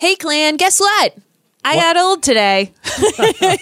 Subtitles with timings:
[0.00, 1.16] Hey, clan, guess what?
[1.64, 2.72] I got old today.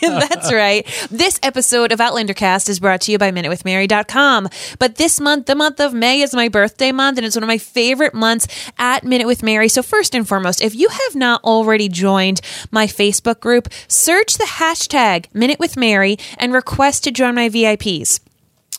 [0.03, 0.87] That's right.
[1.11, 4.49] This episode of Outlander Cast is brought to you by MinuteWithMary.com.
[4.79, 7.49] But this month, the month of May, is my birthday month, and it's one of
[7.49, 8.47] my favorite months
[8.79, 9.71] at Minute with Mary.
[9.71, 14.45] So, first and foremost, if you have not already joined my Facebook group, search the
[14.45, 18.21] hashtag Minute with Mary and request to join my VIPs.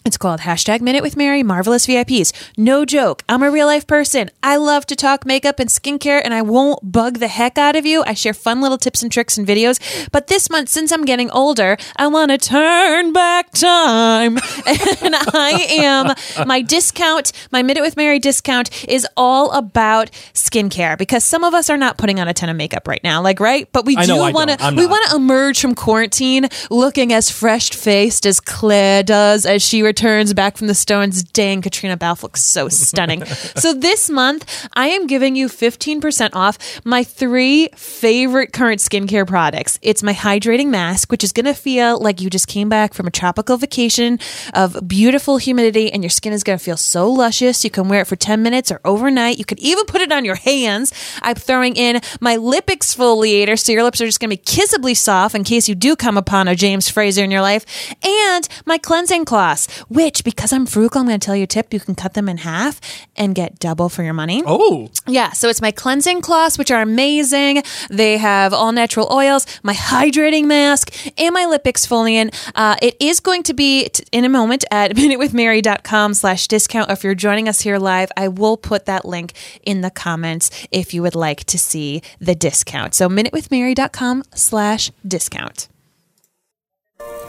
[0.08, 2.32] It's called hashtag Minute with Mary Marvelous VIPs.
[2.56, 3.24] No joke.
[3.28, 4.32] I'm a real life person.
[4.42, 7.86] I love to talk makeup and skincare, and I won't bug the heck out of
[7.86, 8.06] you.
[8.06, 9.82] I share fun little tips and tricks and videos.
[10.14, 14.38] But this month, since I'm getting older, I want to turn back time.
[14.66, 21.26] and I am, my discount, my Minute with Mary discount is all about skincare because
[21.26, 23.22] some of us are not putting on a ton of makeup right now.
[23.22, 23.70] Like, right?
[23.74, 27.72] But we I do want to, we want to emerge from quarantine looking as fresh
[27.72, 31.24] faced as Claire does as she returns back from the Stones.
[31.24, 33.26] Dang, Caitríona Balfe looks so stunning.
[33.56, 39.80] so this month, I am giving you 15% off my three favorite current skincare products.
[39.82, 43.08] It's my hydrating mask, which is going to feel like you just came back from
[43.08, 44.20] a tropical vacation
[44.54, 47.64] of beautiful humidity, and your skin is going to feel so luscious.
[47.64, 49.40] You can wear it for 10 minutes or overnight.
[49.40, 50.94] You could even put it on your hands.
[51.24, 54.96] I'm throwing in my lip exfoliator, so your lips are just going to be kissably
[54.96, 57.66] soft in case you do come upon a James Fraser in your life,
[58.04, 61.74] and my cleansing cloths, which, because I'm frugal, I'm going to tell you a tip
[61.74, 62.80] you can cut them in half
[63.16, 64.44] and get double for your money.
[64.46, 67.64] Oh, Yeah, so it's my cleansing cloths, which are amazing.
[67.90, 72.34] They have all natural oils, my hydrating mask, and my lip exfoliant.
[72.56, 76.92] Uh, it is going to be t- in a moment at minutewithmary.com slash discount.
[76.92, 79.34] If you're joining us here live, I will put that link
[79.64, 82.94] in the comments if you would like to see the discount.
[82.94, 85.68] So minutewithmary.com slash discount.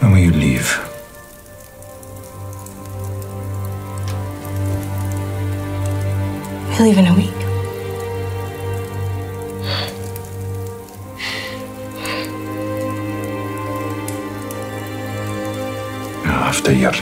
[0.01, 0.98] When will you leave?
[6.81, 7.35] Leave in a week.
[16.25, 16.93] After your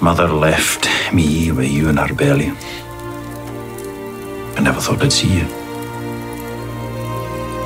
[0.00, 2.50] mother left me with you in her belly,
[4.56, 5.44] I never thought I'd see you.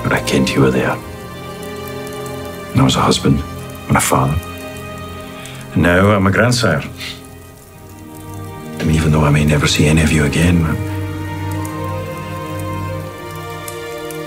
[0.02, 0.96] But I kent you were there.
[2.72, 3.38] And I was a husband
[3.86, 4.36] and a father.
[5.72, 6.82] And now I'm a grandsire.
[8.80, 10.56] And even though I may never see any of you again,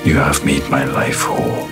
[0.06, 1.70] you have made my life whole.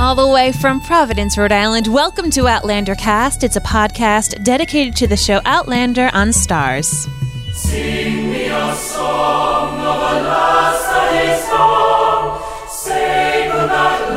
[0.00, 3.44] All the way from Providence, Rhode Island, welcome to Outlander Cast.
[3.44, 7.06] It's a podcast dedicated to the show Outlander on Starz.
[13.58, 14.07] Hi,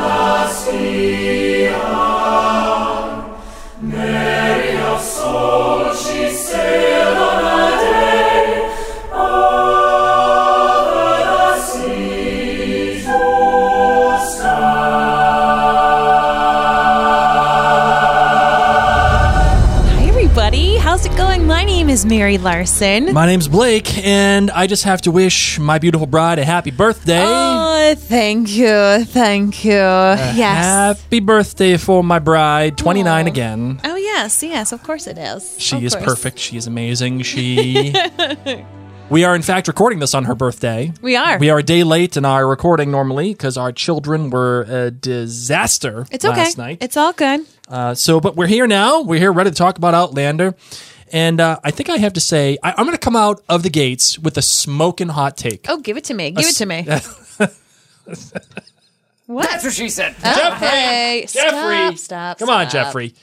[22.32, 23.12] Mary Larson.
[23.14, 27.22] my name's Blake, and I just have to wish my beautiful bride a happy birthday.
[27.26, 29.04] Oh, thank you.
[29.04, 29.72] Thank you.
[29.74, 30.38] yes.
[30.38, 33.28] Happy birthday for my bride, 29 Aw.
[33.28, 33.82] again.
[33.84, 34.42] Oh, yes.
[34.44, 35.58] Yes, of course it is.
[35.60, 36.06] She Of is course.
[36.06, 36.40] perfect.
[36.40, 37.24] She is amazing.
[37.24, 37.94] She.
[39.10, 40.94] we are, in fact, recording this on her birthday.
[41.02, 41.38] We are.
[41.38, 46.06] We are a day late in our recording normally because our children were a disaster
[46.10, 46.38] It's okay.
[46.44, 46.78] last night.
[46.80, 47.42] It's all good.
[47.68, 49.02] Uh, so, but we're here now.
[49.02, 50.56] We're here ready to talk about Outlander.
[51.12, 53.64] And uh, I think I have to say, I, I'm going to come out of
[53.64, 55.66] the gates with a smoking hot take.
[55.70, 56.32] Oh, give it to me.
[56.32, 56.84] Give it to me.
[59.28, 59.50] what?
[59.50, 60.16] That's what she said.
[60.26, 61.26] Okay.
[61.28, 61.98] Jeffrey!
[61.98, 62.88] Stop, stop, Come on, stop.
[62.88, 63.14] Jeffrey.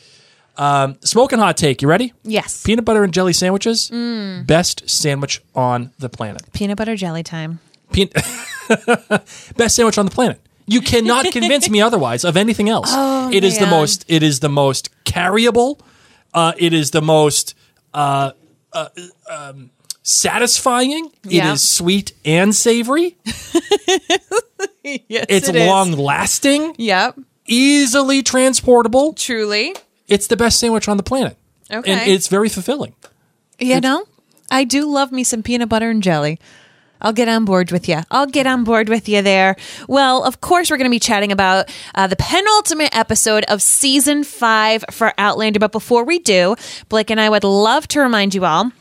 [0.56, 1.82] Um, smoking hot take.
[1.82, 2.12] You ready?
[2.24, 2.64] Yes.
[2.64, 3.90] Peanut butter and jelly sandwiches.
[3.90, 4.46] Mm.
[4.46, 6.42] Best sandwich on the planet.
[6.52, 7.60] Peanut butter jelly time.
[7.92, 8.12] Peanut
[9.56, 10.40] best sandwich on the planet.
[10.66, 12.88] You cannot convince me otherwise of anything else.
[12.90, 14.04] Oh, It is the most.
[14.08, 15.78] It is the most carryable.
[16.34, 17.54] Uh, it is the most
[17.94, 18.32] uh,
[18.72, 18.88] uh,
[19.30, 19.70] um,
[20.02, 21.10] satisfying.
[21.24, 21.50] Yeah.
[21.50, 23.16] It is sweet and savory.
[24.84, 25.66] yes, It's it is.
[25.66, 27.18] long lasting, Yep.
[27.46, 29.12] easily transportable.
[29.14, 29.74] Truly.
[30.06, 31.36] It's the best sandwich on the planet.
[31.70, 31.92] Okay.
[31.92, 32.94] And it's very fulfilling.
[33.58, 34.04] You know,
[34.50, 36.38] I do love me some peanut butter and jelly.
[37.00, 38.00] I'll get on board with you.
[38.10, 39.56] I'll get on board with you there.
[39.88, 44.24] Well, of course, we're going to be chatting about uh, the penultimate episode of season
[44.24, 45.58] five for Outlander.
[45.58, 46.56] But before we do,
[46.88, 48.72] Blake and I would love to remind you all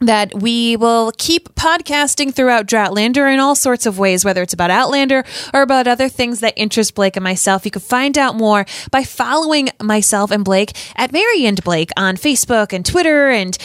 [0.00, 4.70] that we will keep podcasting throughout Droughtlander in all sorts of ways, whether it's about
[4.70, 7.64] Outlander or about other things that interest Blake and myself.
[7.64, 12.16] You can find out more by following myself and Blake at Mary and Blake on
[12.16, 13.56] Facebook and Twitter and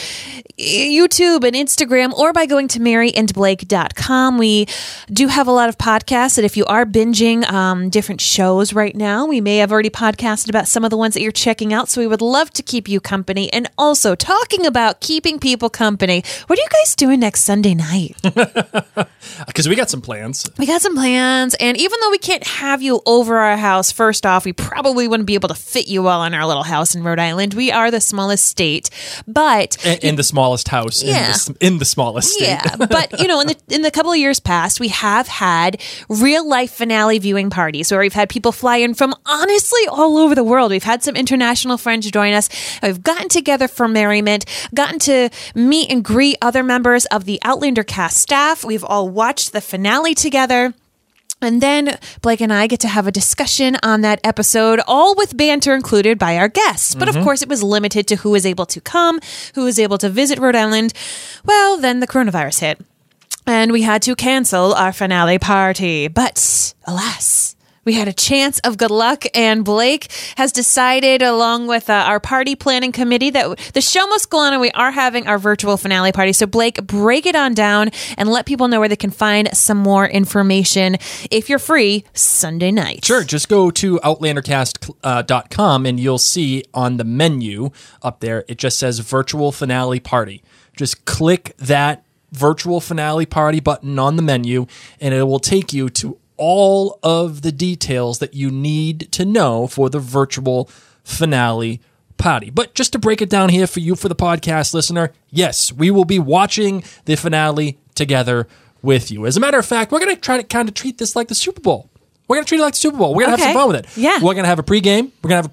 [0.58, 4.38] YouTube and Instagram, or by going to maryandblake.com.
[4.38, 4.66] We
[5.12, 8.94] do have a lot of podcasts that if you are binging um, different shows right
[8.94, 11.88] now, we may have already podcasted about some of the ones that you're checking out.
[11.88, 13.52] So we would love to keep you company.
[13.52, 16.21] And also talking about keeping people company.
[16.46, 18.16] What are you guys doing next Sunday night?
[19.46, 20.48] Because we got some plans.
[20.58, 24.26] We got some plans, and even though we can't have you over our house, first
[24.26, 27.02] off, we probably wouldn't be able to fit you all in our little house in
[27.04, 27.54] Rhode Island.
[27.54, 28.90] We are the smallest state,
[29.26, 31.02] but In, the smallest house.
[31.02, 31.26] Yeah.
[31.26, 32.46] In, the, in the smallest state.
[32.46, 35.80] yeah, but you know, in the in the couple of years past, we have had
[36.08, 40.34] real life finale viewing parties where we've had people fly in from honestly all over
[40.34, 40.70] the world.
[40.70, 42.48] We've had some international friends join us.
[42.82, 44.44] We've gotten together for merriment,
[44.74, 48.62] gotten to meet and greet other members of the Outlander cast staff.
[48.62, 50.74] We've all watched the finale together.
[51.40, 55.38] And then Blake and I get to have a discussion on that episode, all with
[55.38, 56.94] banter included by our guests.
[56.94, 57.24] But of mm-hmm.
[57.24, 59.20] course, it was limited to who was able to come,
[59.54, 60.92] who was able to visit Rhode Island.
[61.46, 62.80] Well, then the coronavirus hit,
[63.46, 66.08] and we had to cancel our finale party.
[66.08, 67.51] But alas,
[67.84, 72.20] we had a chance of good luck, and Blake has decided, along with uh, our
[72.20, 75.76] party planning committee, that the show must go on, and we are having our virtual
[75.76, 76.32] finale party.
[76.32, 79.78] So, Blake, break it on down and let people know where they can find some
[79.78, 80.96] more information
[81.30, 83.04] if you're free Sunday night.
[83.04, 87.70] Sure, just go to outlandercast.com and you'll see on the menu
[88.00, 90.42] up there, it just says virtual finale party.
[90.76, 94.66] Just click that virtual finale party button on the menu
[95.00, 99.68] and it will take you to all of the details that you need to know
[99.68, 100.68] for the virtual
[101.04, 101.80] finale
[102.18, 102.50] party.
[102.50, 105.90] But just to break it down here for you, for the podcast listener, yes, we
[105.92, 108.48] will be watching the finale together
[108.82, 109.24] with you.
[109.26, 111.28] As a matter of fact, we're going to try to kind of treat this like
[111.28, 111.88] the Super Bowl.
[112.26, 113.14] We're going to treat it like the Super Bowl.
[113.14, 113.52] We're going to Okay.
[113.52, 113.96] have some fun with it.
[113.96, 114.16] Yeah.
[114.16, 115.12] We're going to have a pregame.
[115.22, 115.48] We're going to have a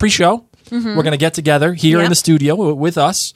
[0.69, 0.95] pre-show.
[0.95, 3.33] We're going to get together here in the studio with us,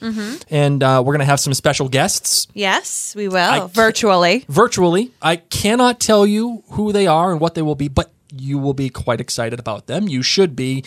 [0.50, 3.36] and uh, we're going to have some special guests Yes, we will.
[3.36, 4.44] I- Virtually.
[4.48, 5.12] virtually.
[5.20, 8.74] I cannot tell you who they are and what they will be, but you will
[8.74, 10.08] be quite excited about them.
[10.08, 10.84] You should be.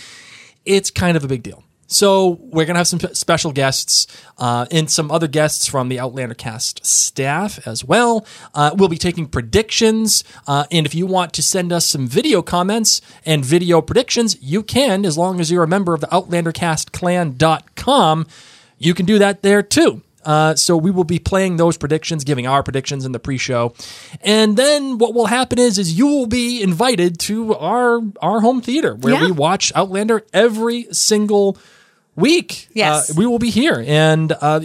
[0.65, 1.63] It's kind of a big deal.
[1.87, 4.07] So we're gonna have some special guests
[4.37, 8.25] uh, and some other guests from the Outlander cast staff as well.
[8.53, 12.41] Uh, we'll be taking predictions, uh, and if you want to send us some video
[12.41, 18.27] comments and video predictions, you can, as long as you're a member of the OutlanderCastClan.com.
[18.79, 20.01] You can do that there too.
[20.25, 23.73] Uh, so we will be playing those predictions, giving our predictions in the pre-show,
[24.21, 28.59] and then what will happen is is you will be invited to our our home
[28.61, 29.21] theater where Yeah.
[29.21, 31.57] we watch Outlander every single
[32.17, 32.67] week.
[32.73, 33.11] Yes.
[33.11, 34.59] uh, we will be here, and uh,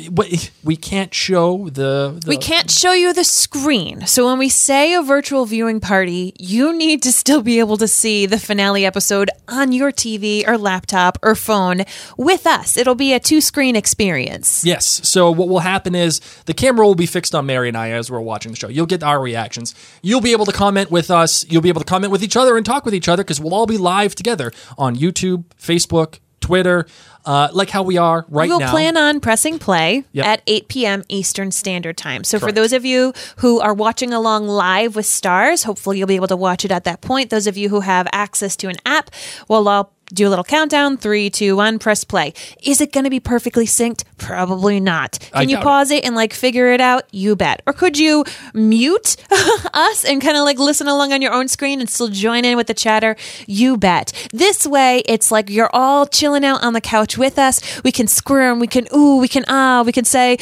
[0.64, 4.06] we can't show the, the We can't show you the screen.
[4.06, 7.86] So when we say a virtual viewing party, you need to still be able to
[7.86, 11.82] see the finale episode on your TV or laptop or phone
[12.16, 12.76] with us.
[12.76, 14.64] It'll be a two screen experience.
[14.64, 14.86] Yes.
[15.08, 18.10] So what will happen is the camera will be fixed on Mary and I as
[18.10, 18.68] we're watching the show.
[18.68, 19.74] You'll get our reactions.
[20.02, 21.44] You'll be able to comment with us.
[21.50, 23.54] You'll be able to comment with each other and talk with each other because we'll
[23.54, 26.86] all be live together on YouTube, Facebook, Twitter,
[27.24, 28.70] uh, like how we are right We'll now.
[28.70, 30.26] plan on pressing play Yep.
[30.26, 31.04] at 8 p.m.
[31.08, 32.24] Eastern Standard Time.
[32.24, 36.16] So, for those of you who are watching along live with Starz, hopefully you'll be
[36.16, 37.30] able to watch it at that point.
[37.30, 39.10] Those of you who have access to an app,
[39.48, 42.34] well, I'll do a little countdown three, two, one, press play.
[42.62, 44.04] Is it going to be perfectly synced?
[44.18, 45.18] Probably not.
[45.32, 45.64] Can you doubt it.
[45.64, 47.04] pause it and like figure it out?
[47.12, 47.62] You bet.
[47.66, 49.16] Or could you mute
[49.74, 52.56] us and kind of like listen along on your own screen and still join in
[52.56, 53.16] with the chatter?
[53.46, 54.12] You bet.
[54.32, 57.82] This way, it's like you're all chilling out on the couch with us.
[57.82, 60.38] We can squirm, we can ooh, we can ah, we can say,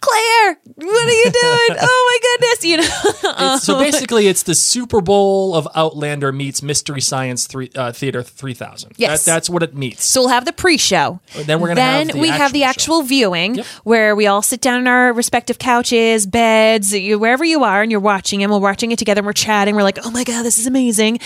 [0.00, 1.32] Claire, what are you doing?
[1.80, 3.56] oh my goodness, you know.
[3.58, 8.92] So basically, it's the Super Bowl of Outlander meets Mystery Science three, uh, Theater 3000.
[8.96, 9.24] Yes.
[9.24, 10.04] That, that's what it meets.
[10.04, 11.20] So we'll have the pre-show.
[11.34, 13.66] Then we're gonna then have the we have the actual actual viewing Yep.
[13.84, 17.90] where we all sit down on our respective couches, beds, you- wherever you are, and
[17.90, 19.74] you're watching and we're watching it together and we're chatting.
[19.74, 21.18] We're like, oh my god, this is amazing.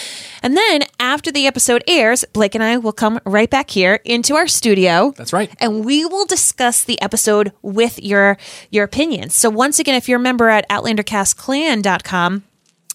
[0.42, 4.36] And then after the episode airs, Blake and I will come right back here into
[4.36, 5.12] our studio.
[5.16, 5.50] That's right.
[5.58, 8.38] And we will discuss the episode with your
[8.70, 9.34] your opinions.
[9.34, 12.44] So once again, if you're a member at OutlanderCastClan.com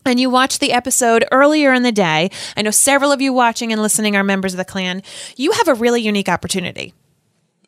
[0.06, 3.72] and you watched the episode earlier in the day, I know several of you watching
[3.72, 5.02] and listening are members of the clan,
[5.36, 6.94] you have a really unique opportunity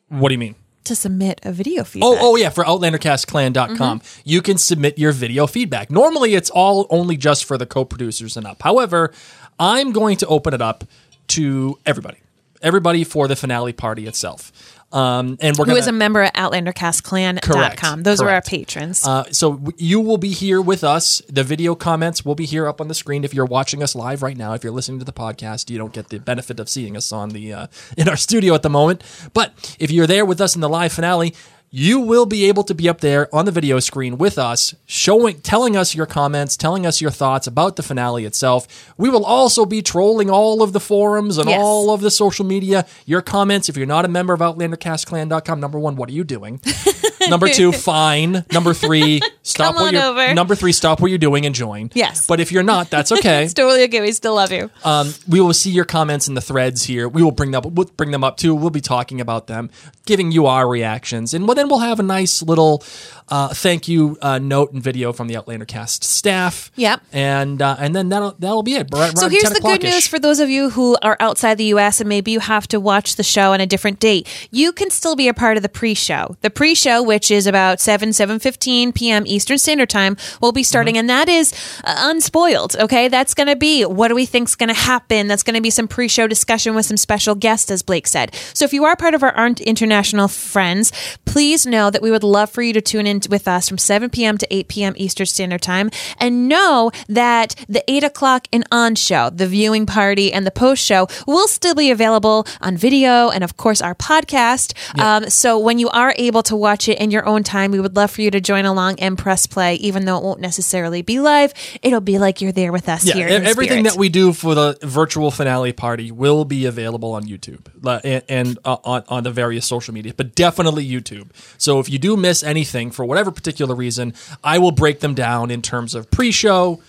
[0.08, 0.54] What do you mean?
[0.84, 2.08] to submit a video feedback.
[2.08, 4.20] Oh, oh yeah, for OutlanderCastClan.com, mm-hmm.
[4.24, 5.90] you can submit your video feedback.
[5.90, 8.62] Normally, it's all only just for the co-producers and up.
[8.62, 9.12] However,
[9.58, 10.84] I'm going to open it up
[11.28, 12.18] to everybody.
[12.62, 14.50] everybody for the finale party itself.
[14.90, 17.40] Um, and we're Who gonna, is a member at OutlanderCastClan.com.
[17.40, 19.06] Correct, Those are our patrons.
[19.06, 21.20] Uh, so w- you will be here with us.
[21.28, 23.22] The video comments will be here up on the screen.
[23.22, 25.92] If you're watching us live right now, if you're listening to the podcast, you don't
[25.92, 27.66] get the benefit of seeing us on the uh,
[27.98, 29.02] in our studio at the moment.
[29.34, 31.34] But if you're there with us in the live finale.
[31.70, 35.40] You will be able to be up there on the video screen with us, showing,
[35.42, 38.94] telling us your comments, telling us your thoughts about the finale itself.
[38.96, 41.60] We will also be trolling all of the forums and Yes.
[41.62, 42.86] all of the social media.
[43.04, 46.58] Your comments, if you're not a member of OutlanderCastClan.com, number one, what are you doing?
[47.30, 48.44] Number two, fine.
[48.52, 50.02] Number three, stop Come what on you're.
[50.02, 50.34] over.
[50.34, 51.90] Number three, stop what you're doing and join.
[51.94, 52.26] Yes.
[52.26, 53.44] But if you're not, that's okay.
[53.44, 54.00] it's totally okay.
[54.00, 54.70] We still love you.
[54.84, 57.08] um, we will see your comments in the threads here.
[57.08, 57.62] We will bring them.
[57.74, 58.54] We'll bring them up too.
[58.54, 59.70] We'll be talking about them,
[60.06, 62.82] giving you our reactions, and well, then we'll have a nice little
[63.30, 66.70] uh, thank you uh, note and video from the Outlander Cast staff.
[66.76, 67.02] Yep.
[67.12, 68.88] And uh, and then that'll that'll be it.
[68.92, 72.00] Right, So here's the good news for those of you who are outside the US
[72.00, 74.26] and maybe you have to watch the show on a different date.
[74.50, 76.36] You can still be a part of the pre-show.
[76.40, 79.24] The pre-show, which is about 7 7:15 p.m.
[79.26, 81.00] Eastern Standard Time, will be starting Mm-hmm.
[81.00, 81.52] and that is
[81.84, 83.08] uh, unspoiled, okay?
[83.08, 85.26] That's going to be what do we think's going to happen?
[85.26, 88.34] That's going to be some pre-show discussion with some special guests as Blake said.
[88.54, 90.92] So if you are part of our Aren't international friends,
[91.26, 94.10] please know that we would love for you to tune in with us from 7
[94.10, 94.38] p.m.
[94.38, 94.94] to 8 p.m.
[94.96, 100.32] Eastern Standard Time and know that the 8 o'clock and on show, the viewing party,
[100.32, 104.74] and the post show will still be available on video and, of course, our podcast.
[105.00, 107.96] Um, so when you are able to watch it in your own time, we would
[107.96, 111.20] love for you to join along and press play, even though it won't necessarily be
[111.20, 111.52] live.
[111.82, 113.28] It'll be like you're there with us Yeah, here.
[113.28, 117.66] in everything that we do for the virtual finale party will be available on YouTube
[118.04, 121.30] and, and uh, on, on the various social media, but definitely YouTube.
[121.56, 125.50] So if you do miss anything for whatever particular reason, I will break them down
[125.50, 126.80] in terms of pre-show,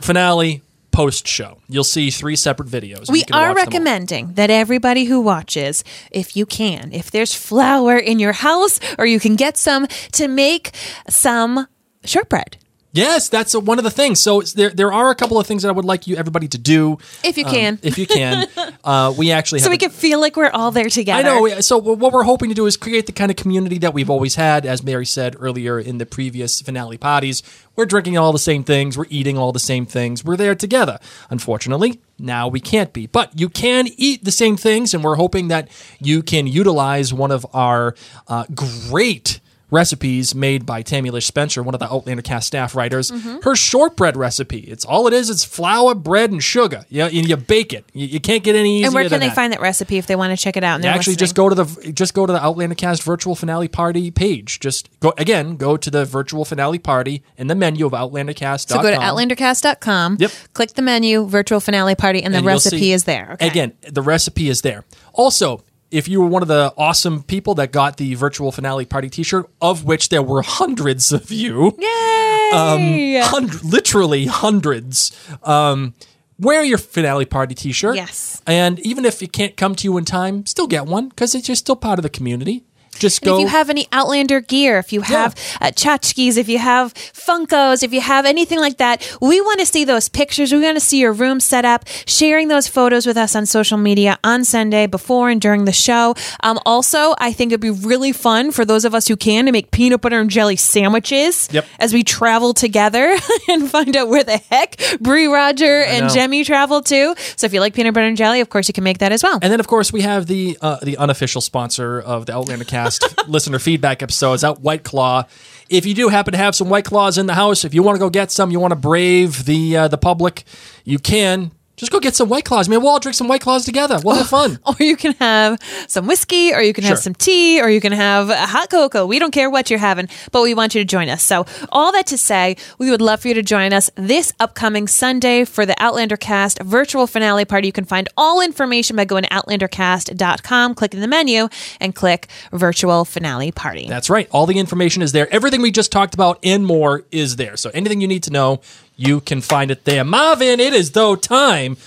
[0.00, 1.58] finale, post-show.
[1.68, 3.10] You'll see three separate videos.
[3.10, 3.54] We are watch them all.
[3.54, 9.06] recommending that everybody who watches, if you can, if there's flour in your house or
[9.06, 10.72] you can get some, to make
[11.08, 11.66] some
[12.04, 12.56] shortbread.
[12.92, 14.20] Yes, that's one of the things.
[14.20, 16.58] So there, there are a couple of things that I would like you everybody to
[16.58, 17.78] do If you um, can.
[17.82, 18.46] if you can.
[18.82, 21.28] Uh, we actually So we a- can feel like we're all there together.
[21.28, 21.60] I know.
[21.60, 24.36] So what we're hoping to do is create the kind of community that we've always
[24.36, 27.42] had, as Mary said earlier in the previous finale parties.
[27.76, 28.96] We're drinking all the same things.
[28.96, 30.24] We're eating all the same things.
[30.24, 30.98] We're there together.
[31.28, 33.06] Unfortunately, now we can't be.
[33.06, 35.68] But you can eat the same things, and we're hoping that
[36.00, 37.94] you can utilize one of our
[38.28, 43.10] uh, great recipes made by Tammy Lish Spencer, one of the Outlander cast staff writers.
[43.10, 43.38] Mm-hmm.
[43.42, 44.60] Her shortbread recipe.
[44.60, 45.30] It's all it is.
[45.30, 46.84] It's flour, bread, and sugar.
[46.88, 47.84] Yeah, and you bake it.
[47.92, 49.34] You, you can't get any easier and where can they that.
[49.34, 50.84] find that recipe if they want to check it out?
[50.84, 54.60] Actually, just go to the just go to the Outlander Cast virtual finale party page.
[54.60, 55.56] Just go again.
[55.56, 58.68] Go to the virtual finale party in the menu of OutlanderCast.
[58.68, 60.30] So go to outlandercast.com, Yep.
[60.52, 63.30] click the menu, virtual finale party, and the and recipe see- is there.
[63.34, 63.46] Okay.
[63.48, 64.84] Again, the recipe is there.
[65.12, 69.08] Also, if you were one of the awesome people that got the virtual finale party
[69.10, 73.20] T-shirt, of which there were hundreds of you, Yay!
[73.24, 75.12] hund- literally hundreds.
[75.42, 75.94] Um,
[76.38, 77.96] wear your finale party T-shirt.
[77.96, 78.40] Yes.
[78.46, 81.46] and even if it can't come to you in time, still get one because it's
[81.46, 82.64] just still part of the community.
[83.00, 83.34] Just go.
[83.36, 87.82] if you have any Outlander gear, if you have uh, tchotchkes, if you have Funkos,
[87.82, 90.52] if you have anything like that, we want to see those pictures.
[90.52, 93.78] We want to see your room set up, sharing those photos with us on social
[93.78, 96.14] media on Sunday before and during the show.
[96.44, 99.52] Um, also, I think it'd be really fun for those of us who can to
[99.52, 101.66] make peanut butter and jelly sandwiches Yep.
[101.78, 103.16] as we travel together
[103.48, 106.10] and find out where the heck Bree Roger and.
[106.10, 107.14] Jemmy travel to.
[107.36, 109.22] So if you like peanut butter and jelly, of course you can make that as
[109.22, 109.38] well.
[109.40, 112.89] And then, of course, we have the uh, the unofficial sponsor of the Outlander Cast
[113.28, 115.24] listener feedback episodes, out White Claw.
[115.68, 117.96] If you do happen to have some White Claws in the house, if you want
[117.96, 120.44] to go get some, you want to brave the uh, the public,
[120.84, 121.52] you can.
[121.80, 122.68] Just go get some White Claws.
[122.68, 123.98] Man, we'll all drink some White Claws together.
[124.04, 124.58] We'll have fun.
[124.66, 125.58] or you can have
[125.88, 127.02] some whiskey, or you can have Sure.
[127.02, 129.06] some tea, or you can have a hot cocoa.
[129.06, 131.22] We don't care what you're having, but we want you to join us.
[131.22, 134.88] So, all that to say, we would love for you to join us this upcoming
[134.88, 137.68] Sunday for the Outlander Cast virtual finale party.
[137.68, 141.48] You can find all information by going to outlandercast.com, clicking the menu,
[141.80, 143.86] and click virtual finale party.
[143.88, 144.28] That's right.
[144.32, 145.32] All the information is there.
[145.32, 147.56] Everything we just talked about and more is there.
[147.56, 148.60] So anything you need to know,
[149.00, 150.04] you can find it there.
[150.04, 151.78] Marvin, it is though time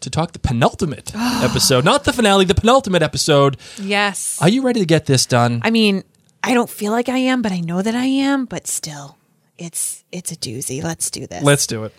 [0.00, 3.56] to talk the penultimate episode, not the finale, the penultimate episode.
[3.80, 4.40] yes.
[4.42, 5.60] Are you ready to get this done?
[5.64, 6.04] I mean,
[6.44, 9.16] I don't feel like I am, but I know that I am, but still.
[9.56, 10.82] It's it's a doozy.
[10.84, 11.42] Let's do this.
[11.42, 11.94] Let's do it.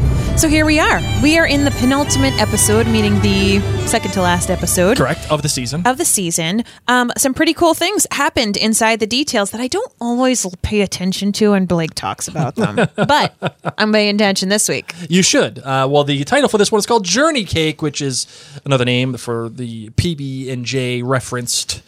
[0.38, 1.00] So here we are.
[1.20, 4.96] We are in the penultimate episode, meaning the second to last episode.
[4.96, 5.84] Correct of the season.
[5.84, 6.62] Of the season.
[6.86, 11.32] Um, some pretty cool things happened inside the details that I don't always pay attention
[11.32, 12.76] to, and Blake talks about them.
[12.94, 13.34] but
[13.76, 14.94] I'm paying attention this week.
[15.10, 15.58] You should.
[15.58, 18.28] Uh, well, the title for this one is called Journeycake, which is
[18.64, 21.82] another name for the PB and J referenced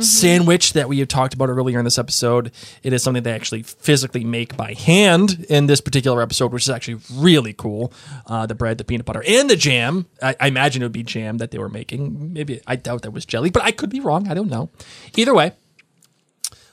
[0.00, 2.52] sandwich that we have talked about earlier in this episode.
[2.82, 6.70] It is something they actually physically make by hand in this particular episode, which is
[6.70, 7.92] actually really cool.
[8.26, 10.06] Uh, the bread, the peanut butter, and the jam.
[10.22, 12.32] I, I imagine it would be jam that they were making.
[12.32, 14.28] Maybe I doubt that was jelly, but I could be wrong.
[14.28, 14.70] I don't know.
[15.16, 15.52] Either way.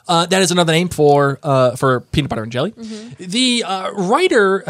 [0.08, 2.74] Uh, that is another name for uh, for peanut butter and jelly.
[3.20, 4.64] The uh, writer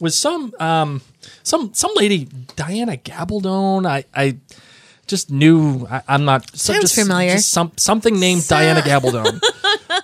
[0.00, 1.00] was some um,
[1.44, 2.26] some some lady
[2.56, 3.86] Diana Gabaldon.
[3.86, 4.38] I, I
[5.10, 5.86] just new.
[5.90, 7.32] I, I'm not so Sounds just, familiar.
[7.32, 9.40] just some something named Diana Gabaldon.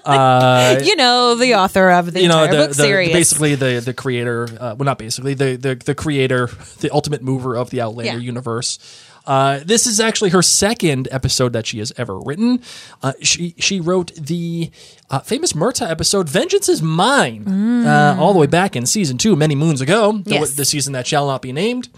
[0.86, 3.12] you know, the author of the you know the, book the- series.
[3.12, 6.48] basically the the creator uh, well not basically the, the the creator
[6.80, 8.18] the ultimate mover of the Outlander Yeah.
[8.18, 8.78] universe.
[9.26, 12.60] Uh, this is actually her second episode that she has ever written.
[13.02, 14.70] Uh, she she wrote the
[15.10, 19.34] uh, famous Murtagh episode "Vengeance Is Mine" uh, all the way back in season two,
[19.34, 20.12] many moons ago.
[20.18, 20.54] The, Yes.
[20.54, 21.88] the season that shall not be named.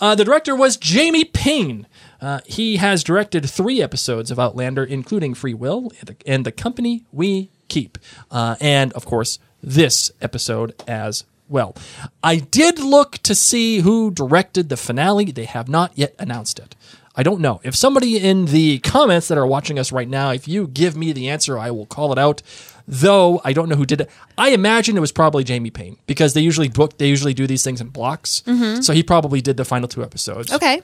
[0.00, 1.86] Uh, the director was Jamie Payne.
[2.24, 6.52] Uh, he has directed three episodes of Outlander, including Free Will and the, and the
[6.52, 7.98] Company We Keep,
[8.30, 11.76] uh, and of course this episode as well.
[12.22, 15.26] I did look to see who directed the finale.
[15.26, 16.74] They have not yet announced it.
[17.14, 17.60] I don't know.
[17.62, 21.12] If somebody in the comments that are watching us right now, if you give me
[21.12, 22.42] the answer, I will call it out.
[22.86, 24.10] Though I don't know who did it.
[24.36, 27.62] I imagine it was probably Jamie Payne because they usually book they usually do these
[27.64, 28.42] things in blocks.
[28.82, 30.82] So he probably did the final two episodes okay.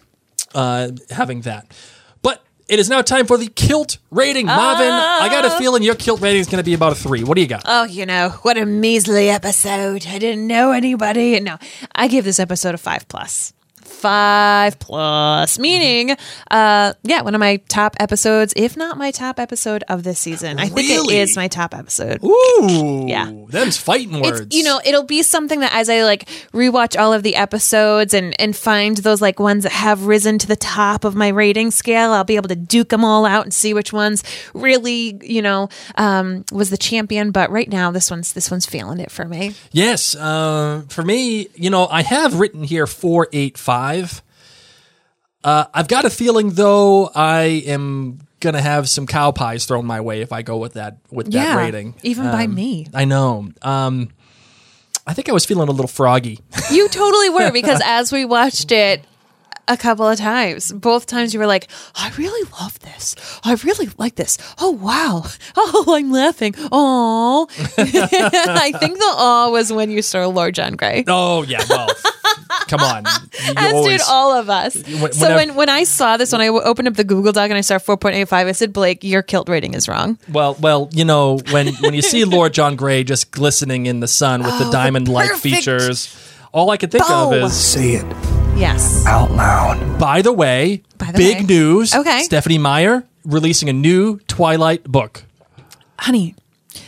[0.55, 1.67] Uh, having that.
[2.23, 4.47] But it is now time for the kilt rating.
[4.47, 7.25] Marvin, I got a feeling your kilt rating is going to be about a three.
[7.25, 7.63] What do you got?
[7.67, 10.07] Oh, you know, what a measly episode.
[10.07, 11.39] I didn't know anybody.
[11.41, 11.59] No,
[11.95, 13.53] I give this episode a five plus.
[13.91, 16.17] Five plus, meaning,
[16.51, 20.59] uh, yeah, one of my top episodes, if not my top episode of this season.
[20.59, 21.17] I think Really?
[21.19, 22.23] it is my top episode.
[22.25, 23.31] Ooh, Yeah.
[23.49, 24.41] them's fighting words.
[24.41, 28.15] It's, you know, it'll be something that as I like rewatch all of the episodes
[28.15, 31.71] and and find those like ones that have risen to the top of my rating
[31.71, 34.23] scale, I'll be able to duke them all out and see which ones
[34.55, 37.33] really, you know, um, was the champion.
[37.33, 39.55] But right now, this one's this one's feeling it for me.
[39.73, 43.80] Yes, uh, for me, you know, I have written here four eight five.
[45.43, 50.01] Uh, I've got a feeling though I am gonna have some cow pies thrown my
[50.01, 51.95] way if I go with that with that rating.
[52.03, 52.87] even by Um, me.
[52.95, 53.49] I know.
[53.63, 54.11] Um,
[55.07, 56.41] I think I was feeling a little froggy.
[56.71, 59.05] You totally were because as we watched it
[59.67, 63.17] a couple of times, both times you were like, "I really love this.
[63.43, 64.37] I really like this.
[64.61, 65.25] Oh wow.
[65.57, 66.55] Oh, I'm laughing.
[66.71, 71.05] Oh." I think the awe was when you saw Lord John Grey.
[71.09, 71.89] oh yeah, well,
[72.69, 73.05] come on.
[73.47, 74.75] You As always- did all of us.
[74.77, 77.51] When- so when, when I saw this, when I w- opened up the Google Doc
[77.51, 80.19] and I saw 4.85, I said, Blake, your kilt rating is wrong.
[80.31, 84.09] Well, well, you know, when when you see Lord John Grey just glistening in the
[84.09, 86.15] sun with Oh, the the diamond-like features,
[86.53, 87.33] all I could think bow.
[87.33, 88.07] of is, Say it
[88.57, 89.05] Yes.
[89.07, 89.99] out loud.
[89.99, 91.43] by the way, By the big way.
[91.45, 91.95] news.
[91.95, 92.23] Okay.
[92.23, 95.25] Stephenie Meyer releasing a new Twilight book.
[95.99, 96.35] Honey,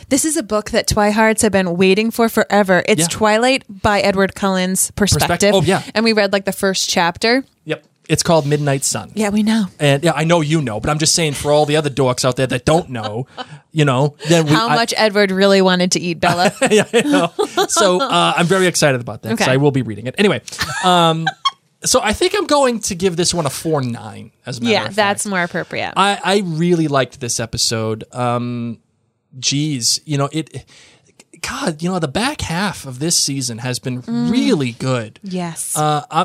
[0.09, 2.83] this is a book that Twihards have been waiting for forever.
[2.87, 3.07] It's Yeah.
[3.07, 5.53] Twilight by Edward Cullen's perspective.
[5.53, 5.81] Oh, yeah.
[5.93, 7.43] And we read like the first chapter.
[7.65, 7.83] Yep.
[8.09, 9.11] It's called Midnight Sun.
[9.15, 9.67] Yeah, we know.
[9.79, 12.25] And yeah, I know you know, but I'm just saying for all the other dorks
[12.25, 13.27] out there that don't know,
[13.71, 16.51] you know, then we, How I- much Edward really wanted to eat Bella.
[16.69, 17.31] yeah, I know.
[17.69, 19.53] So uh, I'm very excited about that because Okay.
[19.53, 20.41] I will be reading it anyway.
[20.83, 21.27] Um,
[21.85, 24.31] so I think I'm going to give this one a four nine.
[24.45, 25.93] As a matter yeah, that's more appropriate.
[25.95, 28.03] I, I really liked this episode.
[28.13, 28.79] Um,
[29.39, 30.65] geez, you know it.
[31.41, 35.19] God, you know the back half of this season has been really good.
[35.23, 35.77] yes.
[35.77, 36.21] Uh, I,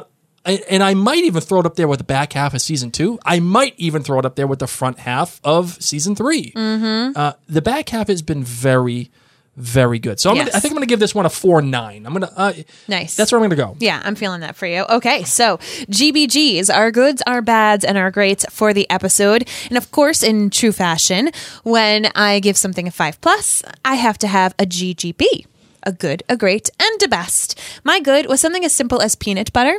[0.47, 2.91] I- and I might even throw it up there with the back half of season
[2.91, 3.19] two.
[3.25, 7.19] I might even throw it up there with the front half of season 3 Mm-hmm.
[7.19, 9.11] Uh, the back half has been very,
[9.59, 10.21] very good.
[10.21, 10.47] So I'm Yes.
[10.47, 12.07] gonna, I think I'm going to give this one a four nine.
[12.07, 12.33] I'm gonna.
[12.37, 12.53] Uh,
[12.87, 13.15] Nice.
[13.17, 13.77] That's where I'm going to go.
[13.81, 14.85] Yeah, I'm feeling that for you.
[14.89, 15.59] Okay, so
[15.91, 19.49] GBGs, our goods, our bads, and our greats for the episode.
[19.69, 21.31] And of course, in true fashion,
[21.65, 25.47] when I give something a five plus, I have to have a GGB.
[25.85, 27.59] A good, a great, and a best.
[27.85, 29.79] My good was something as simple as peanut butter.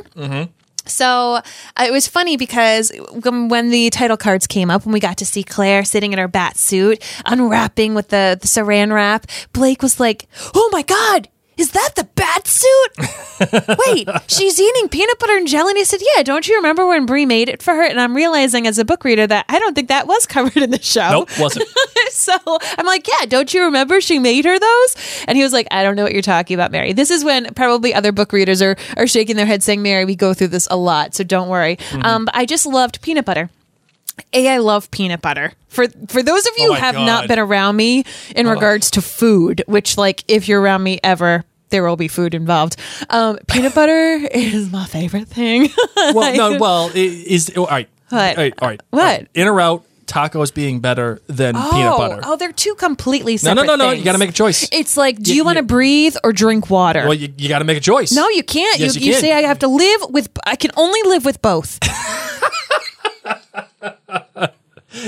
[0.90, 1.42] So uh,
[1.86, 5.42] it was funny because when the title cards came up, when we got to see
[5.42, 10.28] Claire sitting in her bat suit, unwrapping with the, the saran wrap, Blake was like,
[10.54, 11.28] "Oh my god,
[11.60, 13.78] is that the bat suit?
[13.86, 15.70] Wait, she's eating peanut butter and jelly.
[15.72, 17.82] And he said, yeah, don't you remember when Bree made it for her?
[17.82, 20.70] And I'm realizing as a book reader that I don't think that was covered in
[20.70, 21.10] the show.
[21.10, 21.68] Nope, wasn't.
[22.10, 25.24] so I'm like, yeah, don't you remember she made her those?
[25.28, 26.92] And he was like, I don't know what you're talking about, Mary.
[26.92, 30.16] This is when probably other book readers are, are shaking their heads saying, Mary, we
[30.16, 31.76] go through this a lot, so don't worry.
[31.76, 32.04] Mm-hmm.
[32.04, 33.50] Um, but I just loved peanut butter.
[34.32, 35.52] A, I love peanut butter.
[35.68, 37.06] For for those of you Oh who have God.
[37.06, 41.44] not been around me in regards to food, which like if you're around me ever,
[41.70, 42.76] there will be food involved.
[43.08, 45.68] Um, peanut butter is my favorite thing.
[46.14, 47.88] Well, no, well, is all right.
[48.08, 48.18] What?
[48.38, 48.80] All right, all right.
[48.90, 49.00] What?
[49.00, 49.28] all right.
[49.34, 52.20] In or out, tacos being better than peanut butter.
[52.24, 53.84] Oh, they're two completely no, separate no, no, no.
[53.90, 54.04] You things.
[54.06, 54.68] got to make a choice.
[54.72, 57.02] It's like, do Y- you want to breathe or drink water?
[57.04, 58.12] well, you, you got to make a choice.
[58.12, 58.80] no, you can't.
[58.80, 59.20] Yes, you, you you can.
[59.20, 60.30] say I have to live with.
[60.46, 61.78] I can only live with both.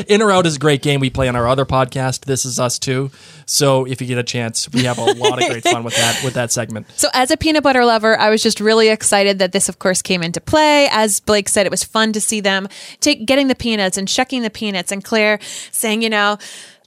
[0.09, 2.25] In or out is a great game we play on our other podcast.
[2.25, 3.11] This is us too.
[3.47, 6.23] So if you get a chance, we have a lot of great fun with that
[6.25, 6.87] with that segment.
[6.97, 10.03] So, as a peanut butter lover, I was just really excited that this, of course,
[10.03, 10.89] came into play.
[10.91, 12.69] As Blake said, it was fun to see them
[13.01, 15.39] take getting the peanuts and shucking the peanuts, and Claire
[15.71, 16.39] saying, you know.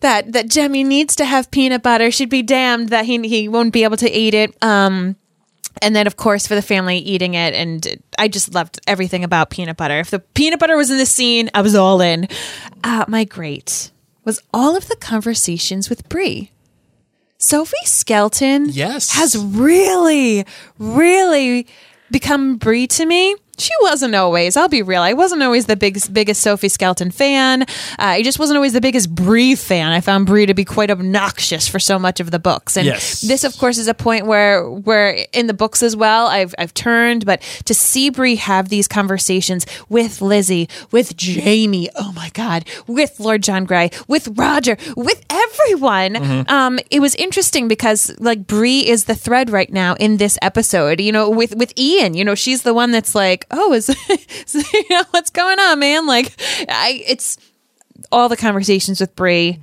[0.02, 2.12] That, that Jemmy needs to have peanut butter.
[2.12, 4.56] She'd be damned that he he won't be able to eat it.
[4.62, 5.16] Um,
[5.82, 9.50] and then of course for the family eating it and i just loved everything about
[9.50, 10.00] peanut butter.
[10.00, 12.28] If the peanut butter was in the scene i was all in.
[12.84, 13.92] Uh, my great
[14.24, 16.52] was all of the conversations with Bree.
[17.38, 19.12] Sophie skelton Yes.
[19.12, 20.46] has really
[20.80, 21.68] really
[22.12, 24.58] become Bree to me she wasn't always.
[24.58, 25.02] I'll be real.
[25.02, 27.64] I wasn't always the biggest biggest Sophie Skelton fan.
[27.64, 27.66] Uh,
[27.98, 29.92] I just wasn't always the biggest Bree fan.
[29.92, 32.76] I found Bree to be quite obnoxious for so much of the books.
[32.78, 33.22] And Yes.
[33.22, 36.74] this, of course, is a point where where in the books as well, I've I've
[36.74, 37.26] turned.
[37.26, 43.20] But to see Bree have these conversations with Lizzie, with Jamie, oh my God, with
[43.20, 49.06] Lord John Grey, with Roger, with everyone, um, it was interesting because like Bree is
[49.06, 51.00] the thread right now in this episode.
[51.00, 53.90] You know, with with Ian, you know, she's the one that's like, oh, is,
[54.54, 56.06] you know what's going on, man?
[56.08, 56.34] Like,
[56.70, 57.38] I it's
[58.12, 59.60] all the conversations with Bree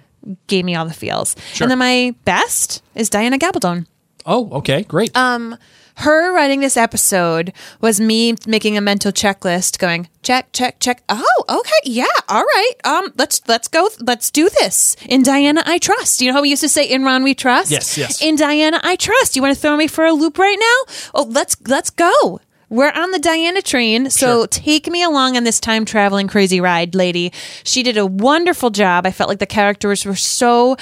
[0.46, 1.36] gave me all the feels.
[1.52, 1.64] Sure.
[1.64, 3.86] And then my best is Diana Gabaldon.
[4.24, 5.16] Oh, okay, great.
[5.16, 5.56] Um,
[5.96, 11.02] her writing this episode was me making a mental checklist, going check, check, check.
[11.08, 12.72] Oh, okay, yeah, all right.
[12.84, 13.88] Um, let's let's go.
[14.00, 14.96] Let's do this.
[15.08, 16.20] In Diana, I trust.
[16.20, 18.22] You know how we used to say, "In Ron, we trust." Yes, yes.
[18.22, 19.36] In Diana, I trust.
[19.36, 20.94] You want to throw me for a loop right now?
[21.14, 22.40] Oh, let's let's go.
[22.72, 24.46] We're on the Diana train, so Sure.
[24.46, 27.30] take me along on this time traveling crazy ride, lady.
[27.64, 29.04] She did a wonderful job.
[29.06, 30.78] I felt like the characters were so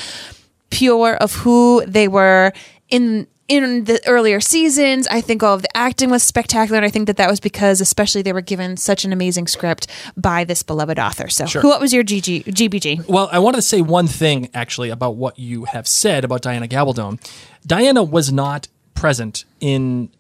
[0.70, 2.53] pure of who they were
[2.90, 5.09] in in the earlier seasons.
[5.09, 7.81] I think all of the acting was spectacular, and I think that that was because,
[7.81, 11.29] especially, they were given such an amazing script by this beloved author.
[11.29, 11.61] So, Sure.
[11.62, 13.09] who, what was your GG, GBG?
[13.09, 16.68] Well, I wanted to say one thing actually about what you have said about Diana
[16.68, 17.18] Gabaldon.
[17.66, 20.11] Diana was not present in,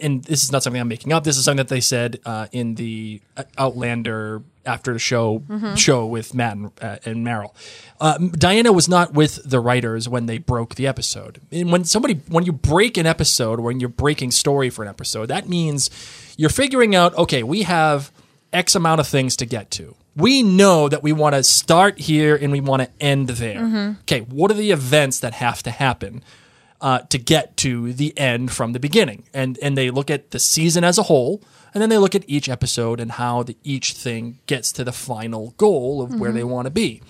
[0.00, 1.24] and this is not something I'm making up.
[1.24, 3.20] This is something that they said uh, in the
[3.58, 5.42] Outlander after the show
[5.76, 7.54] show with Matt and, uh, and Maril.
[8.00, 11.40] Uh, Diana was not with the writers when they broke the episode.
[11.50, 15.26] And when somebody when you break an episode, when you're breaking story for an episode,
[15.26, 15.90] that means
[16.36, 17.14] you're figuring out.
[17.16, 18.12] Okay, we have
[18.52, 19.94] X amount of things to get to.
[20.16, 23.60] We know that we want to start here and we want to end there.
[24.02, 26.22] Okay, what are the events that have to happen
[26.80, 29.24] uh, to get to the end from the beginning?
[29.32, 31.42] And and they look at the season as a whole,
[31.74, 34.92] and then they look at each episode and how the, each thing gets to the
[34.92, 37.02] final goal of where they want to be.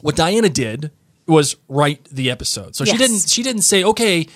[0.00, 0.90] What Diana did
[1.26, 4.26] was write the episode, so she didn't she didn't say okay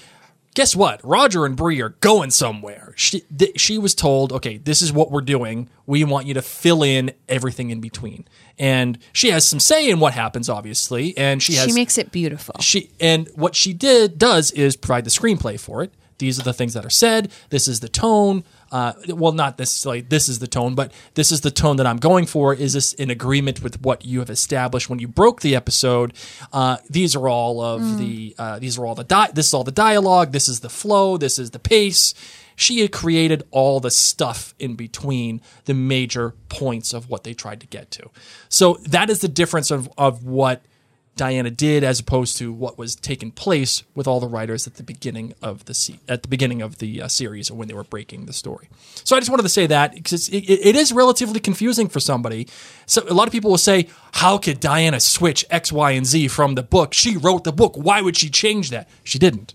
[0.55, 1.01] guess what?
[1.05, 2.93] Roger and Bree are going somewhere.
[2.97, 5.69] She th- she was told, okay, this is what we're doing.
[5.87, 8.27] We want you to fill in everything in between.
[8.59, 11.17] And she has some say in what happens, obviously.
[11.17, 12.57] And she has She makes it beautiful.
[12.61, 15.93] she and what she did does is provide the screenplay for it.
[16.19, 17.31] These are the things that are said.
[17.51, 18.43] This is the tone.
[18.71, 21.97] Uh, well, not necessarily this is the tone, but this is the tone that I'm
[21.97, 22.55] going for.
[22.55, 26.13] Is this in agreement with what you have established when you broke the episode?
[26.53, 29.65] Uh, these are all of the uh, these are all the di- this is all
[29.65, 30.33] the dialogue.
[30.33, 31.17] This is the flow.
[31.17, 32.15] This is the pace.
[32.57, 37.61] She had created all the stuff in between the major points of what they tried
[37.61, 38.11] to get to.
[38.49, 40.63] So that is the difference of of what
[41.19, 44.83] Diana did as opposed to what was taking place with all the writers at the
[44.83, 47.85] beginning of the se- at the beginning of the uh, series or when they were
[47.85, 48.71] breaking the story.
[49.05, 52.49] So I just wanted to say that because it, it is relatively confusing for somebody.
[52.87, 56.29] So a lot of people will say, "How could Diana switch X, Y, and Z
[56.29, 56.95] from the book?
[56.95, 57.75] She wrote the book.
[57.77, 59.55] Why would she change that?" She didn't.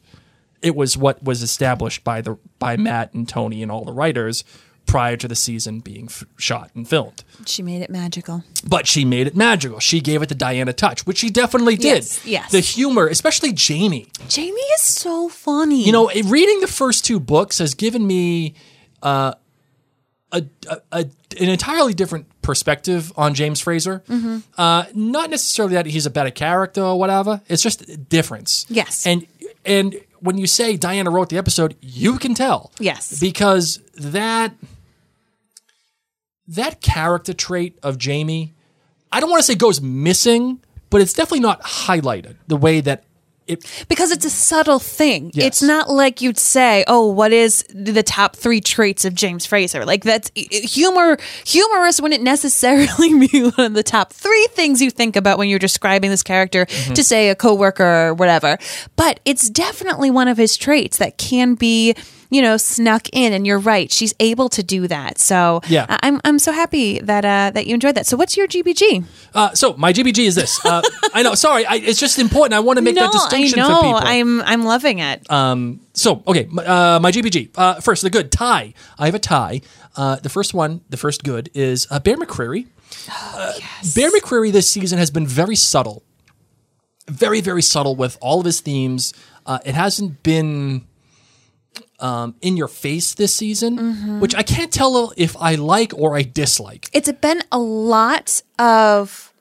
[0.61, 4.43] It was what was established by the by Matt and Toni and all the writers
[4.85, 7.23] prior to the season being f- shot and filmed.
[7.45, 8.43] She made it magical.
[8.67, 9.79] But she made it magical.
[9.79, 12.03] She gave it the Diana touch, which she definitely did.
[12.03, 12.51] Yes, yes.
[12.51, 14.07] The humor, especially Jamie.
[14.27, 15.83] Jamie is so funny.
[15.83, 18.53] You know, reading the first two books has given me
[19.01, 19.33] uh,
[20.31, 20.99] a, a, a
[21.39, 24.03] an entirely different perspective on James Fraser.
[24.07, 24.39] Mm-hmm.
[24.57, 27.41] Uh, not necessarily that he's a better character or whatever.
[27.47, 28.65] It's just a difference.
[28.69, 29.07] Yes.
[29.07, 29.25] and
[29.65, 32.71] and when you say Diana wrote the episode, you can tell.
[32.79, 33.19] Yes.
[33.19, 34.55] because that
[36.47, 38.53] that character trait of Jamie,
[39.11, 43.03] I don't want to say goes missing, but it's definitely not highlighted the way that
[43.47, 45.31] it because it's a subtle thing.
[45.33, 45.45] Yes.
[45.47, 49.85] It's not like you'd say, "Oh, what is the top three traits of James Fraser?"
[49.85, 51.17] Like that's humor.
[51.45, 55.59] Humorous wouldn't necessarily be one of the top three things you think about when you're
[55.59, 56.93] describing this character Mm-hmm.
[56.93, 58.57] to say a coworker or whatever.
[58.95, 61.95] But it's definitely one of his traits that can be.
[62.33, 63.91] You know, snuck in, and you're right.
[63.91, 65.19] She's able to do that.
[65.19, 65.85] So, Yeah.
[65.87, 68.07] I- I'm I'm so happy that uh, that you enjoyed that.
[68.07, 69.05] So, what's your GBG?
[69.35, 70.63] Uh, so my GBG is this.
[70.65, 70.81] Uh,
[71.13, 71.35] I know.
[71.35, 72.53] Sorry, I, it's just important.
[72.55, 73.75] I want to make that distinction I know.
[73.75, 73.99] for people.
[74.03, 75.29] I'm I'm loving it.
[75.31, 75.79] Um.
[75.93, 77.51] so okay, uh, my GBG.
[77.55, 78.73] Uh, first, the good tie.
[78.97, 79.61] I have a tie.
[79.95, 82.65] Uh, the first one, the first good is uh, Bear McCreary.
[83.35, 83.53] Uh,
[83.95, 86.03] Bear McCreary this season has been very subtle,
[87.07, 89.13] very very subtle with all of his themes.
[89.45, 90.85] Uh, it hasn't been
[91.99, 94.19] um, in your face this season, Mm-hmm.
[94.19, 96.89] which I can't tell if I like or I dislike.
[96.93, 99.31] it's been a lot of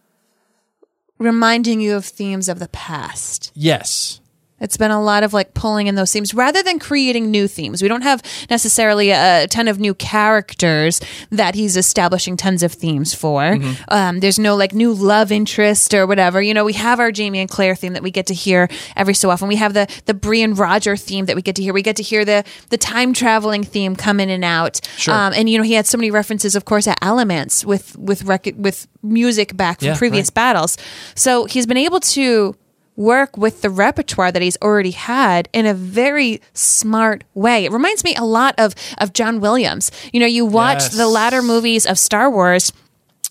[1.19, 3.53] reminding you of themes of the past.
[3.55, 4.21] Yes.
[4.63, 7.83] It's been a lot of like pulling in those themes rather than creating new themes.
[7.83, 13.13] We don't have necessarily a, ton of new characters that he's establishing tons of themes
[13.13, 13.59] for.
[13.89, 16.41] Um, there's no like new love interest or whatever.
[16.41, 19.15] You know, we have our Jamie and Claire theme that we get to hear every
[19.15, 19.49] so often.
[19.49, 21.73] We have the the Bree and Roger theme that we get to hear.
[21.75, 24.81] We get to hear the the time traveling theme come in and out.
[24.97, 25.13] Sure.
[25.15, 28.23] Um, and you know, he had so many references, of course, at Elements with with
[28.25, 30.35] rec- with music back from Yeah, previous right.
[30.35, 30.79] battles.
[31.17, 32.55] So he's been able to
[32.97, 37.65] work with the repertoire that he's already had in a very smart way.
[37.65, 39.91] It reminds me a lot of of John Williams.
[40.13, 40.97] You know, you watch Yes.
[40.97, 42.73] the latter movies of Star Wars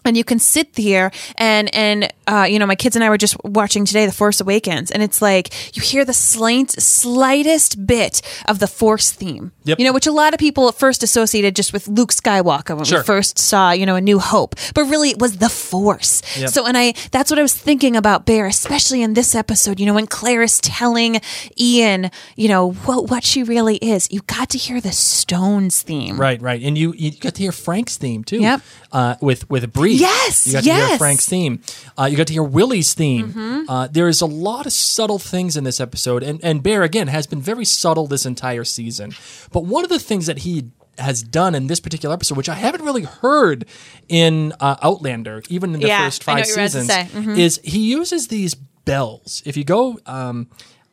[0.04, 3.18] and you can sit there and and uh, you know my kids and I were
[3.20, 8.22] just watching today The Force Awakens and it's like you hear the slight, slightest bit
[8.48, 9.78] of the Force theme Yep.
[9.80, 12.86] you know which a lot of people at first associated just with Luke Skywalker when
[12.86, 13.00] Sure.
[13.00, 16.50] we first saw you know a New Hope but really it was the Force Yep.
[16.50, 19.86] so and I that's what I was thinking about Bear especially in this episode you
[19.86, 21.22] know when Claire is telling
[21.60, 26.20] Ian you know what what she really is you got to hear the Stones theme
[26.20, 28.40] Right, right, and you you got to hear Frank's theme too.
[28.42, 28.62] Yep.
[28.92, 30.98] Uh, with with Yes, you got to hear.
[30.98, 31.62] Frank's theme.
[31.98, 33.30] Uh, you got to hear Willie's theme.
[33.30, 33.70] Mm-hmm.
[33.70, 37.08] Uh, there is a lot of subtle things in this episode, and and Bear again
[37.08, 39.14] has been very subtle this entire season.
[39.52, 42.54] But one of the things that he has done in this particular episode, which I
[42.56, 43.66] haven't really heard
[44.08, 47.12] in uh, Outlander, even in the Yeah, first five what you were about to seasons.
[47.28, 47.38] Mhm.
[47.40, 49.42] is he uses these bells.
[49.46, 50.48] If you go, um,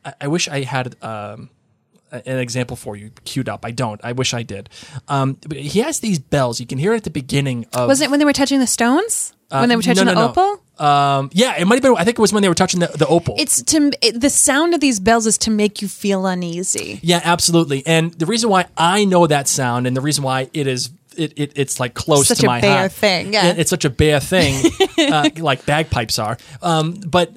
[0.05, 0.97] I, I wish I had.
[1.03, 1.51] Um,
[2.11, 3.65] an example for you queued up.
[3.65, 4.01] I don't.
[4.05, 4.69] I wish I did.
[5.09, 6.61] Um, but he has these bells.
[6.61, 7.89] You can hear it at the beginning of.
[7.89, 9.33] Was it when they were touching the stones?
[9.51, 10.29] when they were Uh, no, touching no, the no.
[10.29, 10.63] opal?
[10.85, 11.95] Um, yeah, it might have been.
[11.97, 13.35] I think it was when they were touching the, the opal.
[13.39, 17.01] It's to it, the sound of these bells is to make you feel uneasy.
[17.03, 17.83] yeah, absolutely.
[17.87, 20.91] And the reason why I know that sound, and the reason why it is.
[21.17, 22.93] It, it, it's like close Such to my heart.
[22.93, 23.47] thing, yeah.
[23.49, 26.39] It- it's such a bear thing, uh, like bagpipes are.
[26.63, 27.37] Um, but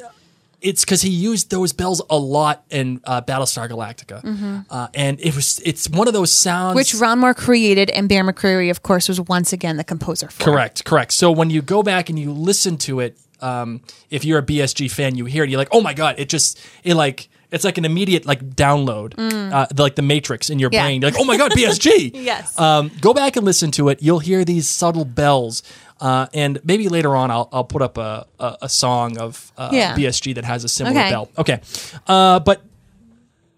[0.62, 5.36] it's because he used those bells a lot in uh, Battlestar Galactica, uh, and it
[5.36, 6.76] was it's one of those sounds Mm-hmm.
[6.76, 10.44] Which Ron Moore created, and Bear McCreary, of course, was once again the composer for.
[10.44, 11.12] Correct, correct.
[11.14, 14.92] So when you go back and you listen to it, um, if you're a BSG
[14.92, 17.78] fan, you hear it, you're like, oh my god, it just it like it's like
[17.78, 20.74] an immediate like download, uh, the, like the Matrix in your Mm.
[20.74, 20.84] Yeah.
[20.86, 21.02] brain.
[21.02, 22.12] You're like, oh my god, BSG.
[22.22, 22.58] Yes.
[22.60, 24.02] Um, go back and listen to it.
[24.02, 25.64] You'll hear these subtle bells.
[26.02, 29.70] Uh, and maybe later on, I'll, I'll put up a, a, a song of uh,
[29.72, 29.96] Yeah.
[29.96, 31.10] BSG that has a similar Okay.
[31.12, 31.30] bell.
[31.38, 31.62] Okay.
[32.08, 32.64] Uh, but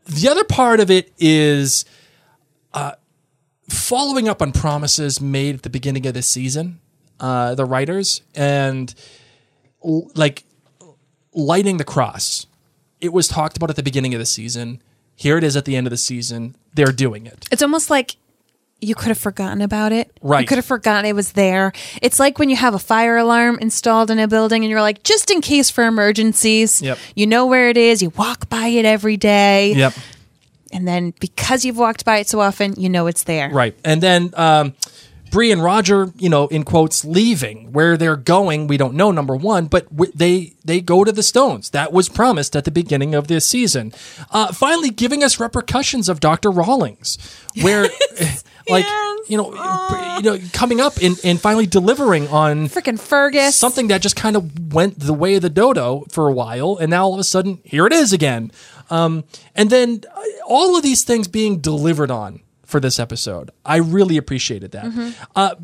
[0.06, 1.86] the other part of it is
[2.74, 2.92] uh,
[3.70, 6.80] following up on promises made at the beginning of this season,
[7.22, 8.94] uh, the writers, and
[9.86, 10.44] l- like
[11.34, 12.46] lighting the cross.
[13.00, 14.82] It was talked about at the beginning of the season.
[15.16, 16.56] Here it is at the end of the season.
[16.74, 17.48] They're doing it.
[17.52, 18.18] It's almost like
[18.84, 20.12] you could have forgotten about it.
[20.22, 20.42] Right.
[20.42, 21.74] You could have forgotten it was there.
[22.02, 25.04] It's like when you have a fire alarm installed in a building and you're like,
[25.04, 26.82] just in case for emergencies.
[26.82, 26.98] Yep.
[27.16, 28.02] You know where it is.
[28.02, 29.74] You walk by it every day.
[29.74, 29.94] Yep.
[30.72, 33.50] And then because you've walked by it so often, you know it's there.
[33.50, 33.76] Right.
[33.86, 34.74] And then um,
[35.34, 37.72] Bree and Roger, you know, in quotes, leaving.
[37.74, 39.10] Where they're going, we don't know.
[39.12, 41.72] Number one, but w- they they go to the Stones.
[41.72, 43.94] That was promised at the beginning of this season.
[44.30, 47.18] Uh, finally, giving us repercussions of Doctor Rawlings,
[47.64, 47.90] where
[48.68, 49.30] like Yes.
[49.30, 49.52] you know,
[50.18, 53.56] you know, coming up and, and finally delivering on Freaking Fergus.
[53.56, 56.90] something that just kind of went the way of the dodo for a while, and
[56.90, 58.52] now all of a sudden here it is again.
[58.90, 59.24] Um,
[59.56, 64.18] and then uh, all of these things being delivered on for this episode, I really
[64.18, 64.86] appreciated that.
[64.86, 65.10] Mm-hmm.
[65.36, 65.56] Uh,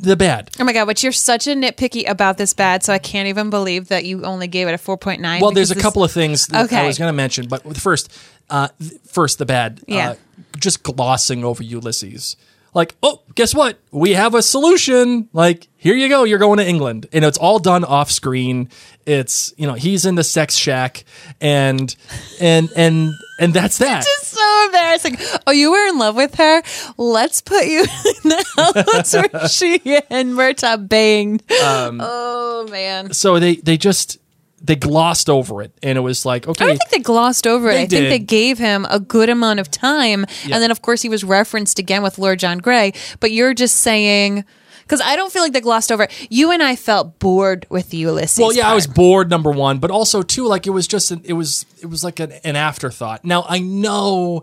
[0.00, 0.50] the bad.
[0.60, 3.50] Oh my god, but you're such a nitpicky about this bad, so I can't even
[3.50, 5.40] believe that you only gave it a 4.9.
[5.40, 8.12] Well, there's a couple of things that I was going to mention, but first,
[8.48, 8.68] uh,
[9.06, 9.80] first the bad.
[9.86, 10.10] Yeah.
[10.10, 10.14] Uh,
[10.58, 12.36] just glossing over Ulysses.
[12.74, 13.78] Like, oh, guess what?
[13.90, 15.28] We have a solution.
[15.32, 16.24] Like, here you go.
[16.24, 18.68] You're going to England, and it's all done off screen.
[19.06, 21.04] It's you know he's in the sex shack,
[21.40, 21.94] and
[22.40, 24.04] and and and that's that.
[24.06, 25.16] It's so embarrassing.
[25.46, 26.62] Oh, you were in love with her?
[26.98, 27.80] Let's put you
[28.24, 31.50] in the house where she and Murtagh banged.
[31.52, 33.12] Um, oh man.
[33.12, 34.18] so they they just
[34.60, 37.68] they glossed over it, and it was like, okay I don't think they glossed over
[37.68, 37.74] it.
[37.74, 40.26] They I think they gave him a good amount of time.
[40.44, 42.92] And then, of course, he was referenced again with Lord John Grey.
[43.20, 44.44] But you're just saying,
[44.82, 46.26] because I don't feel like they glossed over it.
[46.30, 48.38] You and I felt bored with Ulysses.
[48.38, 49.30] Well, yeah, I was bored.
[49.30, 52.18] Number one, but also too, like it was just an, it was it was like
[52.20, 53.24] an, an afterthought.
[53.24, 54.42] Now I know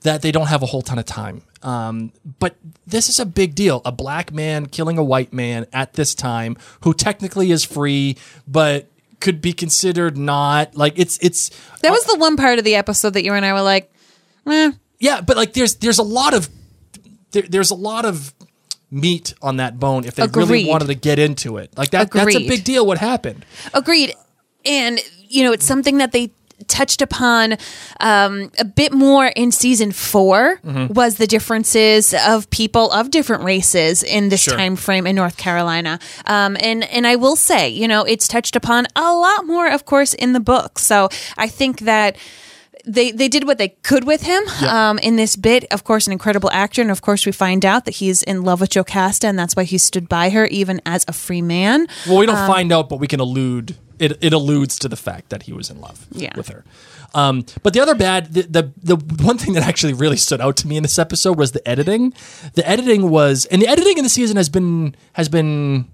[0.00, 3.54] that they don't have a whole ton of time, um, but this is a big
[3.54, 3.82] deal.
[3.84, 8.16] A black man killing a white man at this time, who technically is free,
[8.48, 8.88] but
[9.22, 13.14] could be considered not like it's it's That was the one part of the episode
[13.14, 13.90] that you and I were like,
[14.46, 14.72] eh.
[14.98, 16.50] yeah, but like there's there's a lot of
[17.30, 18.34] there, there's a lot of
[18.90, 21.76] meat on that bone if they really wanted to get into it.
[21.78, 22.84] Like that that's a big deal.
[22.84, 23.46] What happened?
[23.72, 24.14] Agreed.
[24.64, 26.30] And, you know, it's something that they
[26.68, 27.56] touched upon
[28.00, 30.92] um, a bit more in season 4 Mm-hmm.
[30.94, 34.56] was the differences of people of different races in this Sure.
[34.56, 35.98] time frame in North Carolina.
[36.26, 39.84] Um, and and I will say, you know, it's touched upon a lot more, of
[39.84, 40.78] course, in the book.
[40.78, 42.16] So I think that
[42.84, 45.64] they they did what they could with him um, in this bit.
[45.70, 48.60] Of course, an incredible actor, and of course, we find out that he's in love
[48.60, 51.86] with Jocasta, and that's why he stood by her even as a free man.
[52.08, 53.76] Well, we don't Um, find out, but we can allude.
[54.02, 56.36] It, it alludes to the fact that he was in love Yeah.
[56.36, 56.64] with her.
[57.14, 60.56] Um, but the other bad, the, the the one thing that actually really stood out
[60.58, 62.12] to me in this episode was the editing.
[62.54, 65.88] The editing was, and the editing in the season has been has been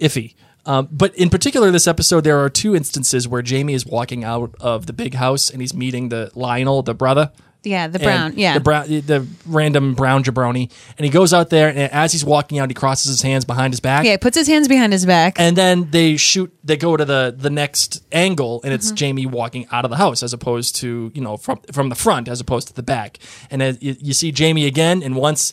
[0.00, 0.34] iffy.
[0.64, 4.54] Um, but in particular, this episode, there are two instances where Jamie is walking out
[4.60, 7.30] of the big house and he's meeting the Lionel, the brother.
[7.66, 8.32] Yeah, the And brown.
[8.36, 12.24] Yeah, the brown, the random brown jabroni, and he goes out there, and as he's
[12.24, 14.04] walking out, he crosses his hands behind his back.
[14.04, 15.38] Yeah, he puts his hands behind his back.
[15.40, 18.74] and then they shoot they go to the the next angle and Mm-hmm.
[18.74, 21.94] it's jamie walking out of the house as opposed to you know from from the
[21.94, 23.18] front as opposed to the back
[23.50, 25.52] and as you, you see jamie again and once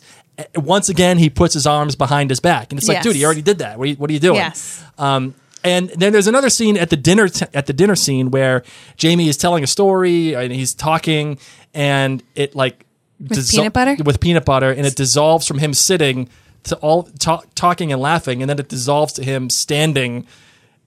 [0.56, 3.04] once again he puts his arms behind his back and it's like Yes.
[3.04, 4.82] dude he already did that what are you, what are you doing Yes.
[4.98, 8.62] um and then there's another scene at the dinner t- at the dinner scene where
[8.96, 11.38] Jamie is telling a story and he's talking
[11.72, 12.84] and it like
[13.18, 13.96] With peanut butter?
[14.04, 16.28] with peanut butter and it dissolves from him sitting
[16.64, 20.26] to all talk, talking and laughing and then it dissolves to him standing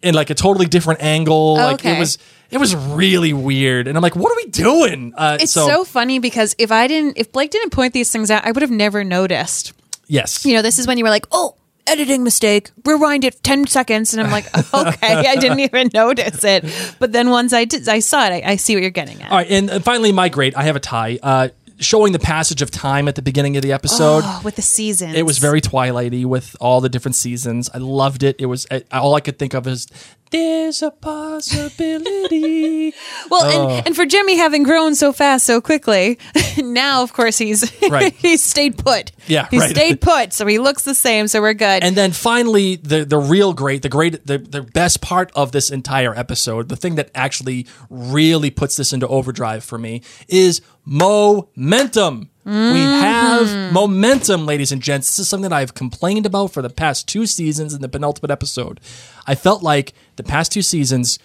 [0.01, 1.55] in like a totally different angle.
[1.55, 2.17] Like it was
[2.51, 3.87] it was really weird.
[3.87, 5.13] And i'm like what are we doing?
[5.17, 8.45] Uh, It's so, funny because if I didn't, if Blake didn't point these things out,
[8.45, 9.73] I would have never noticed.
[10.07, 10.45] yes.
[10.45, 11.55] You know, this is when you were like, oh,
[11.87, 14.13] editing mistake, rewind it 10 seconds.
[14.13, 16.65] And I'm like, okay, I didn't even notice it.
[16.99, 19.31] But then once I did, I saw it, I, I see what you're getting at.
[19.31, 22.61] all right and uh, finally my great i have a tie uh showing the passage
[22.63, 25.13] of time at the beginning of the episode Oh, with the seasons.
[25.15, 27.69] It was very Twilighty with all the different seasons.
[27.71, 28.35] I loved it.
[28.39, 29.85] It was I, all I could think of is
[30.31, 32.93] there's a possibility.
[33.29, 33.69] Well, Oh.
[33.77, 36.17] and, and for Jimmy having grown so fast so quickly,
[36.57, 38.13] now of course he's Right.
[38.17, 39.11] he's stayed put.
[39.27, 39.69] Yeah, he right.
[39.69, 41.27] stayed put, so he looks the same.
[41.27, 41.83] So we're good.
[41.83, 45.69] and then finally, the the real great, the great, the the best part of this
[45.69, 52.29] entire episode, the thing that actually really puts this into overdrive for me is momentum.
[52.47, 53.01] We mm-hmm.
[53.01, 55.07] have momentum, ladies and gents.
[55.07, 58.31] This is something that I've complained about for the past two seasons in the penultimate
[58.31, 58.79] episode.
[59.25, 61.19] I felt like the past two seasons,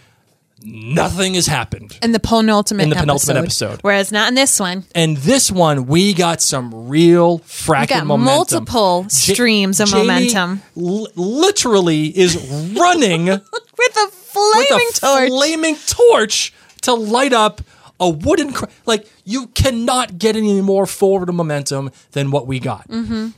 [0.65, 1.97] nothing has happened.
[2.03, 3.79] in the penultimate In the penultimate episode.
[3.83, 4.85] whereas not in this one.
[4.97, 8.25] And this one, we got some real fracking momentum.
[8.25, 12.37] multiple streams of Jamie momentum l- literally is
[12.77, 13.43] running with
[13.79, 15.29] with a flaming a torch.
[15.29, 17.61] flaming torch to light up
[18.03, 18.53] a wooden.
[18.53, 22.89] Cr- like you cannot get any more forward momentum than what we got.
[22.89, 23.29] Mm-hmm.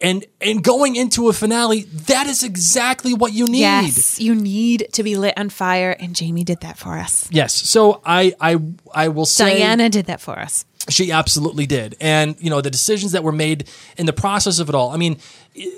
[0.00, 3.60] And and going into a finale, that is exactly what you need.
[3.60, 7.28] yes, you need to be lit on fire, and Jamie did that for us.
[7.32, 7.52] Yes.
[7.52, 8.58] So I I
[8.94, 10.64] I will say Diana did that for us.
[10.88, 11.96] She absolutely did.
[12.00, 14.90] And, you know, the decisions that were made in the process of it all.
[14.90, 15.18] I mean,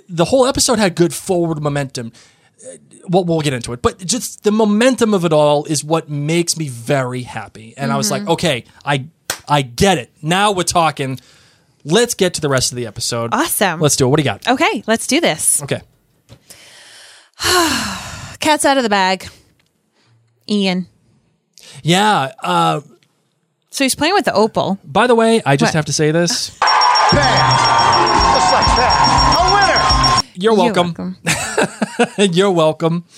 [0.08, 2.12] the whole episode had good forward momentum.
[3.08, 3.82] Well, we'll get into it.
[3.82, 7.74] But just the momentum of it all is what makes me very happy.
[7.76, 9.06] And I was like, okay, I
[9.48, 10.10] I get it.
[10.22, 11.18] Now we're talking
[11.84, 13.30] let's get to the rest of the episode.
[13.32, 13.80] Awesome.
[13.80, 14.10] Let's do it.
[14.10, 14.46] What do you got?
[14.46, 15.62] Okay, let's do this.
[15.62, 15.80] Okay.
[18.40, 19.28] Cat's out of the bag.
[20.48, 20.86] Ian.
[21.82, 22.32] Yeah.
[22.42, 22.80] Uh,
[23.70, 24.78] So he's playing with the opal.
[24.84, 25.74] by the way, I just What?
[25.78, 26.50] have to say this.
[27.12, 27.79] Bam!
[30.40, 31.16] You're welcome.
[32.18, 33.04] You're You're welcome.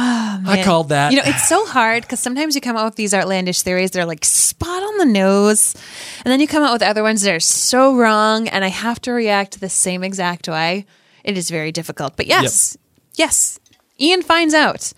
[0.00, 1.10] Ah, I called that.
[1.10, 4.00] You know, it's so hard because sometimes you come out with these outlandish theories that
[4.00, 5.74] are like spot on the nose,
[6.24, 9.00] and then you come out with other ones that are so wrong, and I have
[9.02, 10.86] to react the same exact way.
[11.24, 12.16] It is very difficult.
[12.16, 12.76] But yes,
[13.14, 13.58] yes,
[13.98, 14.92] Ian finds out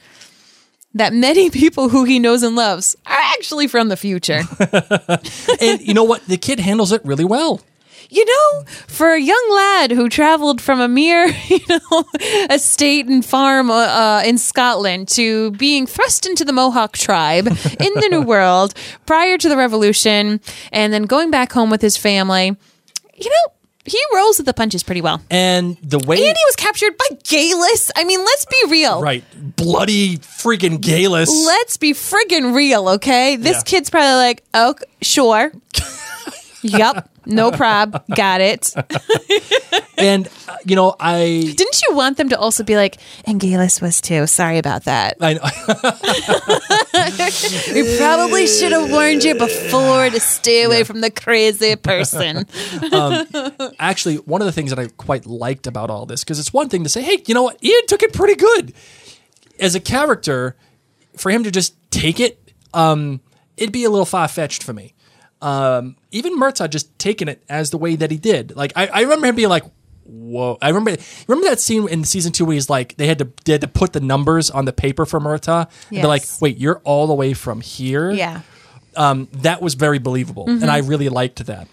[0.92, 4.42] that many people who he knows and loves are actually from the future.
[5.62, 6.26] and you know what?
[6.26, 7.62] The kid handles it really well.
[8.12, 12.04] You know, for a young lad who traveled from a mere, you know,
[12.50, 17.54] estate and farm uh, uh, in Scotland to being thrust into the Mohawk tribe in
[17.94, 18.74] the New World
[19.06, 20.40] prior to the Revolution,
[20.72, 22.56] and then going back home with his family,
[23.16, 23.52] you know,
[23.84, 25.22] he rolls with the punches pretty well.
[25.30, 27.90] And the way And he was captured by Geillis.
[27.96, 29.00] I mean, let's be real.
[29.00, 29.24] right,
[29.56, 31.28] bloody freaking Geillis.
[31.46, 33.36] Let's be friggin' real, okay?
[33.36, 33.62] This Yeah.
[33.62, 35.52] kid's probably like, oh, sure.
[36.62, 38.04] yep, no prob.
[38.14, 38.74] Got it.
[39.98, 43.80] and uh, you know, I Didn't you want them to also be like, and Geillis
[43.80, 44.26] was too?
[44.26, 45.16] Sorry about that.
[45.20, 45.40] I know.
[47.72, 52.46] We probably should have warned you before to stay away from the crazy person.
[53.78, 56.68] actually one of the things that I quite liked about all this because it's one
[56.68, 58.72] thing to say, hey, you know what, Ian took it pretty good
[59.58, 60.56] as a character.
[61.16, 63.20] For him to just take it, um,
[63.56, 64.94] it'd be a little far fetched for me.
[65.42, 68.54] Um, even Murtagh just taking it as the way that he did.
[68.56, 69.64] Like I, I remember him being like,
[70.04, 73.28] "Whoa!" I remember remember that scene in season two where he's like, they had to
[73.44, 75.66] they had to put the numbers on the paper for Murtagh.
[75.88, 78.42] And They're like, "Wait, you're all the way from here." yeah.
[78.96, 81.68] um, that was very believable, and I really liked that.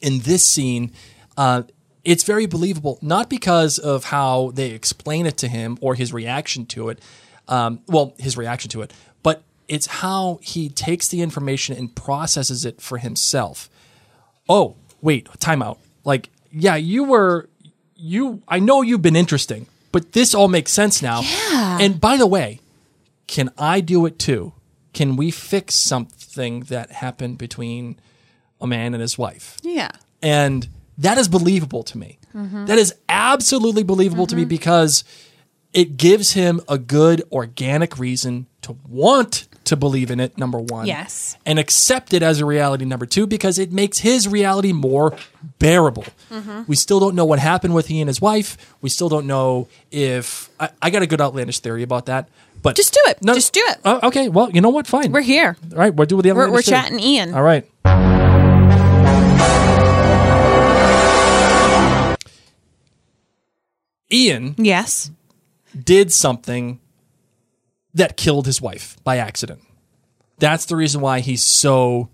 [0.00, 0.90] In this scene,
[1.36, 1.62] uh,
[2.04, 6.66] it's very believable, not because of how they explain it to him or his reaction
[6.66, 6.98] to it.
[7.46, 8.92] Um, well, his reaction to it,
[9.68, 13.70] it's how he takes the information and processes it for himself.
[14.48, 15.78] Oh, wait, timeout.
[16.04, 17.48] Like, yeah, you were,
[17.96, 18.42] you.
[18.48, 21.22] I know you've been interesting, but this all makes sense now.
[21.22, 21.78] Yeah.
[21.80, 22.60] And by the way,
[23.26, 24.52] can I do it too?
[24.92, 27.98] Can we fix something that happened between
[28.60, 29.56] a man and his wife?
[29.62, 29.90] Yeah.
[30.20, 32.18] And that is believable to me.
[32.34, 32.66] Mm-hmm.
[32.66, 34.48] That is absolutely believable to me mm-hmm.
[34.48, 35.04] because
[35.72, 40.86] it gives him a good organic reason to want to believe in it, number one.
[40.86, 41.36] Yes.
[41.44, 45.16] And accept it as a reality, number two, because it makes his reality more
[45.58, 46.04] bearable.
[46.30, 46.62] Mm-hmm.
[46.66, 48.56] We still don't know what happened with he and his wife.
[48.80, 50.50] We still don't know if.
[50.60, 52.28] I, I got a good outlandish theory about that.
[52.62, 53.18] But Just do it.
[53.22, 53.78] No, Just do it.
[53.84, 54.28] Oh, okay.
[54.28, 54.86] Well, you know what?
[54.86, 55.10] Fine.
[55.10, 55.56] We're here.
[55.72, 55.92] All right.
[55.92, 57.34] We're doing the We're, we're chatting Ian.
[57.34, 57.66] All right.
[64.12, 65.10] Ian Yes.
[65.82, 66.78] did something
[67.94, 69.60] that killed his wife by accident.
[70.38, 72.08] That's the reason why he's so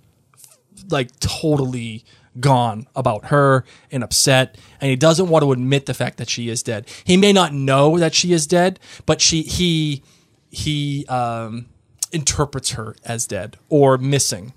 [0.91, 2.05] like totally
[2.41, 6.49] gone about her and upset and he doesn't want to admit the fact that she
[6.49, 6.87] is dead.
[7.05, 10.03] He may not know that she is dead, but she he
[10.51, 11.67] he um
[12.13, 14.53] interprets her as dead or missing.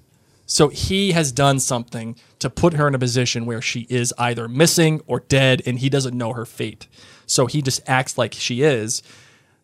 [0.45, 4.49] So he has done something to put her in a position where she is either
[4.49, 6.87] missing or dead and he doesn't know her fate.
[7.25, 9.01] So he just acts like she is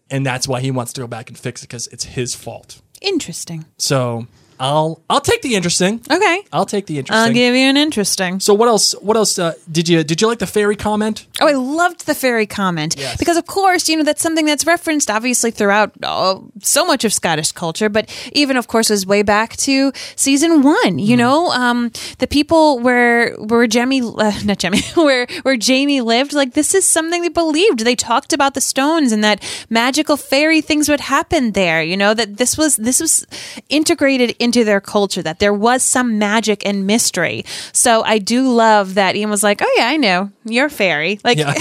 [0.10, 2.82] and that's why he wants to go back and fix it because it's his fault.
[3.02, 3.66] Interesting.
[3.78, 4.28] So
[4.60, 6.02] I'll I'll take the interesting.
[6.10, 6.44] Okay.
[6.52, 7.28] I'll take the interesting.
[7.28, 8.40] I'll give you an interesting.
[8.40, 8.94] so what else?
[9.02, 11.26] What else uh, did you did you like the fairy comment?
[11.42, 13.18] Oh, I loved the fairy comment Yes.
[13.18, 17.14] because, of course, you know that's something that's referenced obviously throughout oh, so much of
[17.14, 21.00] Scottish culture, but even, of course, was way back to season one.
[21.00, 26.34] You know, um, the people where where Jamie, uh, not Jamie, where where Jamie lived,
[26.34, 27.80] like this is something they believed.
[27.80, 31.84] They talked about the stones and that magical fairy things would happen there.
[31.84, 33.26] You know that this was this was
[33.70, 35.22] integrated into their culture.
[35.22, 37.44] That there was some magic and mystery.
[37.74, 41.20] So I do love that Ian was like, "Oh yeah, I know you're a fairy."
[41.24, 41.54] Like Yeah.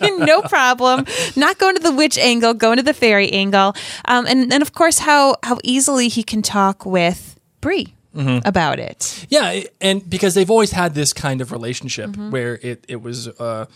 [0.32, 1.04] no problem.
[1.36, 3.74] Not going to the witch angle, going to the fairy angle.
[4.04, 8.48] Um, and then, of course, how how easily he can talk with Bree Mm-hmm.
[8.48, 9.26] about it.
[9.28, 12.30] Yeah, and because they've always had this kind of relationship Mm-hmm.
[12.30, 13.66] where it it was uh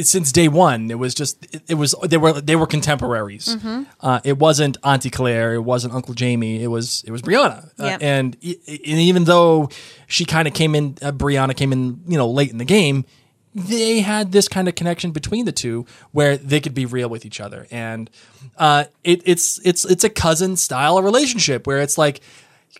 [0.00, 3.54] since day one it was just it, was they were they were contemporaries.
[3.54, 3.82] Mm-hmm.
[4.00, 7.70] Uh, it wasn't Auntie Claire, it wasn't Uncle Jamie, it was it was Brianna.
[7.78, 9.68] Uh, and, e- and even though
[10.06, 13.04] she kind of came in, uh, Brianna came in, you know, late in the game.
[13.52, 17.26] They had this kind of connection between the two where they could be real with
[17.26, 18.08] each other, and
[18.56, 22.20] uh, it, it's it's it's a cousin style relationship where it's like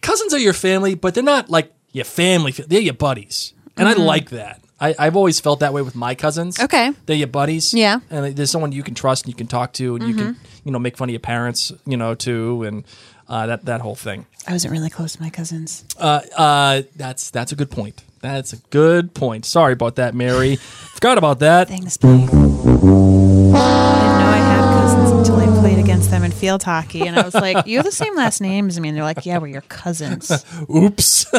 [0.01, 2.53] cousins are your family, but they're not like your family.
[2.53, 4.61] They're your buddies, and I like that.
[4.81, 6.59] I, I've always felt that way with my cousins.
[6.59, 6.93] Okay.
[7.07, 7.75] they're your buddies.
[7.75, 8.01] Yeah.
[8.11, 10.73] and there's someone you can trust and you can talk to, and you can you
[10.73, 12.85] know make fun of your parents, you know, too, and
[13.29, 14.27] uh, that that whole thing.
[14.49, 15.85] I wasn't really close to my cousins.
[15.99, 18.03] Uh, uh, that's that's a good point.
[18.21, 19.45] That's a good point.
[19.47, 20.57] Sorry about that, Mary.
[20.95, 21.69] Forgot about that.
[21.69, 22.11] Thanks, babe.
[22.11, 27.19] I didn't know I had cousins until I played against them in field hockey, and
[27.19, 29.39] I was like, "You have the same last name as me," and they're like, "Yeah,
[29.39, 31.27] we're your cousins." Oops.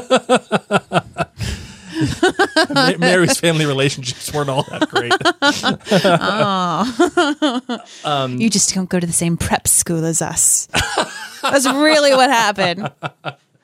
[2.74, 5.14] Ma- Mary's family relationships weren't all that great.
[8.40, 10.68] you just don't go to the same prep school as us.
[11.42, 12.92] That's really what happened.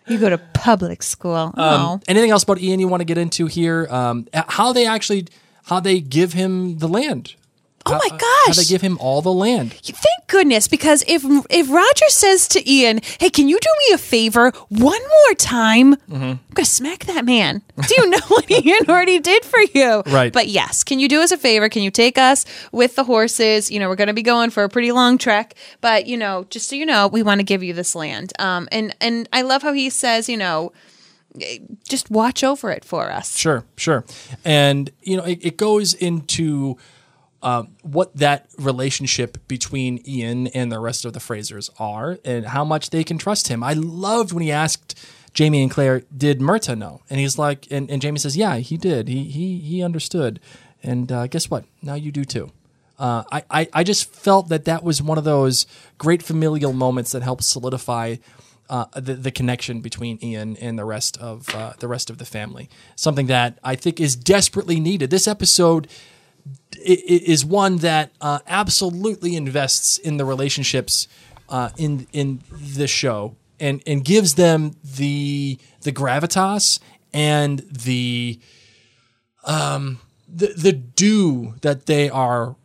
[0.07, 1.53] You go to public school.
[1.57, 3.88] oh, Anything else about Ian you want to get into here?
[3.89, 5.27] Um, how they actually
[5.65, 7.35] how they give him the land?
[7.88, 8.55] Oh my gosh!
[8.57, 9.73] How they give him all the land?
[9.73, 13.97] Thank goodness, because if if Roger says to Ian, "Hey, can you do me a
[13.97, 16.23] favor one more time?" Mm-hmm.
[16.23, 17.61] I'm gonna smack that man.
[17.88, 20.03] Do you know what Ian already did for you?
[20.07, 20.31] Right.
[20.31, 21.69] But yes, can you do us a favor?
[21.69, 23.69] Can you take us with the horses?
[23.71, 26.69] You know, we're gonna be going for a pretty long trek, but you know, just
[26.69, 28.33] so you know, we want to give you this land.
[28.39, 30.71] Um, and and I love how he says, you know,
[31.41, 33.38] eh, just watch over it for us.
[33.38, 34.05] Sure, sure.
[34.43, 36.77] And you know, it, it goes into
[37.41, 42.63] um, what that relationship between Ian and the rest of the Frasers are, and how
[42.63, 43.63] much they can trust him.
[43.63, 44.97] I loved when he asked
[45.33, 48.77] Jamie and Claire, "Did Murtagh know?" And he's like, and, and Jamie says, "Yeah, he
[48.77, 49.07] did.
[49.07, 50.39] He he he understood."
[50.83, 51.65] And uh, guess what?
[51.81, 52.51] Now you do too.
[52.97, 55.67] Uh, I, I I just felt that that was one of those
[55.99, 58.15] great familial moments that helped solidify
[58.69, 62.25] uh, the the connection between Ian and the rest of uh, the rest of the
[62.25, 62.69] family.
[62.95, 65.09] Something that I think is desperately needed.
[65.11, 65.88] This episode
[66.80, 71.08] is one that uh, absolutely invests in the relationships
[71.50, 76.80] uh, in in the show and and gives them the the gravitas
[77.14, 78.39] and the
[79.45, 82.56] um the the due that they are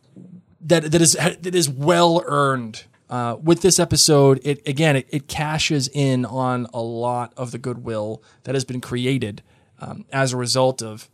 [0.61, 2.85] that that is that is well earned.
[3.09, 7.59] Uh, with this episode, it again it, it cashes in on a lot of the
[7.59, 9.43] goodwill that has been created
[9.79, 11.09] um, as a result of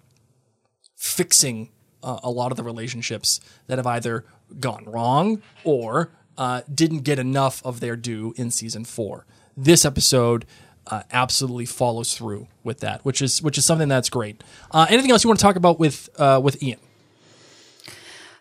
[0.96, 1.70] fixing
[2.04, 4.26] uh, a lot of the relationships that have either
[4.60, 9.26] gone wrong or uh, didn't get enough of their due in season four.
[9.58, 10.45] This episode
[10.88, 14.43] uh, absolutely follows through with that, which is which is something that's great.
[14.72, 16.80] Uh, anything else you want to talk about with uh, with Ian?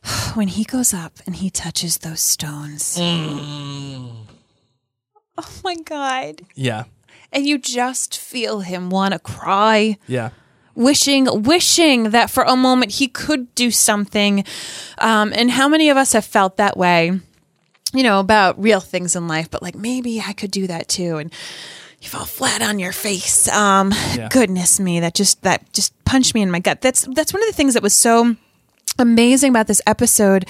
[0.35, 2.97] when he goes up and he touches those stones.
[2.99, 4.13] Mm.
[5.37, 6.43] Oh my God.
[6.55, 6.85] Yeah,
[7.33, 10.31] And you just feel him want to cry, yeah,
[10.79, 14.45] wishing, wishing that for a moment he could do something.
[14.99, 17.21] Um, and how many of us have felt that way,
[17.93, 21.17] you know, about real things in life, but like maybe I could do that too.
[21.19, 21.33] And
[22.01, 23.49] you fall flat on your face.
[23.49, 24.29] Um, Yeah.
[24.31, 26.81] goodness me, that just, that just punched me in my gut.
[26.81, 28.37] That's, that's one of the things that was so
[28.99, 30.47] amazing about this episode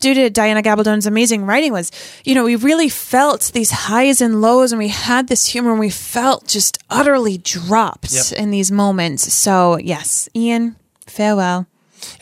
[0.00, 1.90] due to Diana Gabaldon's amazing writing was,
[2.24, 5.80] you know, we really felt these highs and lows and we had this humor and
[5.80, 8.38] we felt just utterly dropped Yep.
[8.38, 9.32] in these moments.
[9.32, 10.76] So, yes, Ian,
[11.06, 11.66] farewell.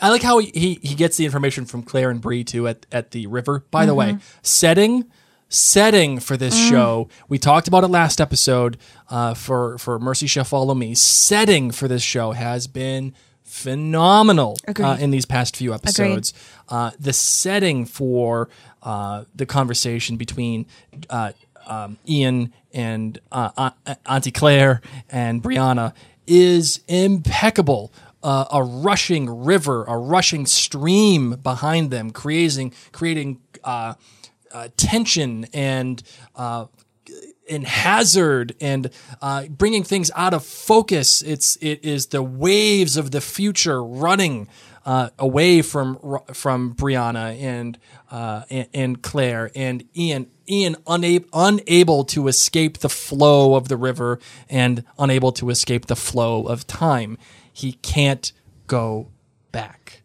[0.01, 2.85] I like how he, he, he gets the information from Claire and Bree too at,
[2.91, 3.63] at the river.
[3.69, 5.05] By the way, setting
[5.49, 7.07] setting for this show.
[7.29, 8.77] We talked about it last episode
[9.09, 10.93] uh, for for Mercy Shall Follow Me.
[10.95, 13.13] Setting for this show has been
[13.57, 16.33] phenomenal uh, in these past few episodes.
[16.69, 18.49] Uh, the setting for
[18.83, 20.65] uh, the conversation between
[21.09, 21.31] uh,
[21.65, 23.71] um, Ian and uh,
[24.05, 25.93] Auntie Claire and Brianna
[26.27, 27.91] is impeccable.
[28.23, 33.93] Uh, a rushing river, a rushing stream behind them, creating creating uh,
[34.51, 36.03] uh, tension and
[36.35, 36.65] uh,
[37.49, 38.89] and hazard and
[39.21, 41.21] uh, bringing things out of focus.
[41.21, 44.47] It's it is the waves of the future running
[44.85, 45.99] uh, away from
[46.33, 47.77] from Brianna and,
[48.09, 50.27] uh, and and Claire and Ian.
[50.49, 54.17] Ian unable unable to escape the flow of the river
[54.49, 57.17] and unable to escape the flow of time.
[57.51, 58.31] He can't
[58.67, 59.09] go
[59.51, 60.03] back.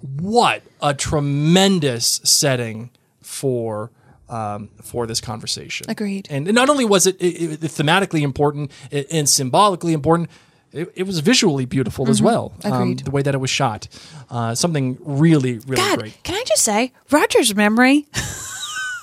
[0.00, 2.90] What a tremendous setting
[3.20, 3.90] for
[4.28, 5.86] um, for this conversation.
[5.88, 6.26] Agreed.
[6.30, 10.30] And not only was it, it, it thematically important and- symbolically important,
[10.72, 12.52] it, it was visually beautiful as well.
[12.64, 12.82] um, Mm-hmm.
[12.82, 12.98] Agreed.
[13.00, 13.88] the way that it was shot,
[14.30, 16.22] uh, something really, really God, great.
[16.22, 18.06] can I just say, Roger's memory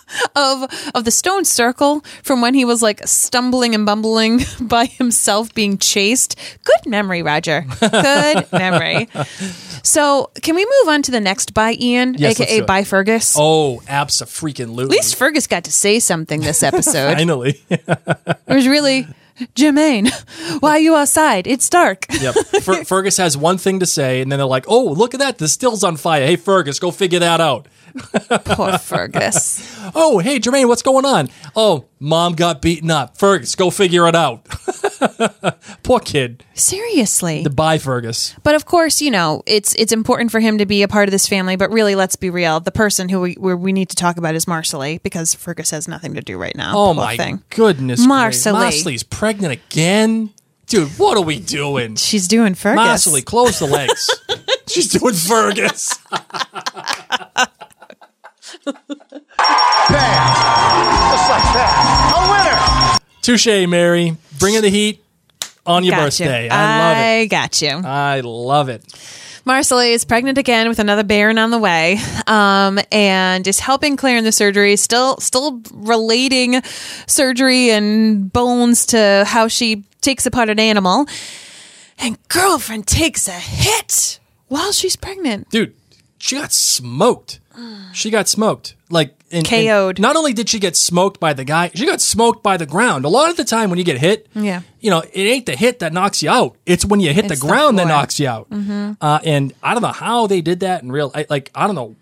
[0.35, 5.53] of of the stone circle from when he was like stumbling and bumbling by himself
[5.53, 6.37] being chased.
[6.63, 7.65] Good memory, Roger.
[7.79, 9.09] Good memory.
[9.83, 13.35] So, can we move on to the next by Ian, Yes, aka by Fergus?
[13.37, 17.13] Oh, abso freaking At least Fergus got to say something this episode.
[17.15, 17.61] finally.
[17.69, 19.07] it was really
[19.53, 20.07] Germain,
[20.61, 21.45] why are you outside?
[21.45, 22.05] It's dark.
[22.09, 22.35] Yep.
[22.61, 25.39] Fer- Fergus has one thing to say, and then they're like, "Oh, look at that!
[25.39, 26.25] The still's on fire.
[26.25, 29.73] Hey, Fergus, go figure that out." Poor Fergus.
[29.97, 31.29] Oh, hey, Germain, what's going on?
[31.55, 33.17] Oh, mom got beaten up.
[33.17, 34.43] Fergus, go figure it out.
[35.83, 36.43] Poor kid.
[36.55, 37.43] Seriously.
[37.43, 38.35] The bye, Fergus.
[38.41, 41.11] But of course, you know, it's it's important for him to be a part of
[41.11, 41.55] this family.
[41.55, 42.59] But really, let's be real.
[42.59, 46.15] The person who we we need to talk about is Marsali because Fergus has nothing
[46.15, 46.73] to do right now.
[46.75, 47.43] Oh my thing.
[47.51, 48.71] goodness, Marsali.
[48.71, 50.31] Marsali's pregnant again,
[50.65, 50.89] dude.
[50.97, 51.95] What are we doing?
[51.95, 53.07] She's doing Fergus.
[53.07, 54.09] Marsali, close the legs.
[54.67, 55.99] She's doing Fergus.
[58.65, 58.75] Bam!
[61.11, 62.13] Just like that.
[62.15, 62.99] A winner!
[63.21, 64.17] Touche, Mary.
[64.39, 65.03] Bringing the heat
[65.65, 66.25] on your Got you.
[66.25, 66.49] birthday.
[66.49, 67.01] I love it.
[67.21, 67.69] I got you.
[67.69, 68.83] I love it.
[69.45, 74.17] Marsali is pregnant again with another baron on the way, um, and is helping Claire
[74.17, 74.75] in the surgery.
[74.75, 76.63] Still, still relating
[77.05, 81.05] surgery and bones to how she takes apart an animal.
[81.99, 85.49] And girlfriend takes a hit while she's pregnant.
[85.49, 85.75] dude,
[86.17, 87.39] she got smoked.
[87.93, 88.75] She got smoked.
[88.89, 89.99] Like and, and KO'd.
[89.99, 93.03] not only did she get smoked by the guy, she got smoked by the ground.
[93.05, 94.61] A lot of the time when you get hit, Yeah.
[94.79, 96.55] you know, it ain't the hit that knocks you out.
[96.65, 98.47] It's when you hit It's the the ground that knocks you out.
[98.51, 101.11] Uh, and I don't know how they did that in real.
[101.15, 101.95] I, like I don't know,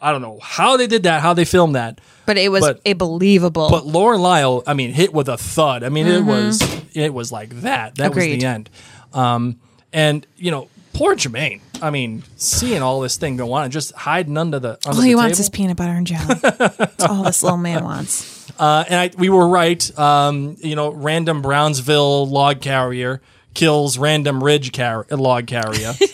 [0.00, 2.00] I don't know how they did that, how they filmed that.
[2.26, 3.70] But it was But- a believable.
[3.70, 5.82] But Lauren Lyle, I mean, hit with a thud.
[5.84, 6.60] I mean, it was
[6.94, 7.94] it was like that.
[7.96, 8.38] That was Mm-hmm.
[8.40, 8.70] The end.
[9.14, 9.56] Um,
[9.92, 11.60] and you know, poor Germain.
[11.82, 14.94] I mean, seeing all this thing go on and just hiding under the under all
[14.94, 15.22] the he table.
[15.22, 16.34] wants is peanut butter and jelly.
[16.34, 18.50] That's all this little man wants.
[18.58, 19.98] uh, and I, we were right.
[19.98, 23.20] Um, you know, random Brownsville log carrier
[23.54, 25.94] kills random Ridge car- log carrier.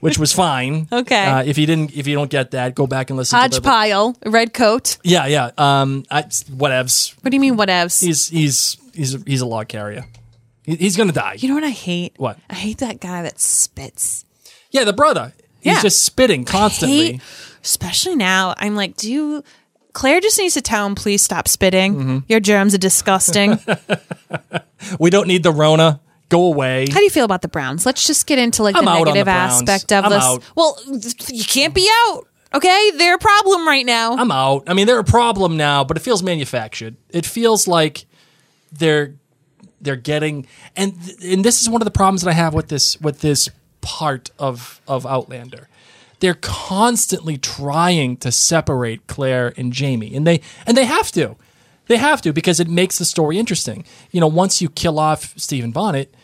[0.00, 0.88] Which was fine.
[0.90, 1.24] Okay.
[1.24, 3.38] Uh, if you didn't, if you don't get that, go back and listen.
[3.38, 4.96] Hodge to the, pile, red coat.
[5.04, 5.50] Yeah, yeah.
[5.58, 7.14] Um, I, whatevs.
[7.22, 8.02] What do you mean, whatevs?
[8.02, 10.06] He's he's he's a, he's a log carrier.
[10.64, 11.36] He, he's gonna die.
[11.38, 12.14] you know what I hate?
[12.16, 12.38] What?
[12.50, 14.24] I hate that guy that spits.
[14.70, 15.32] Yeah, the brother.
[15.60, 15.82] He's Yeah.
[15.82, 17.12] just spitting constantly.
[17.12, 17.22] hate,
[17.62, 18.54] especially now.
[18.58, 19.44] I'm like, do you?
[19.92, 21.94] Claire just needs to tell him, please stop spitting.
[21.94, 22.18] Mm-hmm.
[22.28, 23.52] Your germs are disgusting.
[23.58, 23.78] How
[25.00, 26.00] We don't need the Rona.
[26.30, 26.86] Go away.
[26.90, 27.86] How do you feel about the Browns?
[27.86, 29.62] Let's just get into like I'm the out on the negative Browns.
[29.62, 30.24] aspect of I'm this.
[30.24, 30.42] out.
[30.56, 30.78] Well,
[31.28, 32.26] you can't be out.
[32.54, 34.14] Okay, they're a problem right now.
[34.16, 34.64] I'm out.
[34.68, 36.96] I mean, they're a problem now, but it feels manufactured.
[37.10, 38.06] It feels like
[38.72, 39.14] they're
[39.84, 43.00] they're getting and and this is one of the problems that I have with this
[43.00, 43.48] with this
[43.80, 45.68] part of of Outlander.
[46.20, 51.36] They're constantly trying to separate Claire and Jamie, and they and they have to.
[51.86, 53.84] They have to because it makes the story interesting.
[54.10, 56.14] You know, once you kill off Stephen Bonnet,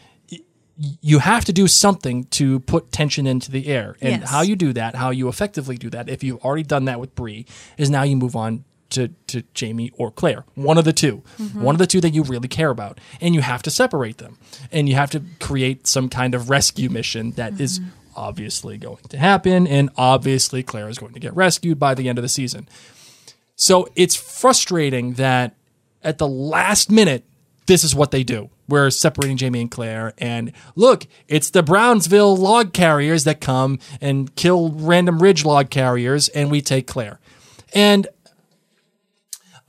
[1.02, 3.96] you have to do something to put tension into the air.
[4.00, 4.30] And Yes.
[4.30, 7.14] how you do that, how you effectively do that, if you've already done that with
[7.14, 7.44] Bree,
[7.76, 10.44] is now you move on to, to Jamie or Claire.
[10.54, 11.62] One of the 2 mm-hmm.
[11.62, 12.98] One of the two that you really care about.
[13.20, 14.38] And you have to separate them.
[14.70, 17.90] And you have to create some kind of rescue mission that is mm-hmm.
[18.16, 19.66] obviously going to happen.
[19.66, 22.68] And obviously, Claire is going to get rescued by the end of the season.
[23.56, 25.54] So it's frustrating that
[26.02, 27.24] at the last minute,
[27.66, 28.50] this is what they do.
[28.68, 34.34] We're separating Jamie and Claire, and look, it's the Brownsville log carriers that come and
[34.34, 37.20] kill random Ridge log carriers, and we take Claire.
[37.74, 38.08] And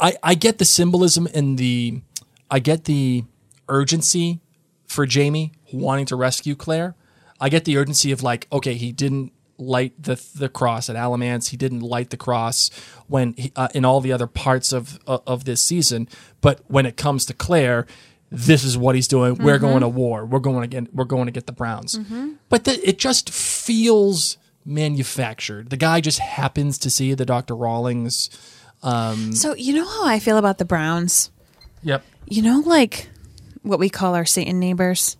[0.02, 2.02] I, I get the symbolism and the,
[2.50, 3.24] I get the
[3.70, 4.42] urgency
[4.88, 6.96] for Jamie wanting to rescue Claire.
[7.40, 11.50] I get the urgency of like, okay, he didn't light the the cross at Alamance.
[11.50, 12.70] He didn't light the cross
[13.08, 16.08] when he, uh, in all the other parts of uh, of this season.
[16.42, 17.86] But when it comes to Claire,
[18.32, 19.36] this is what he's doing.
[19.36, 20.26] We're going to war.
[20.26, 21.98] We're going to get we're going to get the Browns.
[22.50, 25.70] But the, it just feels manufactured.
[25.70, 27.56] The guy just happens to see the Dr.
[27.56, 28.30] Rawlings.
[28.84, 31.32] So you know how I feel about the Browns.
[31.84, 32.04] Yep.
[32.28, 33.10] You know, like
[33.62, 35.18] what we call our Satan neighbors.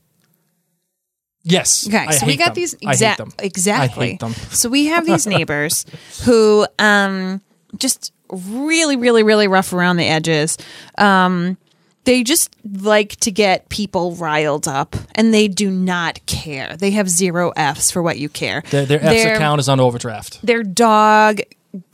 [1.44, 1.88] Yes.
[1.88, 2.56] Okay, I so we got them.
[2.56, 3.32] these I hate them.
[3.40, 4.18] exactly.
[4.18, 4.34] Them.
[4.34, 5.86] So we have these neighbors
[6.24, 7.42] who um
[7.78, 10.58] just really really really rough around the edges.
[10.98, 11.58] Um
[12.04, 16.76] they just like to get people riled up and they do not care.
[16.76, 18.64] They have zero Fs for what you care.
[18.72, 20.44] Their, their F's account is on overdraft.
[20.46, 21.42] their dog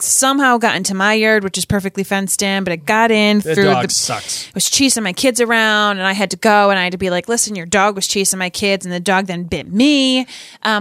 [0.00, 3.54] somehow got into my yard, which is perfectly fenced in, but it got in Their
[3.54, 4.52] through dog the sucks.
[4.54, 7.10] was chasing my kids around and I had to go and I had to be
[7.10, 10.20] like, listen, your dog was chasing my kids and the dog then bit me.
[10.20, 10.26] Um,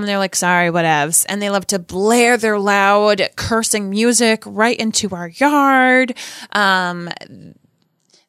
[0.01, 1.25] and they're like, sorry, whatevs.
[1.29, 6.17] And they love to blare their loud cursing music right into our yard.
[6.53, 7.09] Um,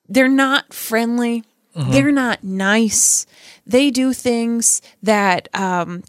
[0.08, 1.44] they're not friendly.
[1.74, 3.24] They're not nice.
[3.64, 6.02] They do things that um,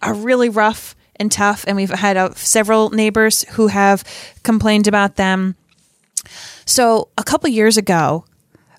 [0.00, 1.64] are really rough and tough.
[1.68, 4.02] And we've had uh, several neighbors who have
[4.42, 5.54] complained about them.
[6.64, 8.24] So a couple years ago,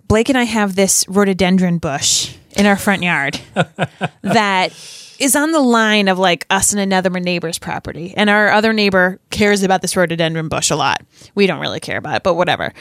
[0.07, 3.39] Blake and I have this rhododendron bush in our front yard
[4.23, 4.73] that
[5.19, 8.13] is on the line of like us and another neighbor's property.
[8.17, 11.01] And our other neighbor cares about this rhododendron bush a lot.
[11.35, 12.73] We don't really care about it, but whatever.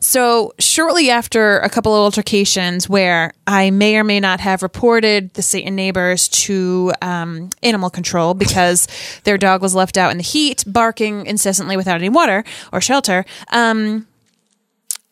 [0.00, 5.34] So, shortly after a couple of altercations where I may or may not have reported
[5.34, 8.86] the Satan neighbors to um, animal control because
[9.24, 13.24] their dog was left out in the heat, barking incessantly without any water or shelter,
[13.52, 14.06] um,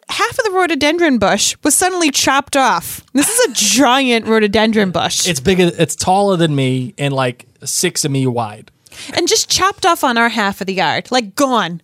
[0.08, 3.04] half of the rhododendron bush was suddenly chopped off.
[3.12, 5.26] This is a giant rhododendron bush.
[5.28, 5.70] It's bigger.
[5.78, 8.70] It's taller than me and like six of me wide.
[9.14, 11.82] and just chopped off on our half of the yard, like gone,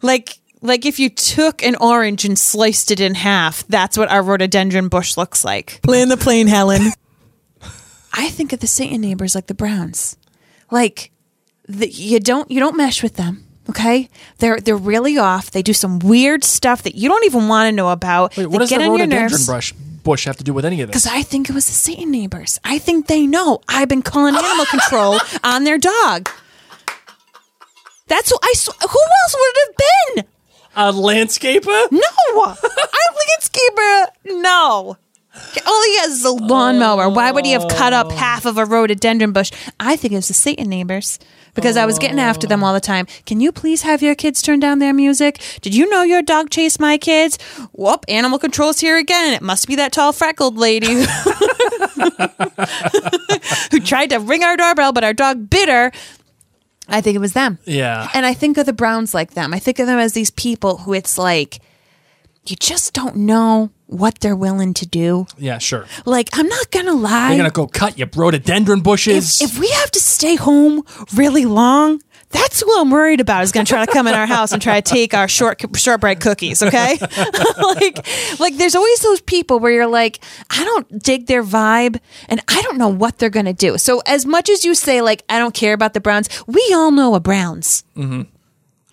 [0.00, 4.22] like like if you took an orange and sliced it in half, that's what our
[4.22, 5.80] rhododendron bush looks like.
[5.86, 6.92] Land the plane, Helen.
[8.14, 10.16] I think of the Satan neighbors like the Browns,
[10.70, 11.10] like
[11.68, 13.44] the, you don't you don't mesh with them.
[13.70, 14.08] Okay,
[14.38, 15.50] they're they're really off.
[15.50, 18.36] They do some weird stuff that you don't even want to know about.
[18.36, 20.80] Wait, what They does the get on rhododendron brush bush have to do with any
[20.82, 21.04] of this?
[21.04, 22.58] Because I think it was the Satan neighbors.
[22.64, 26.28] I think they know I've been calling animal control on their dog.
[28.08, 28.52] That's what I.
[28.56, 29.76] sw- Who else would it have
[30.16, 30.24] been?
[30.74, 31.90] A landscaper?
[31.90, 32.00] No,
[32.46, 34.06] our landscaper.
[34.42, 34.96] No.
[35.66, 37.08] All he has is a lawnmower.
[37.08, 38.10] Why would he have cut up oh.
[38.10, 39.50] half of a rhododendron bush?
[39.80, 41.18] I think it was the Satan neighbors
[41.54, 43.06] because I was getting after them all the time.
[43.26, 45.40] Can you please have your kids turn down their music?
[45.60, 47.38] Did you know your dog chased my kids?
[47.72, 49.34] Whoop, animal control's here again.
[49.34, 51.04] It must be that tall freckled lady
[53.70, 55.92] who tried to ring our doorbell, but our dog bit her.
[56.88, 57.58] I think it was them.
[57.64, 58.08] Yeah.
[58.14, 59.54] And I think of the Browns like them.
[59.54, 61.60] I think of them as these people who it's like,
[62.44, 65.26] you just don't know what they're willing to do.
[65.38, 65.86] Yeah, sure.
[66.04, 67.28] Like, I'm not going to lie.
[67.28, 69.40] You're gonna go cut your rhododendron bushes.
[69.40, 70.82] if, if we have to stay home
[71.14, 72.02] really long,
[72.32, 74.60] that's who I'm worried about is going to try to come in our house and
[74.60, 76.62] try to take our short shortbread cookies.
[76.62, 76.98] Okay,
[77.62, 78.06] like
[78.40, 82.62] like there's always those people where you're like, I don't dig their vibe, and I
[82.62, 83.78] don't know what they're going to do.
[83.78, 86.90] So as much as you say like I don't care about the Browns, we all
[86.90, 87.84] know a Browns.
[87.96, 88.22] Mm-hmm.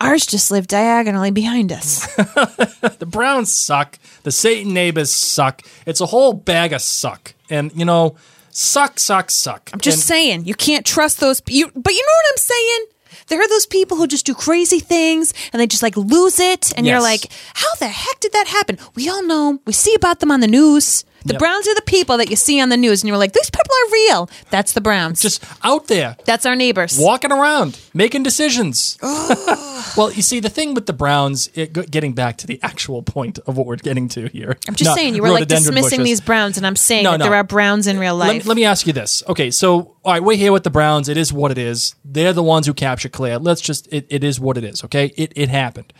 [0.01, 2.05] Ours just live diagonally behind us.
[2.15, 3.99] the Browns suck.
[4.23, 5.61] The Satan neighbors suck.
[5.85, 7.33] It's a whole bag of suck.
[7.49, 8.15] And you know,
[8.49, 9.69] suck, suck, suck.
[9.73, 11.41] I'm just And- saying, you can't trust those.
[11.47, 12.85] You, but you know what I'm saying?
[13.27, 16.71] There are those people who just do crazy things and they just like lose it,
[16.75, 18.77] and you're like, how the heck did that happen?
[18.95, 19.59] We all know.
[19.65, 21.03] We see about them on the news.
[21.25, 21.39] The Yep.
[21.39, 23.71] Browns are the people that you see on the news, and you're like, these people
[23.85, 24.29] are real.
[24.49, 25.21] That's the Browns.
[25.21, 26.97] just out there that's our neighbors.
[26.99, 28.97] walking around making decisions.
[29.01, 33.37] well, you see, the thing with the Browns, it, getting back to the actual point
[33.47, 34.57] of what we're getting to here.
[34.67, 36.03] I'm just saying, you were like dismissing bushes.
[36.05, 37.25] these Browns, and I'm saying No, that no.
[37.25, 38.37] there are Browns in real life.
[38.43, 39.21] Let, let me ask you this.
[39.27, 41.09] Okay, so all right, we're here with the Browns.
[41.09, 41.95] It is what it is.
[42.05, 43.39] They're the ones who capture Claire.
[43.39, 44.83] Let's just it, it is what it is.
[44.85, 45.91] Okay, it it happened.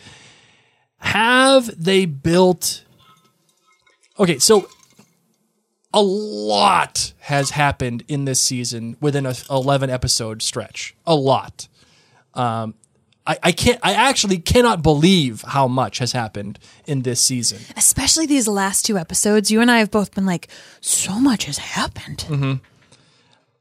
[0.98, 2.84] Have they built?
[4.18, 4.68] Okay, so
[5.92, 10.94] a lot has happened in this season within a 11 episode stretch.
[11.06, 11.66] A lot.
[12.34, 12.74] Um,
[13.26, 13.78] I, I can't.
[13.82, 17.58] I actually cannot believe how much has happened in this season.
[17.76, 19.50] Especially these last two episodes.
[19.50, 20.48] You and I have both been like,
[20.80, 22.18] so much has happened.
[22.28, 22.52] Mm-hmm.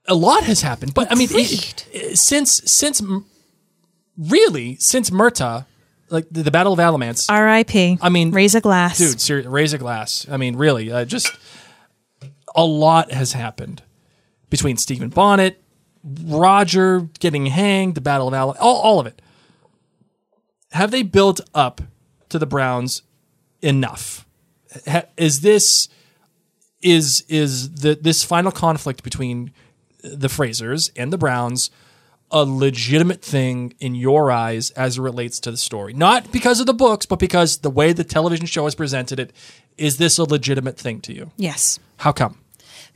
[0.07, 0.93] a lot has happened.
[0.93, 3.01] But I mean, it- it- since since
[4.17, 5.65] really since Murtagh,
[6.09, 7.97] like the, the Battle of Alamance, R.I.P.
[8.01, 10.25] I mean, raise a glass, dude, ser- raise a glass.
[10.29, 11.31] I mean, really, uh, just
[12.55, 13.83] a lot has happened
[14.49, 15.61] between Stephen Bonnet,
[16.03, 19.21] Roger getting hanged, the Battle of all, all of it.
[20.71, 21.81] Have they built up
[22.29, 23.01] to the Browns
[23.61, 24.25] enough?
[25.17, 25.89] Is this
[26.81, 29.51] is is the this final conflict between
[30.03, 31.71] the Frasers and the Browns
[32.31, 35.93] a legitimate thing in your eyes as it relates to the story?
[35.93, 39.33] Not because of the books, but because the way the television show has presented it.
[39.79, 41.31] Is this a legitimate thing to you?
[41.37, 41.79] Yes.
[41.97, 42.37] How come?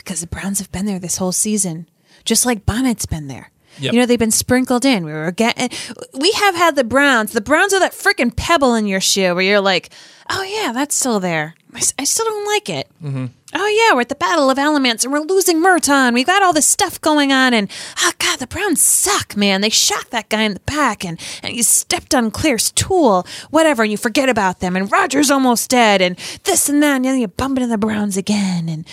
[0.03, 1.87] because the Browns have been there this whole season,
[2.25, 3.51] just like Bonnet's been there.
[3.79, 3.93] Yep.
[3.93, 5.03] You know, they've been sprinkled in.
[5.03, 5.69] We were getting,
[6.13, 7.31] we have had the Browns.
[7.31, 9.89] The Browns are that freaking pebble in your shoe where you're like,
[10.29, 11.55] oh yeah, that's still there.
[11.73, 12.87] I still don't like it.
[13.03, 13.25] Mm-hmm.
[13.55, 16.13] Oh yeah, we're at the Battle of Alamance and we're losing Murtagh.
[16.13, 19.61] We've got all this stuff going on, and oh god, the Browns suck, man.
[19.61, 23.83] They shot that guy in the back, and and you stepped on Claire's tool, whatever,
[23.83, 24.75] and you forget about them.
[24.75, 28.17] And Roger's almost dead, and this and that, and then you bump into the Browns
[28.17, 28.87] again, and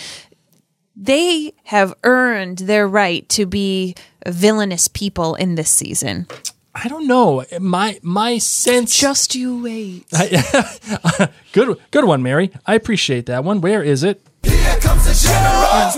[0.95, 3.95] they have earned their right to be
[4.27, 6.27] villainous people in this season.
[6.75, 7.45] I don't know.
[7.59, 10.07] My my sense Just you wait.
[11.53, 12.53] good good one, Mary.
[12.67, 13.61] I appreciate that one.
[13.61, 14.23] Where is it?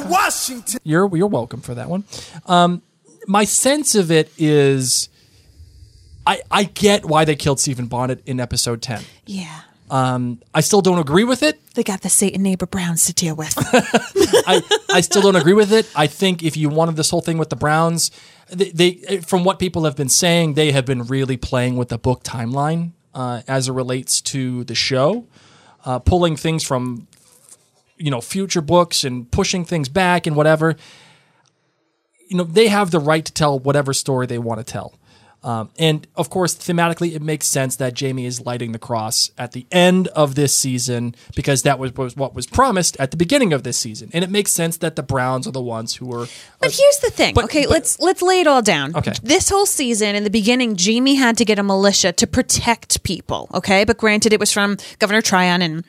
[0.08, 0.80] Washington.
[0.84, 2.04] You're you're welcome for that one.
[2.46, 2.82] Um,
[3.26, 5.08] my sense of it is,
[6.26, 9.02] I I get why they killed Stephen Bonnet in episode ten.
[9.26, 9.60] Yeah.
[9.90, 11.60] Um, I still don't agree with it.
[11.74, 13.52] they got the Satan neighbor Browns to deal with.
[14.46, 15.86] I, I still don't agree with it.
[15.94, 18.10] I think if you wanted this whole thing with the Browns,
[18.48, 21.98] they, they from what people have been saying, they have been really playing with the
[21.98, 25.26] book timeline uh, as it relates to the show,
[25.84, 27.06] uh, pulling things from
[28.02, 30.76] you know future books and pushing things back and whatever.
[32.28, 34.94] You know they have the right to tell whatever story they want to tell.
[35.44, 39.50] Um, and of course, thematically, it makes sense that Jamie is lighting the cross at
[39.50, 43.52] the end of this season because that was, was what was promised at the beginning
[43.52, 46.26] of this season, and it makes sense that the Browns are the ones who were.
[46.60, 47.34] But here's the thing.
[47.34, 48.94] But- okay, but- let's let's lay it all down.
[48.94, 49.14] Okay.
[49.22, 53.50] This whole season in the beginning, Jamie had to get a militia to protect people.
[53.52, 55.84] Okay, but granted, it was from Governor Tryon and.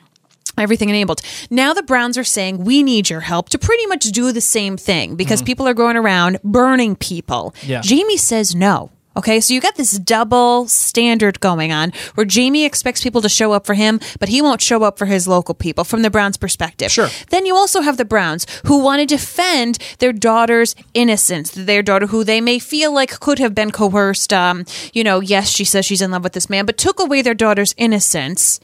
[0.56, 1.20] Everything enabled.
[1.50, 4.76] Now the Browns are saying we need your help to pretty much do the same
[4.76, 7.54] thing because people are going around burning people.
[7.58, 7.70] Mm-hmm.
[7.70, 7.80] Yeah.
[7.80, 8.90] Jamie says no.
[9.16, 13.52] Okay, so you got this double standard going on where Jamie expects people to show
[13.52, 16.36] up for him, but he won't show up for his local people from the Browns'
[16.36, 16.90] perspective.
[16.90, 17.08] Sure.
[17.30, 22.08] Then you also have the Browns who want to defend their daughter's innocence, their daughter
[22.08, 24.32] who they may feel like could have been coerced.
[24.32, 27.22] Um, you know, yes, she says she's in love with this man, but took away
[27.22, 28.58] their daughter's innocence.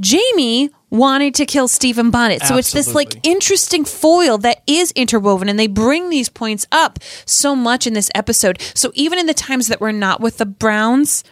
[0.00, 2.42] Jamie wanted to kill Stephen Bonnet.
[2.42, 6.98] So it's this like interesting foil that is interwoven and they bring these points up
[7.26, 8.60] so much in this episode.
[8.74, 11.24] So even in the times that we're not with the Browns,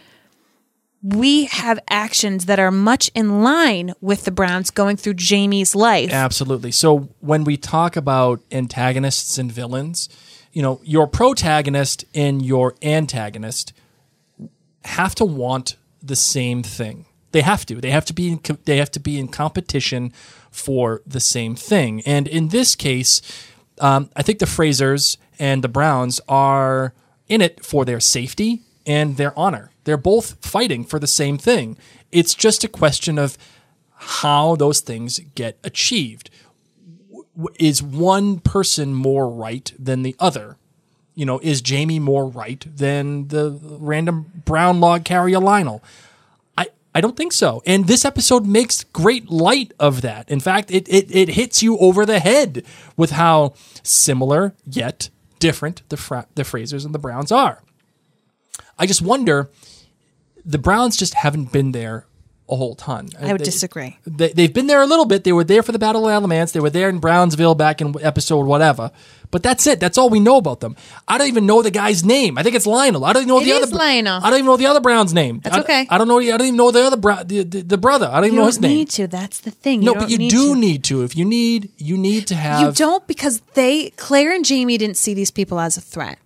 [1.01, 6.11] we have actions that are much in line with the Browns going through Jamie's life.
[6.11, 6.71] Absolutely.
[6.71, 10.09] So when we talk about antagonists and villains,
[10.53, 13.73] you know, your protagonist and your antagonist
[14.85, 17.06] have to want the same thing.
[17.31, 17.75] They have to.
[17.75, 20.13] They have to be in they have to be in competition
[20.49, 22.01] for the same thing.
[22.05, 23.21] And in this case,
[23.79, 26.93] um, I think the Frasers and the Browns are
[27.27, 29.71] in it for their safety and their honor.
[29.83, 31.77] They're both fighting for the same thing.
[32.11, 33.37] It's just a question of
[33.95, 36.29] how those things get achieved.
[37.59, 40.57] Is one person more right than the other?
[41.13, 45.83] You know, is Jamie more right than the random brown log carrier Lionel?
[46.97, 47.61] I, don't think so.
[47.65, 50.29] And this episode makes great light of that.
[50.29, 55.83] In fact, it, it, it hits you over the head with how similar yet different
[55.89, 57.61] the, Fra- the Frasers and the Browns are.
[58.79, 59.51] I just wonder,
[60.43, 62.06] the Browns just haven't been there
[62.49, 63.09] a whole ton.
[63.19, 63.97] I would They- disagree.
[64.05, 65.23] they, they've been there a little bit.
[65.25, 66.53] They were there for the Battle of Alamance.
[66.53, 68.91] They were there in Brownsville back in episode whatever.
[69.29, 69.81] But that's it.
[69.81, 70.77] That's all we know about them.
[71.05, 72.37] I don't even know the guy's name.
[72.37, 73.03] I think it's Lionel.
[73.03, 73.75] I don't even know It the is other.
[73.75, 74.21] Lionel.
[74.23, 75.41] I don't even know the other Brown's name.
[75.43, 75.87] That's I, okay.
[75.89, 76.19] I don't know.
[76.19, 78.07] I don't even know the other bro, the, the, the brother.
[78.07, 78.71] I don't even You know don't his name.
[78.71, 79.07] need to.
[79.07, 79.81] That's the thing.
[79.81, 80.59] no, you but you need do to.
[80.59, 81.03] need to.
[81.03, 82.61] If you need, you need to have.
[82.61, 86.19] You don't because they Claire and Jamie didn't see these people as a threat.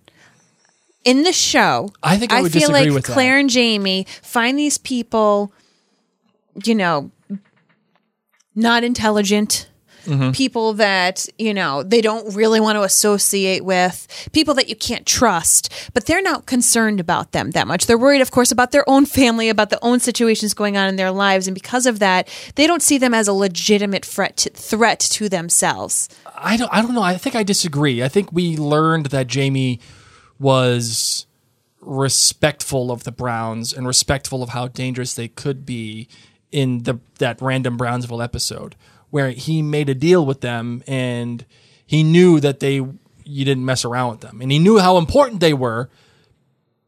[1.04, 3.12] In the show, I think I would feel disagree like with that.
[3.12, 5.52] Claire and Jamie find these people,
[6.64, 7.10] you know,
[8.54, 9.68] not intelligent.
[10.04, 10.32] Mm-hmm.
[10.32, 15.06] People that, you know, they don't really want to associate with, people that you can't
[15.06, 17.86] trust, but they're not concerned about them that much.
[17.86, 20.96] They're worried, of course, about their own family, about the own situations going on in
[20.96, 21.46] their lives.
[21.46, 25.28] And because of that, they don't see them as a legitimate threat to, threat to
[25.28, 26.08] themselves.
[26.34, 26.74] I don't.
[26.74, 27.02] I don't know.
[27.02, 28.02] I think I disagree.
[28.02, 29.78] I think we learned that Jamie
[30.40, 31.26] was
[31.80, 36.08] respectful of the Browns and respectful of how dangerous they could be
[36.52, 38.76] in the that random Brownsville episode
[39.10, 41.44] where he made a deal with them and
[41.84, 42.76] he knew that they
[43.24, 45.90] you didn't mess around with them and he knew how important they were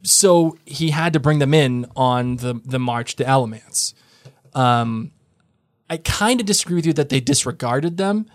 [0.05, 3.95] so he had to bring them in on the the march to Alamance.
[4.53, 5.11] Um,
[5.91, 8.27] I kind of disagree with you that they disregarded them.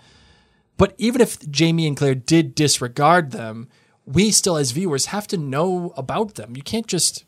[0.76, 3.68] But even if Jamie and Claire did disregard them,
[4.06, 6.56] we still, as viewers, have to know about them.
[6.56, 7.24] You can't just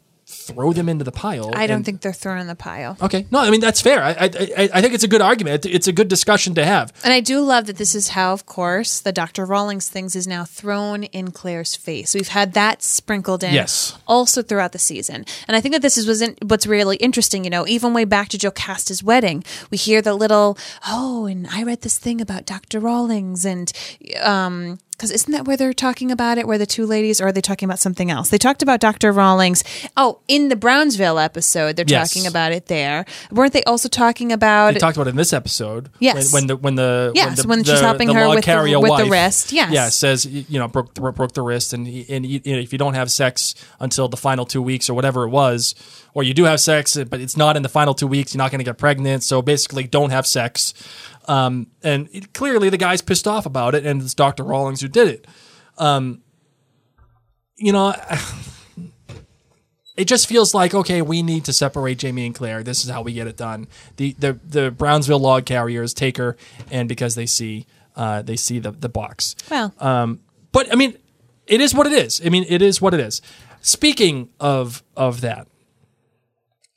[0.46, 1.50] throw them into the pile.
[1.54, 2.96] I don't and- think they're thrown in the pile.
[3.02, 4.02] Okay, no, I mean that's fair.
[4.02, 5.66] I, I, I think it's a good argument.
[5.66, 6.92] It's a good discussion to have.
[7.04, 9.44] And I do love that this is how, of course, the Dr.
[9.44, 12.14] Rawlings things is now thrown in Claire's face.
[12.14, 13.98] We've had that sprinkled in Yes.
[14.06, 15.24] also throughout the season.
[15.48, 18.04] And I think that this is was in, what's really interesting, you know, even way
[18.04, 22.20] back to Joe Jocasta's wedding, we hear the little, oh, and I read this thing
[22.20, 22.80] about Dr.
[22.80, 23.72] Rawlings and
[24.20, 26.46] um because isn't that where they're talking about it?
[26.46, 28.28] Where the two ladies, or are they talking about something else?
[28.30, 29.10] They talked about Dr.
[29.10, 29.64] Rawlings.
[29.96, 32.12] Oh, in the Brownsville episode, they're Yes.
[32.14, 33.04] talking about it there.
[33.32, 35.90] Weren't they also talking about They talked about it in this episode.
[35.98, 36.32] Yes.
[36.32, 38.78] When, when the when the Yes, the, when she's the- helping the her with the-
[38.78, 39.72] with the wrist, yes.
[39.72, 42.94] Yeah, says you know broke broke the wrist, and and you know, if you don't
[42.94, 45.74] have sex until the final two weeks or whatever it was,
[46.14, 48.52] or you do have sex but it's not in the final two weeks, you're not
[48.52, 49.24] going to get pregnant.
[49.24, 50.74] So basically, don't have sex.
[51.28, 54.42] Um, and it- clearly, the guy's pissed off about it, and it's Dr.
[54.44, 55.26] Rawlings who did it.
[55.78, 56.22] Um,
[57.56, 57.94] you know.
[59.96, 62.62] it just feels like okay, we need to separate Jamie and Claire.
[62.62, 63.66] This is how we get it done.
[63.96, 66.36] The the the Brownsville log carriers take her,
[66.70, 67.66] and because they see
[67.96, 69.36] uh, they see the the box.
[69.50, 69.72] Well,
[70.50, 70.96] But I mean,
[71.46, 72.20] it is what it is.
[72.24, 73.20] I mean, it is what it is.
[73.60, 75.46] Speaking of of that,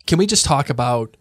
[0.05, 1.15] can we just talk about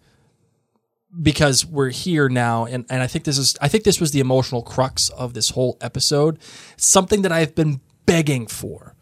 [1.23, 4.21] because we're here now and, and I think this is I think this was the
[4.21, 6.39] emotional crux of this whole episode.
[6.77, 8.95] Something that I've been begging for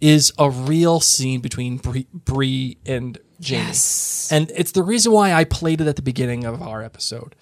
[0.00, 3.64] is a real scene between Bree, Bree and Jamie.
[3.64, 4.28] Yes.
[4.32, 7.34] And it's the reason why I played it at the beginning of our episode.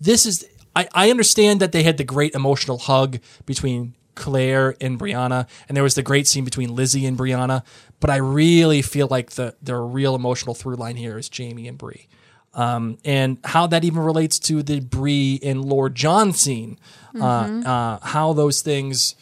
[0.00, 4.98] This is I, I understand that they had the great emotional hug between Claire and
[4.98, 7.64] Brianna, and there was the great scene between Lizzie and Brianna,
[8.00, 11.78] but I really feel like the the real emotional through line here is Jamie and
[11.78, 12.08] Bree.
[12.52, 16.78] Um, and how that even relates to the Bree and Lord John scene,
[17.18, 19.14] uh, uh, how those things,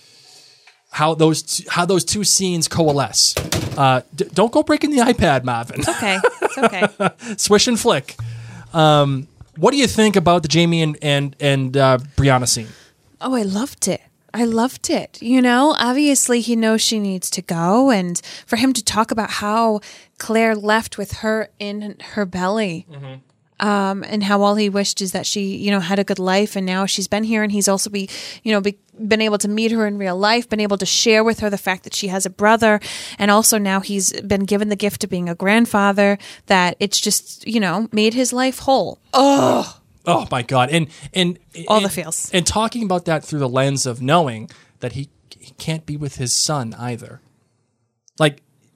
[0.91, 3.35] how those t- how those two scenes coalesce.
[3.76, 5.83] Uh, d- don't go breaking the iPad, Marvin.
[5.87, 6.87] okay, it's okay.
[7.37, 8.16] Swish and flick.
[8.72, 12.68] Um, what do you think about the Jamie and and and uh, Brianna scene?
[13.20, 14.01] Oh, I loved it.
[14.33, 15.20] I loved it.
[15.20, 19.31] You know, obviously he knows she needs to go, and for him to talk about
[19.31, 19.81] how
[20.18, 22.86] Claire left with her in her belly.
[23.60, 26.54] Um, and how all he wished is that she, you know, had a good life,
[26.54, 28.08] and now she's been here, and he's also be,
[28.44, 31.24] you know, be, been able to meet her in real life, been able to share
[31.24, 32.78] with her the fact that she has a brother,
[33.18, 36.18] and also now he's been given the gift of being a grandfather.
[36.46, 39.00] That it's just, you know, made his life whole.
[39.12, 40.70] Oh oh my god!
[40.70, 42.30] And and All the and- feels.
[42.32, 46.16] And talking about that through the lens of knowing that he he can't be with
[46.16, 47.20] his son either.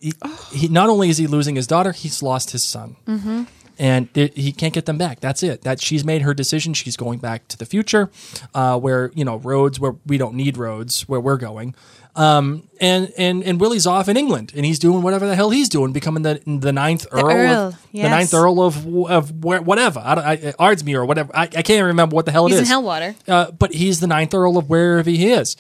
[0.03, 0.13] He,
[0.53, 2.97] he not only is he losing his daughter, he's lost his son.
[3.07, 3.45] Mm-hmm.
[3.79, 5.21] And th- he can't get them back.
[5.21, 5.63] That's it.
[5.63, 6.75] That she's made her decision.
[6.75, 8.11] She's going back to the future,
[8.55, 11.75] uh, where you know roads where we don't need roads where we're going.
[12.15, 15.71] Um, and and and Willie's off in England, and he's doing whatever the hell he's
[15.71, 20.01] doing, becoming the the ninth earl, Earl, of, the ninth earl of of where, whatever,
[20.01, 21.35] I, I, Ardsmuir or whatever.
[21.35, 22.69] I, I can't remember what the hell it He's is.
[22.69, 23.15] in Helwater.
[23.27, 25.57] Uh, but he's the ninth earl of wherever he is.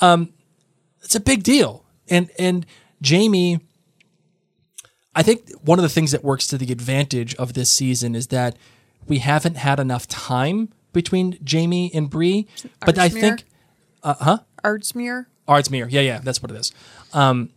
[0.00, 0.32] Um,
[1.02, 2.64] it's a big deal, and and
[3.02, 3.60] Jamie.
[5.16, 8.26] I think one of the things that works to the advantage of this season is
[8.28, 8.56] that
[9.08, 12.46] we haven't had enough time between Jamie and Bree.
[12.80, 13.44] But I think
[14.62, 15.26] Ardsmuir.
[15.48, 16.72] Ardsmuir, yeah, yeah, that's what it is.
[17.14, 17.50] Um,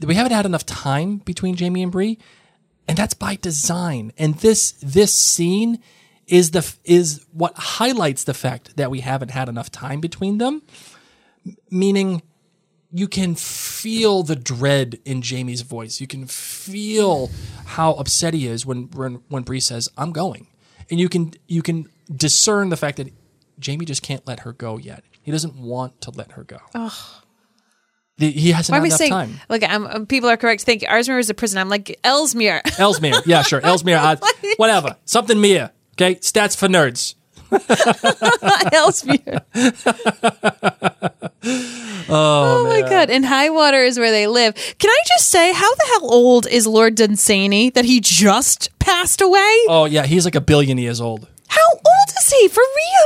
[0.00, 2.18] we haven't had enough time between Jamie and Bree,
[2.88, 4.12] and that's by design.
[4.18, 5.80] And this this scene
[6.26, 10.62] is the is what highlights the fact that we haven't had enough time between them.
[11.70, 12.22] Meaning,
[12.96, 16.00] you can feel the dread in Jamie's voice.
[16.00, 17.30] You can feel
[17.66, 20.46] how upset he is when when when Bree says, "I'm going,"
[20.90, 23.12] and you can you can discern the fact that
[23.58, 25.04] Jamie just can't let her go yet.
[25.22, 26.58] He doesn't want to let her go.
[28.18, 29.10] The- he hasn't Why had I enough saying?
[29.12, 29.40] time.
[29.50, 30.62] Look, I'm, um, people are correct.
[30.62, 30.88] Thank you.
[30.88, 31.58] Ardsmuir is a prison.
[31.58, 32.62] I'm like Ellesmere.
[32.78, 34.16] Ellesmere, yeah, sure, Ellesmere, uh,
[34.56, 35.72] whatever, something Mia.
[35.94, 37.14] Okay, stats for nerds.
[38.72, 39.42] Ellesmere.
[42.16, 43.10] Oh, oh my god!
[43.10, 44.54] And Helwater is where they live.
[44.78, 49.20] Can I just say, how the hell old is Lord Dunsany that he just passed
[49.20, 49.64] away?
[49.68, 51.28] Oh yeah, he's like a billion years old.
[51.48, 52.62] How old is he for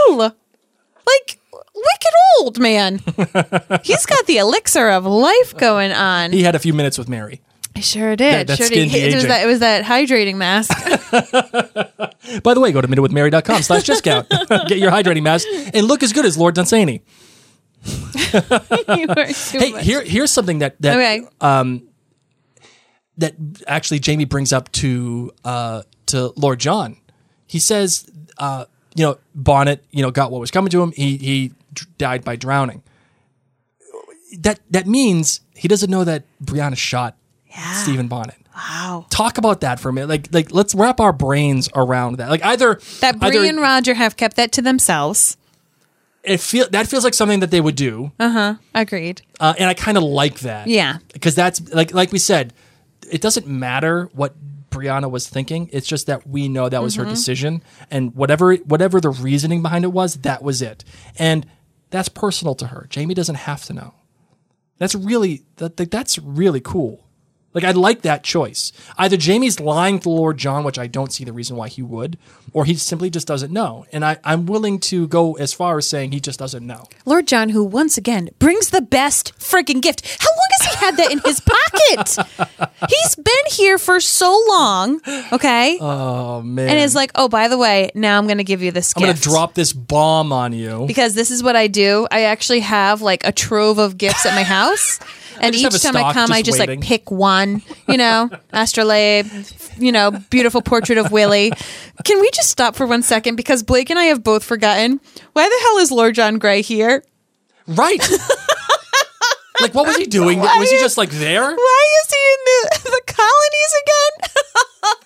[0.08, 0.18] real?
[0.18, 1.40] Like
[1.74, 2.98] wicked old man.
[3.84, 6.32] He's got the elixir of life going on.
[6.32, 7.40] He had a few minutes with Mary.
[7.76, 8.48] I sure did.
[8.48, 9.12] that sure skin did.
[9.12, 9.44] It was that.
[9.44, 10.70] It was that hydrating mask.
[12.42, 14.28] By the way, go to minutewithmary.com slash discount.
[14.28, 17.02] Get your hydrating mask and look as good as Lord Dunsany.
[18.94, 19.84] you were too Hey, much.
[19.84, 21.26] here here's something that that Okay.
[23.18, 23.34] that
[23.66, 26.96] actually Jamie brings up to uh, to Lord John.
[27.46, 28.08] He says,
[28.38, 30.92] uh, you know, Bonnet, you know, got what was coming to him.
[30.92, 32.82] He he d- died by drowning.
[34.40, 37.16] That that means he doesn't know that Brianna shot
[37.74, 38.36] Stephen Bonnet.
[38.54, 39.06] wow.
[39.10, 40.08] Talk about that for a minute.
[40.08, 42.30] Like like let's wrap our brains around that.
[42.30, 45.36] Like either That Bree either and Roger have kept that to themselves.
[46.22, 48.54] It feel that feels like something that they would do, Uh huh.
[48.74, 49.22] Agreed.
[49.40, 50.66] uh, and I kind of like that.
[50.66, 50.98] Yeah.
[51.12, 52.52] because that's like like we said,
[53.10, 54.34] it doesn't matter what
[54.70, 55.68] Brianna was thinking.
[55.72, 57.04] It's just that we know that was Mm-hmm.
[57.04, 60.84] her decision, and whatever whatever the reasoning behind it was, that was it,
[61.18, 61.46] and
[61.90, 62.86] that's personal to her.
[62.90, 63.94] Jamie doesn't have to know.
[64.78, 67.04] That's really that, that- that's really cool.
[67.52, 68.72] Like I like that choice.
[68.96, 72.16] Either Jamie's lying to Lord John, which I don't see the reason why he would,
[72.52, 73.86] or he simply just doesn't know.
[73.92, 76.84] And I, I'm willing to go as far as saying he just doesn't know.
[77.04, 80.06] Lord John, who once again brings the best freaking gift.
[80.20, 82.60] How long has he had that in his pocket?
[82.88, 85.00] He's been here for so long,
[85.32, 85.76] okay?
[85.80, 86.68] Oh man!
[86.68, 89.02] and is like, oh, by the way, now I'm going to give you this I'm
[89.02, 89.24] gift.
[89.24, 90.84] gonna drop this bomb on you.
[90.86, 92.06] because this is what I do.
[92.12, 95.00] I actually have like a trove of gifts at my house.
[95.40, 96.80] And each time I come, I just just waiting.
[96.80, 99.26] like pick one, you know, astrolabe,
[99.78, 101.52] you know, beautiful portrait of Willie.
[102.04, 103.36] Can we just stop for one second?
[103.36, 105.00] Because Blake and I have both forgotten
[105.32, 107.02] why the hell is Lord John Grey here?
[107.66, 108.00] Right.
[109.60, 110.38] like, what was he doing?
[110.40, 111.42] Why was he just like there?
[111.42, 114.30] Why is he in the, the colonies again?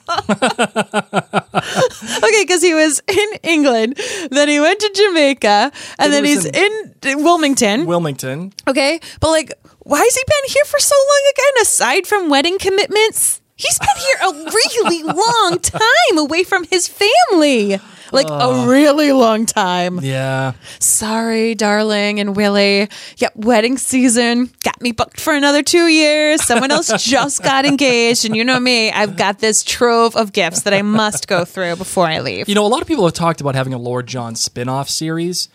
[2.25, 3.99] okay, because he was in England,
[4.31, 7.87] then he went to Jamaica, and he then he's in, Wilmington.
[7.87, 8.53] Wilmington.
[8.69, 9.53] okay, but like,
[9.85, 11.63] why has he been here for so long again?
[11.63, 15.03] Aside from wedding commitments, he's been here a really
[15.51, 17.79] long time away from his family.
[18.13, 19.99] Like a really long time.
[20.01, 20.53] Yeah.
[20.79, 22.89] Sorry, darling and Willie.
[23.17, 26.41] Yep, wedding season got me booked for another two years.
[26.45, 30.63] Someone else just got engaged, and you know me, I've got this trove of gifts
[30.63, 32.49] that I must go through before I leave.
[32.49, 34.89] You know, a lot of people have talked about having a Lord John spin off
[34.89, 35.49] series.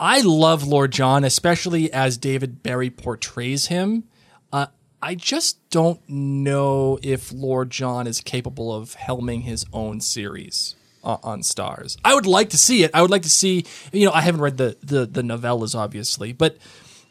[0.00, 4.04] I love Lord John, especially as David Berry portrays him.
[4.52, 4.66] Uh,
[5.02, 11.18] I just don't know if Lord John is capable of helming his own series on,
[11.22, 11.96] on Starz.
[12.04, 12.90] I would like to see it.
[12.94, 13.64] I would like to see.
[13.92, 16.58] You know, I haven't read the the, the novellas, obviously, but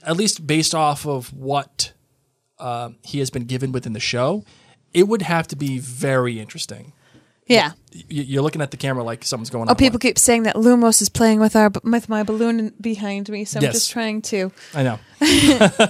[0.03, 1.91] at least based off of what
[2.59, 4.43] uh, he has been given within the show,
[4.93, 6.93] it would have to be very interesting.
[7.48, 7.72] Yeah.
[8.10, 9.72] You're looking at the camera like something's going on.
[9.72, 13.43] Oh, people keep saying that Lumos is playing with our with my balloon behind me,
[13.45, 13.74] so I'm Yes.
[13.74, 14.52] just trying to.
[14.76, 15.00] I know.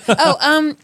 [0.09, 0.77] Oh, um,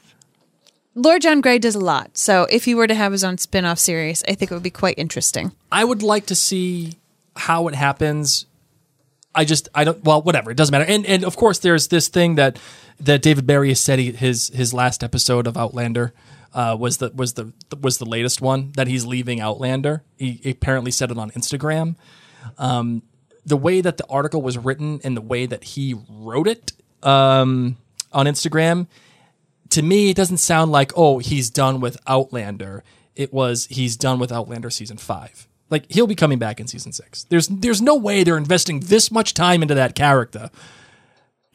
[0.95, 2.17] Lord John Grey does a lot.
[2.17, 4.69] So if he were to have his own spin-off series, I think it would be
[4.69, 5.51] quite interesting.
[5.71, 6.97] I would like to see
[7.35, 8.45] how it happens.
[9.33, 12.07] I just I don't well whatever it doesn't matter and and of course there's this
[12.07, 12.59] thing that
[12.99, 16.13] that David Berry has said he, his his last episode of Outlander
[16.53, 20.03] uh, was the was the was the latest one that he's leaving Outlander.
[20.17, 21.95] He apparently said it on Instagram.
[22.57, 23.03] Um,
[23.45, 27.77] the way that the article was written and the way that he wrote it um,
[28.11, 28.87] on Instagram,
[29.69, 32.83] to me, it doesn't sound like oh he's done with Outlander.
[33.15, 35.47] It was he's done with Outlander season five.
[35.69, 37.23] Like he'll be coming back in season six.
[37.25, 40.51] There's there's no way they're investing this much time into that character,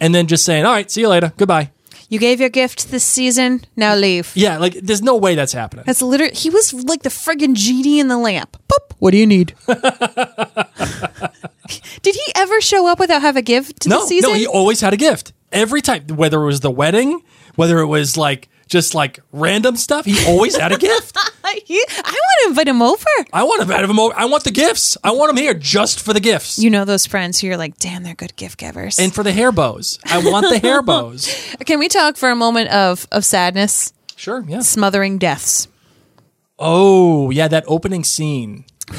[0.01, 1.71] and then just saying all right, see you later, goodbye.
[2.11, 4.33] You gave your gift this season, now leave.
[4.35, 5.85] Yeah, like there's no way that's happening.
[5.87, 8.57] That's literally he was like the friggin' genie in the lamp.
[8.69, 8.95] Boop.
[8.99, 9.55] What do you need?
[12.03, 14.31] Did he ever show up without have a gift to no, the season?
[14.31, 16.07] no, he always had a gift every time.
[16.09, 17.23] Whether it was the wedding,
[17.57, 21.17] whether it was like just like random stuff, he always had a gift.
[21.65, 22.15] He- I want
[22.45, 23.05] to invite him over.
[23.33, 24.15] I want to have him over.
[24.15, 24.99] I want the gifts.
[25.03, 26.59] I want him here just for the gifts.
[26.59, 28.99] You know those friends who you're like, damn, they're good gift givers.
[28.99, 29.99] and for the hair bows.
[30.05, 31.27] I want the hair bows.
[31.67, 34.61] Can we talk for a moment of of sadness, Sure, yeah.
[34.61, 35.69] smothering deaths?
[36.59, 38.65] Oh, yeah, that opening scene.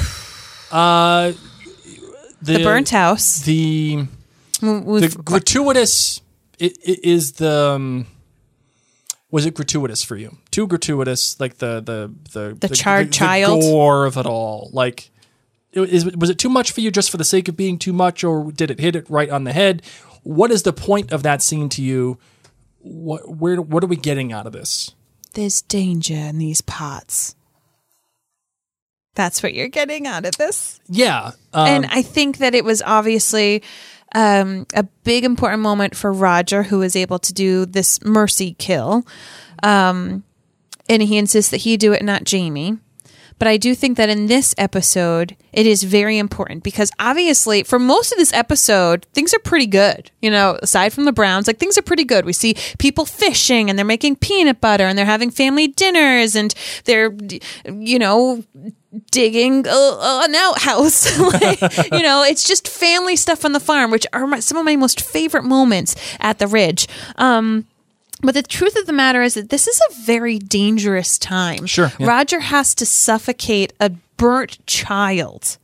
[0.71, 1.33] Uh
[2.41, 3.39] the, The burnt house.
[3.41, 4.05] The
[4.61, 6.21] with- the gratuitous
[6.59, 8.07] it, it is the um,
[9.31, 10.37] was it gratuitous for you?
[10.51, 13.61] Too gratuitous, like the the the The charred child?
[13.61, 14.69] gore of it all.
[14.73, 15.11] Like,
[15.71, 18.23] is, was it too much for you just for the sake of being too much,
[18.23, 19.83] or did it hit it right on the head?
[20.23, 22.17] What is the point of that scene to you?
[22.79, 24.95] What where what are we getting out of this?
[25.33, 27.35] There's danger in these pots.
[29.15, 30.79] That's what you're getting out of this.
[30.87, 33.63] Yeah, um, and I think that it was obviously
[34.15, 39.05] um, a big important moment for Roger, who is able to do this mercy kill.
[39.61, 40.23] Um,
[40.87, 42.77] and he insists that he do it, not Jamie.
[43.39, 47.79] But I do think that in this episode, it is very important because obviously, for
[47.79, 50.11] most of this episode, things are pretty good.
[50.21, 52.25] You know, aside from the Browns, like things are pretty good.
[52.25, 56.53] We see people fishing and they're making peanut butter and they're having family dinners and
[56.83, 57.13] they're,
[57.65, 58.43] you know,
[59.11, 61.17] digging uh, an outhouse.
[61.41, 61.61] like,
[61.91, 64.75] you know, it's just family stuff on the farm, which are my, some of my
[64.75, 66.87] most favorite moments at the Ridge.
[67.15, 67.65] Um,
[68.21, 71.65] but the truth of the matter is that this is a very dangerous time.
[71.65, 72.07] Sure, yeah.
[72.07, 75.57] Roger has to suffocate a burnt child.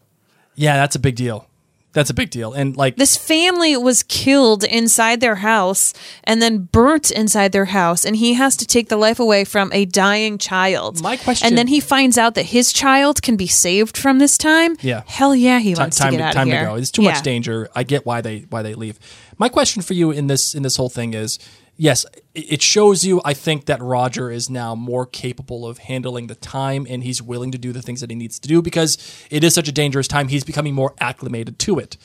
[0.56, 1.48] yeah, that's a big deal.
[1.94, 5.94] That's a big deal, and like This family was killed inside their house
[6.26, 9.72] and then burnt inside their house, and he has to take the life away from
[9.72, 11.02] a dying child.
[11.02, 14.38] My question- and then he finds out that his child can be saved from this
[14.38, 14.76] time.
[14.82, 15.04] Yeah.
[15.08, 16.64] hell yeah, he wants time to get out time of here.
[16.64, 16.76] to go.
[16.76, 17.12] It's too Yeah.
[17.14, 17.70] much danger.
[17.74, 19.00] I get why they why they leave.
[19.38, 21.40] My question for you in this in this whole thing is
[21.78, 26.36] yes, it shows you I think that Roger is now more capable of handling the
[26.36, 28.98] time and he's willing to do the things that he needs to do because
[29.30, 30.28] it is such a dangerous time.
[30.28, 31.98] He's becoming more acclimated to it.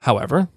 [0.00, 0.48] However,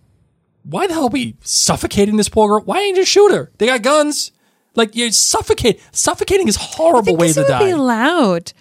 [0.63, 2.61] why the hell are we suffocating this poor girl?
[2.65, 3.51] Why ain't you shoot her?
[3.57, 4.31] They got guns.
[4.75, 5.81] Like you suffocate.
[5.91, 7.65] Suffocating is horrible way to it would die.
[7.65, 8.53] be loud.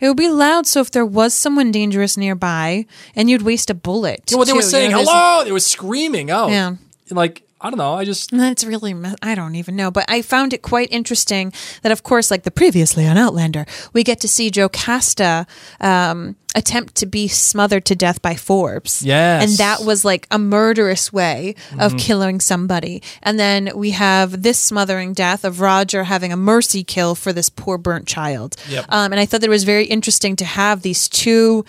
[0.00, 3.74] It would be loud, so if there was someone dangerous nearby, and you'd waste a
[3.74, 4.22] bullet.
[4.30, 5.44] Yeah, well, they were too, you saying know, hello.
[5.44, 6.30] They were screaming.
[6.30, 6.76] Oh, Yeah.
[7.10, 7.94] Like I don't know.
[7.94, 9.90] I just That's really, I don't even know.
[9.90, 14.02] But I found it quite interesting that, of course, like the previously on Outlander, we
[14.02, 15.46] get to see Jocasta
[15.80, 19.02] um, attempt to be smothered to death by Forbes.
[19.02, 19.44] Yes.
[19.44, 23.02] And that was like a murderous way of killing somebody.
[23.22, 27.50] And then we have this smothering death of Roger having a mercy kill for this
[27.50, 28.56] poor burnt child.
[28.68, 28.86] Yep.
[28.88, 31.64] Um, and I thought that it was very interesting to have these two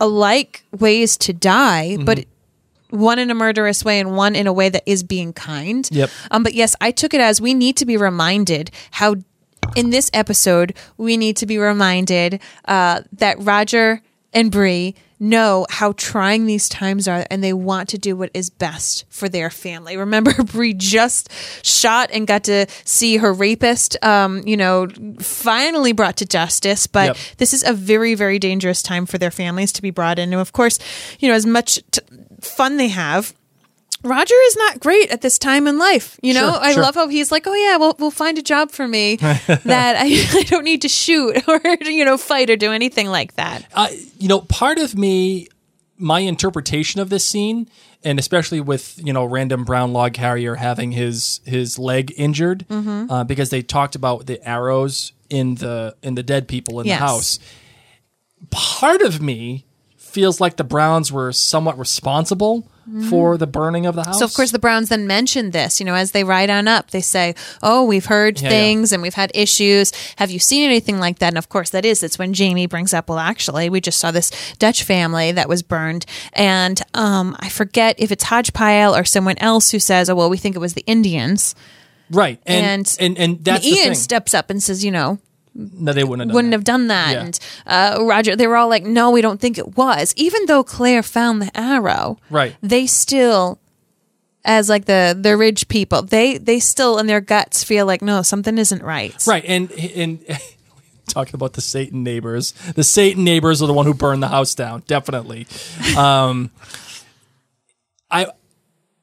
[0.00, 2.24] alike ways to die, but
[2.94, 5.88] one in a murderous way and one in a way that is being kind.
[5.90, 6.10] Yep.
[6.30, 9.16] Um, but yes, I took it as we need to be reminded how
[9.76, 14.00] in this episode we need to be reminded uh, that Roger
[14.32, 18.50] and Bree know how trying these times are and they want to do what is
[18.50, 19.96] best for their family.
[19.96, 21.30] Remember Bree just
[21.64, 24.88] shot and got to see her rapist um, you know
[25.20, 27.16] finally brought to justice, but Yep.
[27.38, 30.32] this is a very very dangerous time for their families to be brought in.
[30.32, 30.78] And of course,
[31.20, 32.00] you know as much t-
[32.46, 33.34] fun they have
[34.02, 36.20] Roger is not great at this time in life.
[36.22, 36.82] You know, Sure, I sure.
[36.82, 40.04] love how he's like, oh yeah, well, we'll find a job for me that I,
[40.38, 43.64] I don't need to shoot or, you know, fight or do anything like that.
[43.72, 43.88] uh,
[44.18, 45.48] you know, part of me,
[45.96, 47.66] my interpretation of this scene,
[48.02, 53.10] and especially with you know random brown log carrier having his his leg injured, Mm-hmm.
[53.10, 56.98] uh, because they talked about the arrows in the in the dead people in Yes.
[57.00, 57.38] the house.
[58.50, 59.64] Part of me
[60.14, 62.66] feels like the Browns were somewhat responsible
[63.08, 64.18] for the burning of the house.
[64.18, 66.90] So of course the Browns then mention this, you know, as they ride on up,
[66.90, 69.90] they say, "Oh, we've heard Yeah, things and we've had issues.
[70.16, 72.92] Have you seen anything like that?" And of course that is it's when Jamie brings
[72.92, 76.04] up, "Well, actually, we just saw this Dutch family that was burned."
[76.34, 80.36] And um I forget if it's Hodgepile or someone else who says, "Oh, well, we
[80.36, 81.54] think it was the Indians."
[82.10, 85.18] right, and And- and and, that's the Ian steps up and says, "You know,
[85.54, 86.56] no, they wouldn't have done wouldn't that.
[86.56, 87.12] have done that.
[87.12, 87.20] Yeah.
[87.24, 90.12] And uh, Roger, they were all like, no, we don't think it was.
[90.16, 92.56] Even though Claire found the arrow, Right.
[92.62, 93.58] They still,
[94.44, 98.22] as like the the ridge people, they they still in their guts feel like no,
[98.22, 99.14] something isn't right.
[99.26, 100.20] Right, and and
[101.08, 104.54] talking about the Satan neighbors, the Satan neighbors are the one who burned the house
[104.54, 104.82] down.
[104.86, 105.46] Definitely.
[105.96, 106.50] Um,
[108.10, 108.26] I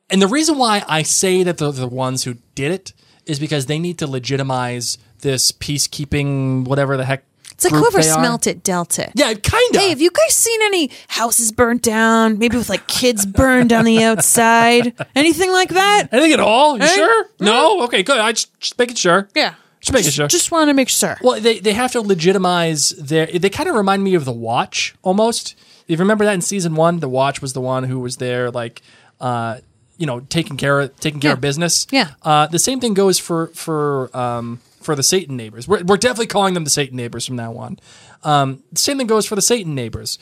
[0.10, 2.94] and the reason why I say that they're the ones who did it
[3.26, 7.24] is because they need to legitimize this peacekeeping, whatever the heck.
[7.52, 9.12] It's like whoever smelt it dealt it.
[9.14, 9.82] Yeah, kind of.
[9.82, 12.40] Hey, have you guys seen any houses burnt down?
[12.40, 14.94] Maybe with like kids burned on the outside?
[15.16, 16.08] Anything like that?
[16.12, 16.78] Anything at all?
[16.80, 16.96] You Hey?
[16.96, 17.26] sure?
[17.40, 17.84] No.
[17.84, 18.20] Okay, good.
[18.20, 19.30] I just, just making sure.
[19.36, 19.54] Yeah.
[19.80, 20.28] Just making sure.
[20.28, 21.18] Just want to make sure.
[21.22, 23.28] Well, they, they have to legitimize their.
[23.28, 25.56] They kind of remind me of the Watch almost.
[25.88, 28.50] If you remember that in season one, the Watch was the one who was there,
[28.50, 28.82] like,
[29.20, 29.58] uh,
[29.98, 31.34] you know, taking care of taking care Yeah.
[31.34, 31.86] of business.
[31.92, 32.12] Yeah.
[32.24, 35.68] Uh, the same thing goes for for um, for the Satan neighbors.
[35.68, 37.80] We're, we're definitely calling them the Satan neighbors from now on.
[38.24, 40.18] Um, same thing goes for the Satan neighbors.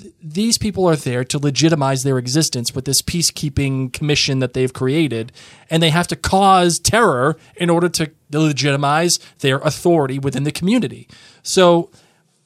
[0.00, 4.72] Th- These people are there to legitimize their existence with this peacekeeping commission that they've
[4.72, 5.32] created,
[5.70, 11.08] and they have to cause terror in order to legitimize their authority within the community.
[11.42, 11.90] So,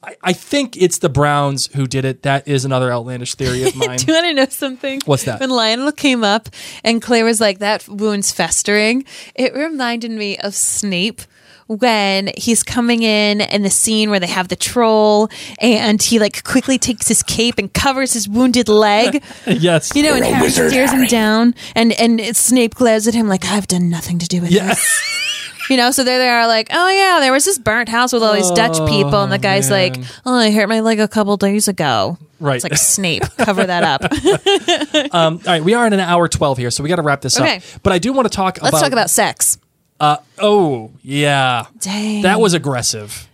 [0.01, 2.21] I, I think it's the Browns who did it.
[2.23, 3.97] That is another outlandish theory of mine.
[3.97, 5.01] Do you want to know something?
[5.05, 5.41] What's that?
[5.41, 6.47] When Lionel came up
[6.85, 9.03] and Claire was like, that wound's festering,
[9.35, 11.21] it reminded me of Snape
[11.69, 15.29] when he's coming in in the scene where they have the troll
[15.61, 19.23] and he like quickly takes his cape and covers his wounded leg.
[19.47, 23.07] yes, You know, and You're a Harry wizard, stares him down and, and Snape glares
[23.07, 24.69] at him like, I've done nothing to do with Yeah.
[24.69, 25.03] this.
[25.69, 28.23] You know, so there they are like, oh yeah, there was this burnt house with
[28.23, 31.37] all these Dutch people, and the guy's like, oh, I hurt my leg a couple
[31.37, 32.17] days ago.
[32.39, 32.55] Right.
[32.55, 34.11] It's like Snape, cover that up.
[35.13, 37.21] Um, all right, we are in an hour twelve here, so we got to wrap
[37.21, 37.57] this Okay.
[37.57, 37.63] up.
[37.83, 38.81] But I do want to talk Let's about.
[38.81, 39.59] talk about sex.
[40.01, 42.21] Oh yeah, Dang.
[42.23, 43.27] that was aggressive.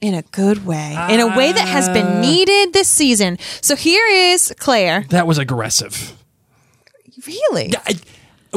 [0.00, 1.92] in a good way, in a way that has Ah.
[1.92, 3.38] been needed this season.
[3.60, 5.04] So here is Claire.
[5.10, 6.12] That was aggressive.
[7.26, 7.72] Really?
[7.86, 7.94] I,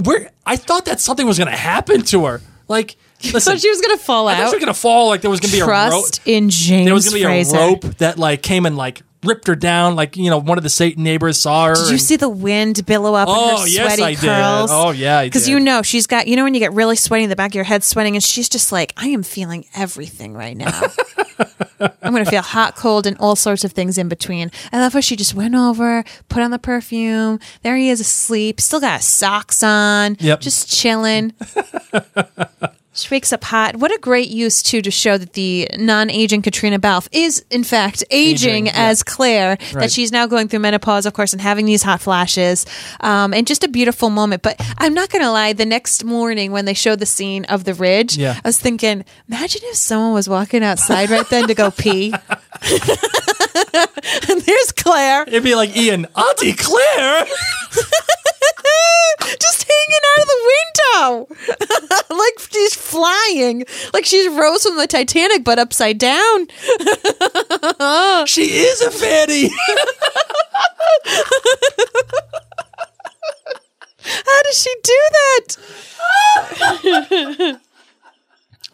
[0.04, 2.42] where I thought that something was going to happen to her.
[2.68, 5.08] Like, listen, So she was going to fall I thought she was going to fall.
[5.10, 5.90] Like there was going to be a rope.
[5.90, 7.58] Trust in James There was going to be Fraser.
[7.58, 9.96] a rope that like came and like ripped her down.
[9.96, 11.76] Like you know, one of the Satan neighbors saw her.
[11.76, 14.20] Did you and- see the wind billow up in Oh, her yes, sweaty I did.
[14.22, 14.70] curls?
[14.72, 16.28] Oh, yeah, Because you know she's got.
[16.28, 18.24] You know when you get really sweaty, in the back of your head sweating, and
[18.24, 20.82] she's just like, I am feeling everything right now.
[22.02, 24.52] I'm going to feel hot, cold, and all sorts of things in between.
[24.74, 27.40] I love how she just went over, put on the perfume.
[27.62, 30.42] There he is asleep, still got socks on, Yep.
[30.42, 31.34] just chilling.
[33.04, 33.76] She wakes up hot.
[33.78, 38.04] What a great use too to show that the non-aging Caitríona Balfe is in fact
[38.12, 38.72] aging, Aging, yeah.
[38.76, 39.58] as Claire.
[39.74, 42.66] That she's now going through menopause, of course, and having these hot flashes,
[43.00, 44.42] um, and just a beautiful moment.
[44.42, 45.54] But I'm not going to lie.
[45.54, 48.40] The next morning when they show the scene of the ridge, Yeah.
[48.44, 52.14] I was thinking, imagine if someone was walking outside right then to go pee.
[52.64, 55.24] and there's Claire.
[55.28, 57.26] It'd be like Ian, Auntie Claire.
[59.40, 61.28] just hanging out of the window,
[62.16, 66.48] like she's flying, like she's Rose from the Titanic, but upside down.
[68.28, 69.50] She is a fatty.
[74.04, 75.58] How does she do that?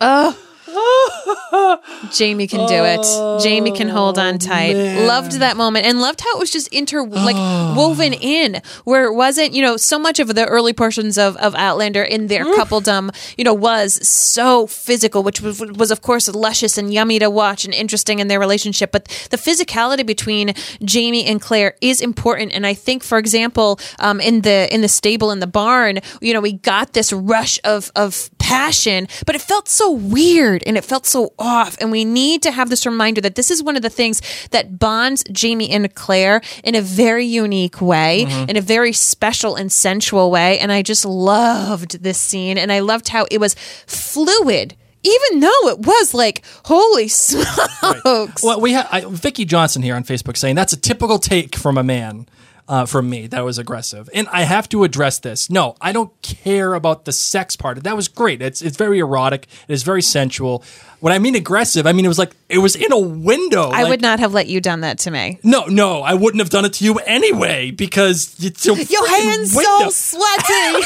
[0.02, 0.38] oh.
[2.12, 3.42] Jamie can do it.
[3.42, 4.74] Jamie can hold on tight.
[4.74, 7.36] Loved that moment and loved how it was just inter like
[7.76, 11.56] woven in where it wasn't, you know, so much of the early portions of, of
[11.56, 16.78] Outlander in their coupledom, you know, was so physical, which was, was of course luscious
[16.78, 18.92] and yummy to watch and interesting in their relationship.
[18.92, 20.54] But the physicality between
[20.84, 22.54] Jamie and Claire is important.
[22.54, 26.34] And I think, for example, um, in the in the stable in the barn, you
[26.34, 30.86] know, we got this rush of of passion, but it felt so weird and it
[30.86, 31.76] felt so off.
[31.82, 34.78] And we need to have this reminder that this is one of the things that
[34.78, 38.48] bonds Jamie and Claire in a very unique way, mm-hmm.
[38.48, 40.60] in a very special and sensual way.
[40.60, 43.56] And I just loved this scene and I loved how it was
[43.88, 44.76] fluid.
[45.02, 48.44] Even though it was like, holy smokes.
[48.44, 51.84] Well, we have Vicky Johnson here on Facebook saying that's a typical take from a
[51.84, 52.28] man.
[52.68, 55.52] Uh, from me, that was aggressive, and I have to address this.
[55.52, 57.84] No, I don't care about the sex part.
[57.84, 58.42] That was great.
[58.42, 59.46] It's it's very erotic.
[59.68, 60.64] It is very sensual.
[61.00, 63.70] When I mean aggressive, I mean it was like it was in a window.
[63.70, 65.38] I like- would not have let you done that to me.
[65.44, 69.56] No, no, I wouldn't have done it to you anyway because it's a Your hands
[69.56, 69.90] window.
[69.90, 70.86] so sweaty.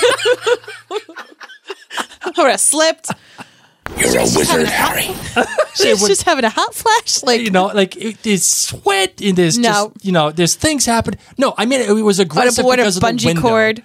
[2.22, 3.10] I would have slipped.
[3.98, 5.14] You're a wizard, Harry.
[5.76, 7.24] She's just having a hot flash.
[7.24, 9.92] Like, you know, like it, there's sweat and there's No.
[9.94, 11.16] just you know, there's things happen.
[11.38, 13.42] No, I mean it, was aggressive a, what a because of the bungee window.
[13.42, 13.84] cord.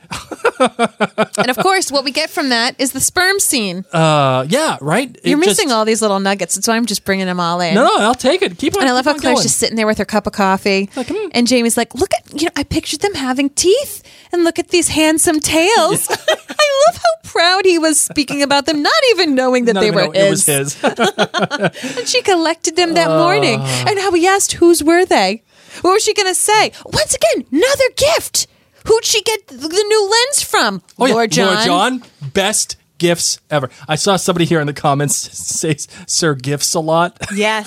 [1.39, 3.85] and of course, what we get from that is the sperm scene.
[3.93, 5.11] Uh, yeah, right.
[5.23, 6.55] It You're just- missing all these little nuggets.
[6.55, 7.75] That's why I'm just bringing them all in.
[7.75, 8.57] No, no, I'll take it.
[8.59, 8.83] Keep on.
[8.83, 9.43] And I love keep how on Claire's going.
[9.43, 10.91] just sitting there with her cup of coffee.
[10.97, 11.31] Like, mm.
[11.33, 14.03] And Jamie's like, look at, you know, I pictured them having teeth
[14.35, 16.09] and look at these handsome tails.
[16.11, 19.91] I love how proud he was speaking about them, not even knowing that Not they
[19.91, 20.31] were know it his.
[20.31, 20.85] was his.
[21.99, 23.61] And she collected them that morning.
[23.61, 23.85] Uh.
[23.89, 25.43] And how he asked, whose were they?
[25.81, 26.73] What was she going to say?
[26.85, 28.47] Once again, another gift.
[28.87, 29.57] Who'd she get the
[29.89, 30.83] new lens from?
[30.99, 31.15] Oh, yeah.
[31.15, 31.55] Lord John.
[31.55, 32.03] Lord John,
[32.35, 33.71] best gifts ever.
[33.89, 37.67] I saw somebody here in the comments say "Sir gifts a lot." Yes.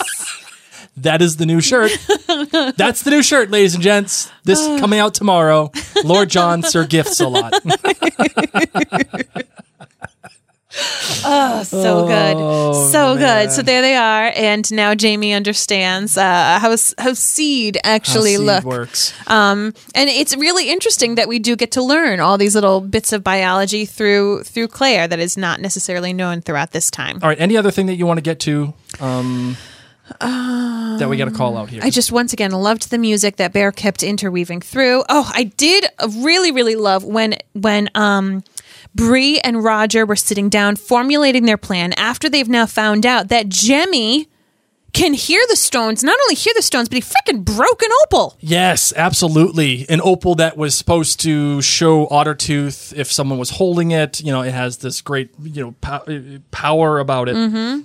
[0.97, 1.91] That is the new shirt.
[2.75, 4.31] That's the new shirt, ladies and gents.
[4.43, 5.71] This coming out tomorrow.
[6.03, 7.53] Lord John, Sir gifts a lot.
[11.25, 13.51] Oh, so good, so good.
[13.51, 18.45] So there they are, and now Jamie understands uh, how how seed actually How seed
[18.45, 18.63] look.
[18.63, 19.13] works.
[19.27, 23.11] Um, and it's really interesting that we do get to learn all these little bits
[23.11, 27.19] of biology through through Claire that is not necessarily known throughout this time.
[27.23, 27.39] All right.
[27.39, 28.73] Any other thing that you want to get to?
[28.99, 29.57] Um,
[30.19, 31.81] that we got to call out here.
[31.83, 35.03] I just once again loved the music that Bear kept interweaving through.
[35.09, 35.85] Oh, I did
[36.17, 38.43] really, really love when when um
[38.95, 43.49] Bree and Roger were sitting down formulating their plan after they've now found out that
[43.49, 44.27] Jemmy
[44.93, 48.35] can hear the stones, not only hear the stones, but he freaking broke an opal.
[48.39, 49.85] Yes, absolutely.
[49.89, 54.21] An opal that was supposed to show Ottertooth if someone was holding it.
[54.21, 56.05] You know, it has this great, you know, pow-
[56.49, 57.35] power about it.
[57.35, 57.81] Mm-hmm.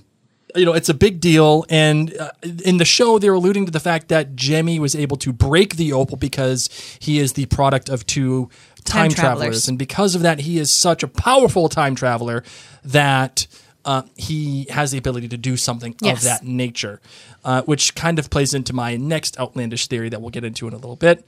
[0.54, 1.64] You know, it's a big deal.
[1.70, 2.30] And uh,
[2.64, 5.92] in the show, they're alluding to the fact that Jemmy was able to break the
[5.92, 6.68] opal because
[7.00, 8.50] he is the product of two
[8.84, 9.38] Time time, travelers.
[9.38, 9.68] travelers.
[9.68, 12.42] And because of that, he is such a powerful time traveler
[12.84, 13.46] that.
[13.84, 16.18] Uh, he has the ability to do something Yes.
[16.18, 17.00] of that nature,
[17.44, 20.72] uh, which kind of plays into my next outlandish theory that we'll get into in
[20.72, 21.26] a little bit.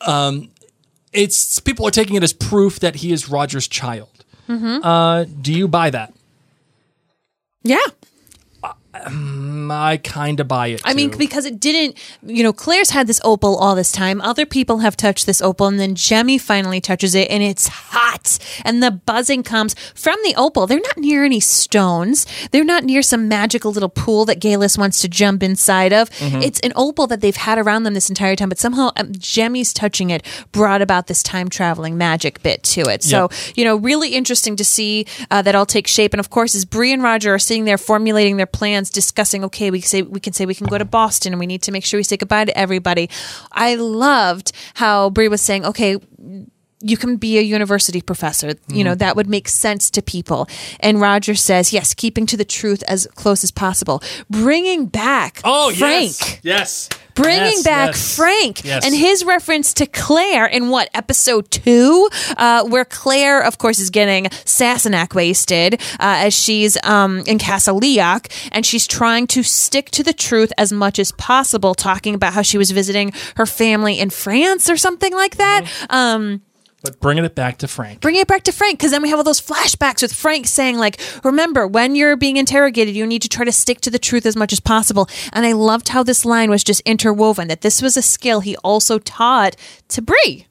[0.00, 0.50] Um,
[1.12, 4.24] it's people are taking it as proof that he is Roger's child.
[4.48, 4.82] Mm-hmm.
[4.84, 6.14] Uh, do you buy that?
[7.64, 7.78] Yeah.
[8.94, 10.82] I kind of buy it.
[10.84, 14.20] I mean, because it didn't, you know, Claire's had this opal all this time.
[14.20, 18.38] Other people have touched this opal, and then Jemmy finally touches it, and it's hot.
[18.64, 20.66] And the buzzing comes from the opal.
[20.66, 22.26] They're not near any stones.
[22.52, 26.10] They're not near some magical little pool that Geillis wants to jump inside of.
[26.10, 26.42] Mm-hmm.
[26.42, 29.72] It's an opal that they've had around them this entire time, but somehow um, Jemmy's
[29.72, 33.02] touching it brought about this time traveling magic bit to it.
[33.02, 36.12] So, you know, really interesting to see uh, that all take shape.
[36.12, 39.70] And of course, as Bree and Roger are sitting there formulating their plans, discussing, okay,
[39.70, 41.84] we say we can say we can go to Boston and we need to make
[41.84, 43.10] sure we say goodbye to everybody.
[43.52, 45.98] I loved how Bree was saying, okay,
[46.84, 48.48] you can be a university professor.
[48.48, 48.82] You Mm-hmm.
[48.84, 50.48] know, that would make sense to people.
[50.80, 54.02] And Roger says, yes, keeping to the truth as close as possible.
[54.28, 58.16] Bringing back oh Frank yes, yes, bringing Yes, back yes.
[58.16, 58.84] Frank Yes.
[58.84, 63.90] and his reference to Claire in what episode two, uh, where Claire, of course, is
[63.90, 69.90] getting Sassenach wasted uh, as she's um, in Castle Leoch, and she's trying to stick
[69.92, 73.98] to the truth as much as possible, talking about how she was visiting her family
[74.00, 75.64] in France or something like that.
[75.64, 75.94] Mm-hmm.
[75.94, 76.42] Um,
[76.84, 78.02] but bringing it back to Frank.
[78.02, 80.76] Bringing it back to Frank because then we have all those flashbacks with Frank saying,
[80.76, 84.26] like, remember, when you're being interrogated, you need to try to stick to the truth
[84.26, 85.08] as much as possible.
[85.32, 88.54] And I loved how this line was just interwoven that this was a skill he
[88.58, 89.56] also taught
[89.88, 90.46] to Bree.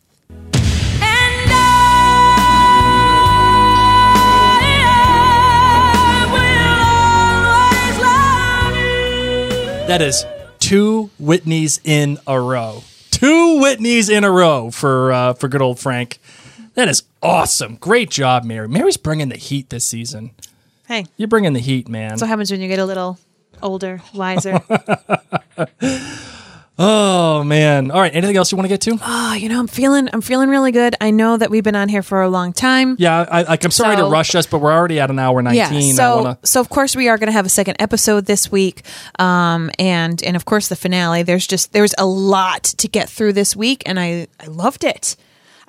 [9.86, 10.26] That is
[10.58, 12.82] two Whitneys in a row.
[13.24, 16.20] Two Whitneys in a row for uh, for good old Frank.
[16.74, 17.78] That is awesome.
[17.78, 18.68] Great job, Mary.
[18.68, 20.32] Mary's bringing the heat this season.
[20.90, 22.10] Hey, You're bringing the heat, man.
[22.10, 23.18] that's what happens when you get a little
[23.62, 24.60] older, wiser.
[26.78, 27.92] Oh man.
[27.92, 28.14] All right.
[28.14, 28.98] Anything else you want to get to?
[29.02, 30.96] oh, you know, I'm feeling, I'm feeling really good.
[31.00, 32.96] I know that we've been on here for a long time.
[32.98, 33.26] Yeah.
[33.30, 35.90] I, like I'm sorry to rush us, but we're already at an hour nineteen.
[35.90, 35.94] Yeah.
[35.94, 36.40] So, wanna.
[36.44, 38.82] so of course we are going to have a second episode this week,
[39.20, 41.24] um, and and of course the finale.
[41.24, 45.16] There's just there's a lot to get through this week, and I I loved it.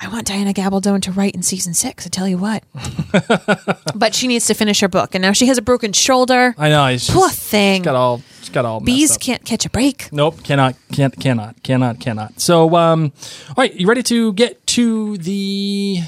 [0.01, 2.07] I want Diana Gabaldon to write in season six.
[2.07, 2.65] I tell you what,
[3.95, 6.55] but she needs to finish her book, and now she has a broken shoulder.
[6.59, 6.97] I know.
[7.09, 7.81] Poor just, thing.
[7.81, 8.23] She's got all.
[8.55, 8.79] She's got all.
[8.81, 9.21] messed Bees up.
[9.21, 10.13] can't catch a break.
[10.13, 12.39] Nope, cannot, can't, cannot, cannot, cannot.
[12.41, 13.13] So, um,
[13.49, 15.99] all right, you ready to get to the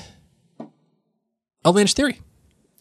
[1.67, 2.21] outlandish theory?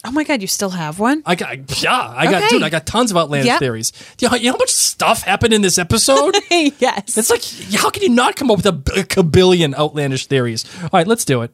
[0.08, 1.24] Oh my god, you still have one?
[1.26, 2.50] I got, yeah, I got, Okay.
[2.50, 3.58] dude, I got tons of outlandish Yeah.
[3.58, 3.92] theories.
[4.20, 6.36] You know, you know how much stuff happened in this episode?
[6.52, 7.18] yes.
[7.18, 7.44] it's like,
[7.82, 8.72] how can you not come up with a
[9.04, 10.64] kabillion outlandish theories?
[10.84, 11.52] All right, let's do it.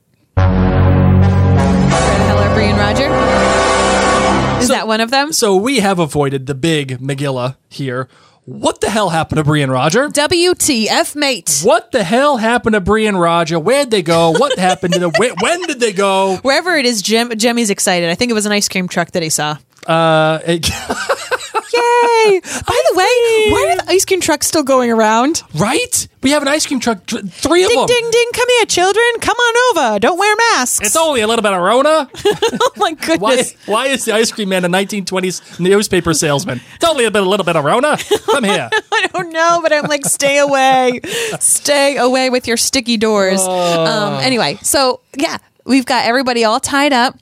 [4.61, 5.33] Is that one of them?
[5.33, 8.07] So we have avoided the big Megillah here.
[8.45, 10.09] What the hell happened to Brian Roger?
[10.09, 11.61] WTF, mate.
[11.63, 13.59] What the hell happened to Brian Roger?
[13.59, 14.31] Where'd they go?
[14.31, 15.11] What happened to them?
[15.17, 16.37] When, when did they go?
[16.37, 18.09] Wherever it is, Jim, Jimmy's excited.
[18.09, 19.57] I think it was an ice cream truck that he saw.
[19.87, 20.69] Uh, it-
[21.73, 22.41] Yay!
[22.43, 25.41] By the way, why are the ice cream trucks still going around?
[25.55, 26.07] right?
[26.21, 27.87] We have an ice cream truck, th- three of Ding, them.
[27.87, 28.27] ding, ding!
[28.33, 29.05] Come here, children.
[29.21, 29.99] Come on over.
[29.99, 30.85] Don't wear masks.
[30.85, 32.09] It's only a little bit of Rona.
[32.25, 33.55] oh my goodness.
[33.65, 36.59] why is the ice cream man a 1920s newspaper salesman?
[36.75, 37.97] It's only a, bit, a little bit of Rona.
[38.25, 38.69] Come here.
[38.91, 40.99] I don't know, but I'm like, stay away,
[41.39, 43.39] stay away with your sticky doors.
[43.41, 43.85] Oh.
[43.85, 47.17] Um, anyway, so yeah, we've got everybody all tied up,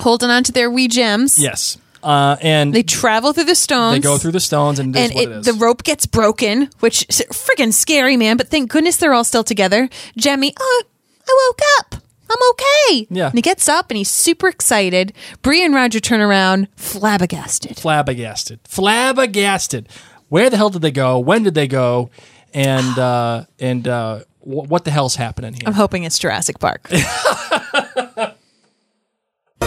[0.00, 1.38] holding on to their wee gems.
[1.38, 1.78] Yes.
[2.02, 3.96] Uh, and They travel through the stones.
[3.96, 5.46] They go through the stones, and, and is what it, it is.
[5.46, 8.36] the rope gets broken, which is freaking scary, man.
[8.36, 9.88] But thank goodness they're all still together.
[10.16, 10.82] Jemmy, oh,
[11.28, 12.02] I woke up.
[12.30, 13.06] I'm okay.
[13.10, 13.26] Yeah.
[13.26, 15.12] And he gets up and he's super excited.
[15.42, 17.76] Bree and Roger turn around, flabbergasted.
[17.76, 18.60] flabbergasted.
[18.64, 19.88] Flabbergasted.
[20.28, 21.18] Where the hell did they go?
[21.20, 22.10] When did they go?
[22.52, 25.62] And uh, and uh, wh- what the hell's happening here?
[25.66, 26.88] I'm hoping it's Jurassic Park.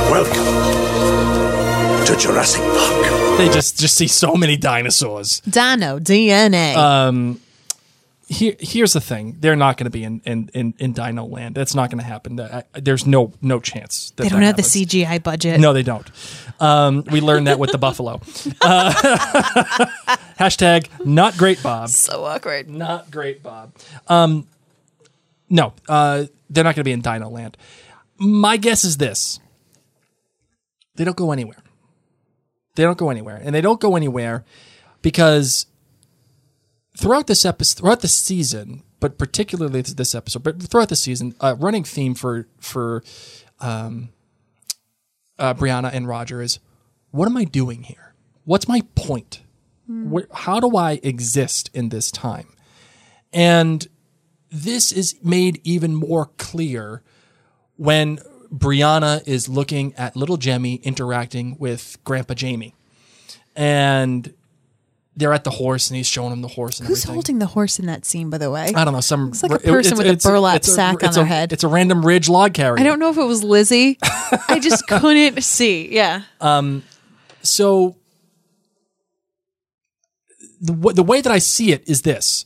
[0.10, 0.34] Welcome
[2.06, 3.38] to Jurassic Park.
[3.38, 5.40] They just just see so many dinosaurs.
[5.41, 6.76] Dino DNA.
[6.76, 7.38] Uh,
[8.27, 11.56] Here, here's the thing: they're not going to be in, in, in, in Dino Land.
[11.56, 12.40] That's not going to happen.
[12.40, 14.11] I- There's no no chance.
[14.15, 14.61] That they don't that have the.
[14.64, 15.60] CGI budget.
[15.60, 16.10] No, they don't.
[16.60, 18.19] Um, we learned that with the buffalo.
[18.61, 18.91] Uh,
[20.40, 21.90] hashtag not great, Bob.
[21.90, 22.69] So awkward.
[22.69, 23.73] Not great, Bob.
[24.07, 24.48] Um,
[25.49, 27.57] no, uh, they're not going to be in Dino Land.
[28.18, 29.40] My guess is this:
[30.99, 31.63] they don't go anywhere.
[32.76, 34.43] They don't go anywhere, and they don't go anywhere
[35.01, 35.65] because
[36.97, 41.55] throughout this episode, throughout the season, but particularly this episode, but throughout the season, a
[41.55, 43.01] running theme for for
[43.61, 44.09] um,
[45.38, 46.59] uh, Brianna and Roger is,
[47.11, 48.13] what am I doing here?
[48.43, 49.41] What's my point?
[49.88, 52.49] Where, how do I exist in this time?
[53.31, 53.88] And
[54.51, 57.03] this is made even more clear
[57.77, 58.19] when
[58.53, 62.76] Brianna is looking at little Jemmy interacting with Grandpa Jamie.
[63.55, 64.34] And
[65.15, 67.13] they're at the horse and he's showing him the horse and Who's everything.
[67.15, 68.71] holding the horse in that scene, by the way?
[68.73, 69.01] I don't know.
[69.01, 71.51] Some it's like a person with a burlap sack on it's their a- head.
[71.51, 72.80] It's a random ridge log carrier.
[72.80, 73.97] I don't know if it was Lizzie.
[74.47, 75.93] I just couldn't see.
[75.93, 76.21] Yeah.
[76.39, 76.84] Um.
[77.41, 77.97] so
[80.61, 82.45] the, w- the way that I see it is this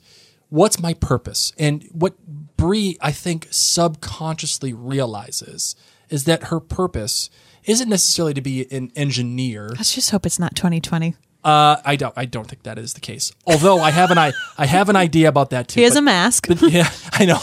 [0.50, 2.16] what's my purpose and what
[2.58, 5.76] Bree I think subconsciously realizes
[6.14, 7.30] is that her purpose
[7.66, 11.16] isn't necessarily to be an engineer Let's just hope it's not 2020.
[11.44, 14.32] uh, I don't I don't think that is the case although I have an I
[14.58, 16.48] I have an idea about that too He has but- a mask.
[16.48, 17.40] but yeah, I know.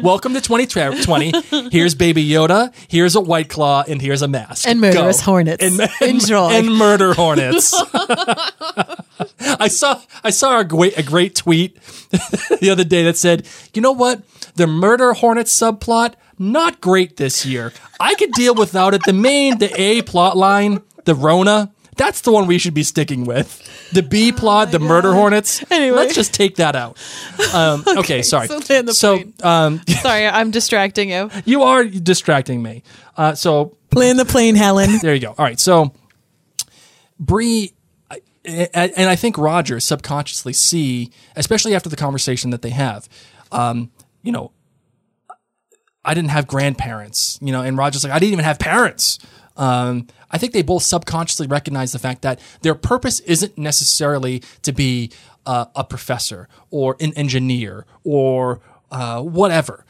[0.02, 1.68] Welcome to 2020.
[1.70, 2.72] Here's Baby Yoda.
[2.88, 4.66] Here's a White Claw, and here's a mask.
[4.68, 5.24] And murderous Go.
[5.32, 5.62] hornets.
[5.64, 6.50] And, Enjoy.
[6.50, 7.72] And murder hornets.
[9.40, 11.74] I saw I saw a great a great tweet
[12.60, 14.22] the other day that said, "You know what?
[14.56, 16.14] The murder hornets subplot
[16.50, 17.72] not great this year.
[18.00, 19.02] I could deal without it.
[19.04, 23.26] The main the A plot line, the Rona." That's the one we should be sticking
[23.26, 23.90] with.
[23.92, 25.62] The B plot, the murder hornets.
[25.70, 25.94] Anyway.
[25.94, 26.98] let's just take that out.
[27.52, 28.48] Um, okay, sorry.
[28.48, 31.30] so the so um, Sorry, I'm distracting you.
[31.44, 32.82] you are distracting me.
[33.14, 34.98] Uh, so Land the plane, Helen.
[35.02, 35.34] there you go.
[35.36, 35.60] All right.
[35.60, 35.92] So
[37.18, 37.74] Bree
[38.44, 43.08] and and I think Roger subconsciously see, especially after the conversation that they have,
[43.52, 43.90] um,
[44.22, 44.52] you know,
[46.04, 49.18] I didn't have grandparents, you know, and Roger's like, I didn't even have parents.
[49.56, 54.72] Um, I think they both subconsciously recognize the fact that their purpose isn't necessarily to
[54.72, 55.12] be
[55.46, 58.60] uh, a professor or an engineer or
[58.90, 59.84] uh, whatever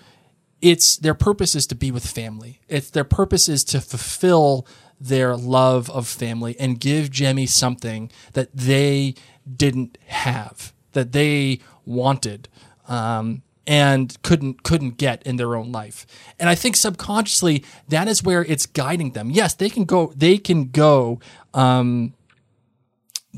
[0.63, 2.61] it's their purpose is to be with family.
[2.69, 4.67] It's their purpose is to fulfill
[4.99, 9.17] their love of family and give Jemmy something that they
[9.57, 12.49] didn't have, that they wanted,
[12.87, 16.07] um, and couldn't couldn't get in their own life.
[16.39, 19.31] And I think subconsciously that is where it's guiding them.
[19.31, 20.13] Yes, they can go.
[20.17, 21.21] They can go.
[21.55, 22.15] Um,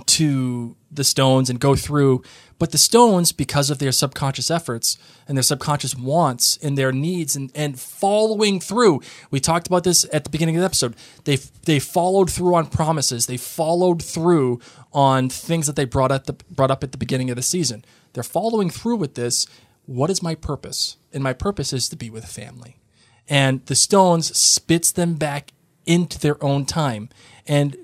[0.06, 2.20] to the stones and go through
[2.58, 4.98] but the stones because of their subconscious efforts
[5.28, 10.04] and their subconscious wants and their needs and, and following through we talked about this
[10.12, 11.36] at the beginning of the episode they
[11.66, 14.60] they followed through on promises they followed through
[14.92, 17.84] on things that they brought at the brought up at the beginning of the season
[18.14, 19.46] they're following through with this
[19.86, 22.80] what is my purpose and my purpose is to be with family
[23.28, 25.52] and the stones spits them back
[25.86, 27.08] into their own time
[27.46, 27.76] and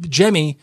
[0.00, 0.58] Jemmy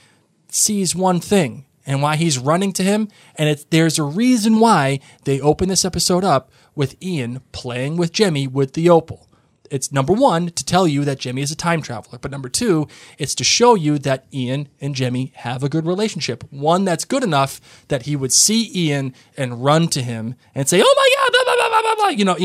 [0.50, 3.10] sees one thing and why he's running to him.
[3.36, 8.48] And there's a reason why they open this episode up with Ian playing with Jemmy
[8.48, 9.24] with the opal.
[9.72, 12.88] It's number one to tell you that Jimmy is a time traveler, but number two,
[13.18, 16.44] it's to show you that Ian and Jimmy have a good relationship.
[16.52, 20.82] One that's good enough that he would see Ian and run to him and say,
[20.84, 22.38] "Oh my God!" Blah, blah, blah, blah, blah, blah, you know.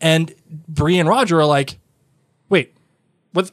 [0.00, 0.34] And
[0.68, 1.78] Bree and Roger are like,
[2.48, 2.74] "Wait,
[3.32, 3.50] what?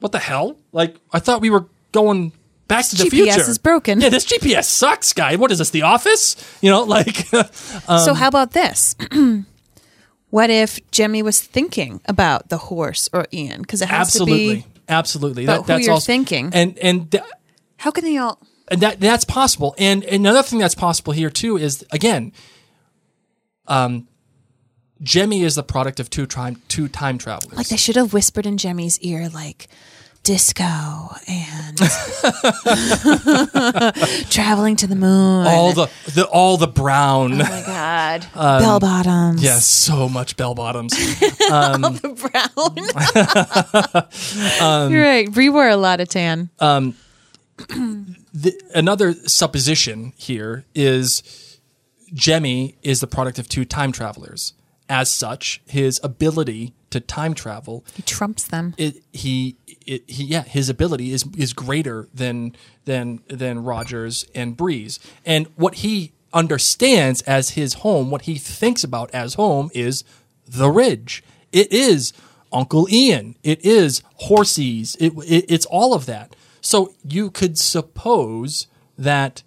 [0.00, 0.56] What the hell?
[0.72, 2.32] Like, I thought we were going
[2.68, 3.32] back to the GPS future.
[3.32, 4.00] GPS is broken.
[4.00, 5.36] Yeah, this GPS sucks, guy.
[5.36, 5.70] What is this?
[5.70, 6.36] The Office?
[6.60, 7.42] You know, like so
[7.88, 8.94] um, how about this?
[10.30, 13.62] what if Jemmy was thinking about the horse or Ian?
[13.62, 14.74] Because it has absolutely, to be.
[14.88, 15.44] absolutely.
[15.44, 16.50] about who you're also- thinking.
[16.52, 17.10] and and.
[17.10, 17.24] th-
[17.78, 18.38] How can they all?
[18.70, 19.74] and that that's possible.
[19.78, 22.32] And, and another thing that's possible here too is again,
[23.66, 24.06] um,
[25.02, 27.56] Jemmy is the product of two time two time travelers.
[27.56, 29.68] Like they should have whispered in Jemmy's ear, like
[30.22, 31.78] disco and
[34.30, 35.46] traveling to the moon.
[35.46, 37.34] all the the all the brown.
[37.34, 39.42] oh my god, um, bell bottoms.
[39.42, 40.94] yes, so much bell bottoms.
[41.50, 41.98] All um, the
[44.60, 44.92] brown.
[44.92, 45.32] You're right.
[45.32, 46.50] Bree wore a lot of tan.
[46.60, 46.94] Um,
[47.58, 51.58] the, another supposition here is
[52.12, 54.52] Jemmy is the product of two time travelers.
[54.90, 58.74] As such, his ability to time travel he trumps them.
[58.78, 59.56] it, he,
[59.86, 62.54] it, he, yeah, his ability is is greater than
[62.84, 68.84] than than Rogers and Bree's, and what he understands as his home, what he thinks
[68.84, 70.04] about as home, is
[70.46, 71.22] the Ridge.
[71.52, 72.12] It is
[72.52, 73.36] Uncle Ian.
[73.42, 74.96] It is Horsies.
[75.00, 76.34] It, it it's all of that.
[76.60, 78.66] So you could suppose
[78.96, 79.42] that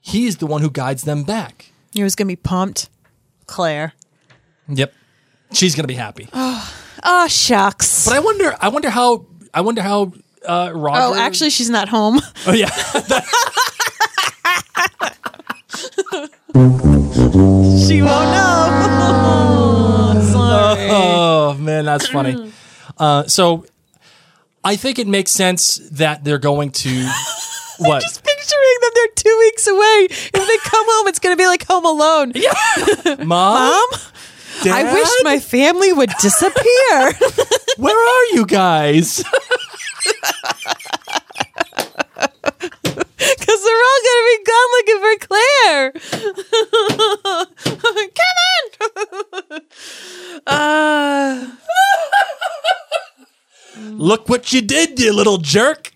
[0.00, 1.72] he's the one who guides them back.
[1.92, 2.88] He was gonna be pumped.
[3.46, 3.94] Claire.
[4.68, 4.92] Yep,
[5.52, 6.28] she's gonna be happy.
[7.08, 8.04] Oh shucks.
[8.04, 10.12] But I wonder, I wonder how, I wonder how
[10.46, 11.00] uh, Roger.
[11.02, 12.20] oh, actually, she's not home.
[12.46, 12.68] oh yeah.
[17.86, 20.20] she won't know.
[20.32, 20.88] Sorry.
[20.90, 22.52] Oh man, that's funny.
[22.98, 23.64] Uh, so
[24.64, 26.88] I think it makes sense that they're going to
[27.78, 28.02] what?
[28.02, 28.90] Just picturing them.
[28.94, 30.06] They're two weeks away.
[30.10, 32.32] If they come home, it's gonna be like Home Alone.
[33.18, 33.86] Mom, Mom,
[34.64, 37.12] I wish my family would disappear.
[37.78, 39.22] Where are you guys?
[43.18, 45.92] Because they're all going to be gone looking for Claire.
[49.50, 49.62] Kevin!
[50.46, 51.46] uh,
[53.98, 55.92] Look what you did, you little jerk.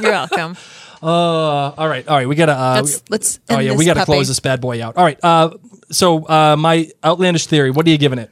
[0.00, 0.56] you're welcome.
[1.02, 2.28] Uh, all right, all right.
[2.28, 2.52] We gotta.
[2.58, 4.12] Uh, Let's, let's oh yeah, we gotta puppy.
[4.12, 4.96] close this bad boy out.
[4.96, 5.18] All right.
[5.22, 5.50] Uh,
[5.90, 7.70] so uh, my outlandish theory.
[7.70, 8.30] What are you giving it?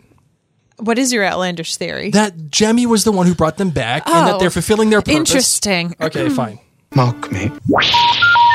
[0.79, 2.11] What is your outlandish theory?
[2.11, 5.01] That Jemmy was the one who brought them back, and that Oh, they're fulfilling their
[5.01, 5.15] purpose.
[5.15, 5.95] Interesting.
[6.01, 6.59] Okay, fine.
[6.95, 7.51] Mock me.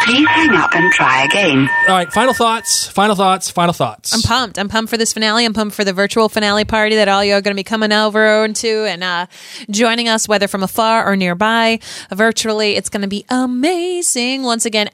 [0.06, 1.70] Please hang up and try again.
[1.88, 2.12] All right.
[2.12, 2.88] Final thoughts.
[2.88, 3.52] Final thoughts.
[3.52, 4.14] Final thoughts.
[4.14, 4.58] I'm pumped.
[4.58, 5.46] I'm pumped for this finale.
[5.46, 7.92] I'm pumped for the virtual finale party that all you are going to be coming
[7.92, 9.28] over to and uh,
[9.70, 11.80] joining us, whether from afar or nearby,
[12.12, 12.76] virtually.
[12.76, 14.44] It's going to be amazing.
[14.44, 14.90] Once again,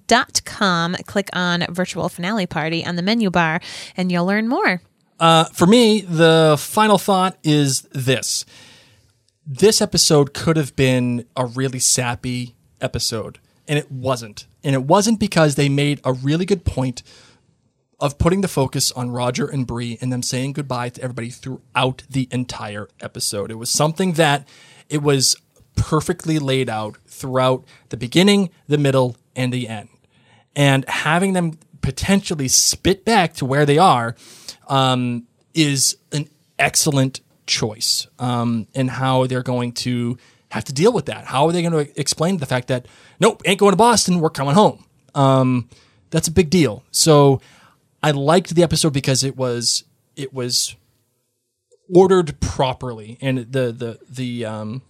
[0.00, 0.94] OutlanderCast.com.
[1.06, 3.60] Click on virtual finale party on the menu bar,
[3.96, 4.80] and you'll learn more.
[5.18, 8.44] Uh, for me, the final thought is this.
[9.46, 13.38] this episode could have been a really sappy episode,
[13.68, 14.46] and it wasn't.
[14.62, 17.02] And it wasn't because they made a really good point
[18.00, 22.02] of putting the focus on Roger and Bree and them saying goodbye to everybody throughout
[22.10, 23.50] the entire episode.
[23.50, 24.48] It was something that
[24.88, 25.36] it was
[25.76, 29.88] perfectly laid out throughout the beginning, the middle, and the end.
[30.56, 34.16] And having them potentially spit back to where they are
[34.68, 36.28] um, is an
[36.58, 40.16] excellent choice um, in how they're going to
[40.50, 41.26] have to deal with that.
[41.26, 42.86] How are they going to explain the fact that,
[43.20, 44.84] nope, ain't going to Boston, we're coming home?
[45.14, 45.68] Um,
[46.10, 46.84] that's a big deal.
[46.90, 47.40] So
[48.02, 49.84] I liked the episode because it was
[50.14, 50.76] it was
[51.92, 54.82] ordered properly and the the the um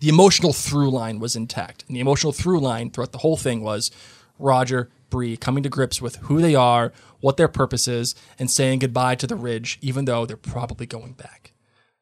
[0.00, 1.84] the emotional through line was intact.
[1.86, 3.90] And the emotional through line throughout the whole thing was
[4.38, 8.78] Roger, Bree coming to grips with who they are, what their purpose is, and saying
[8.80, 11.52] goodbye to the Ridge, even though they're probably going back.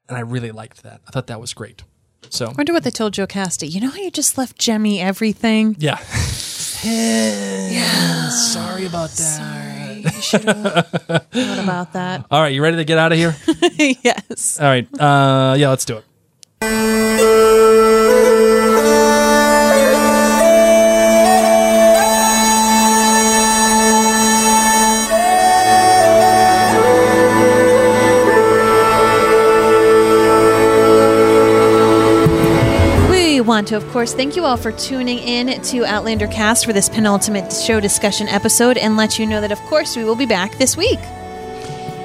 [0.09, 1.01] And I really liked that.
[1.07, 1.83] I thought that was great.
[2.31, 3.67] So I Wonder what they told Jocasta.
[3.67, 5.77] You know how you just left Jemmy everything?
[5.79, 5.99] yeah.
[6.85, 8.29] yeah.
[8.31, 9.17] Sorry about that.
[9.17, 10.03] Sorry.
[10.03, 12.27] You should have thought about that.
[12.31, 13.35] All right, you ready to get out of here?
[14.03, 14.61] yes.
[14.61, 14.87] All right.
[15.01, 16.05] Uh, yeah, let's do it.
[33.67, 37.53] To, of course, thank you all for tuning in to Outlander Cast for this penultimate
[37.53, 40.77] show discussion episode and let you know that, of course, we will be back this
[40.77, 41.01] week.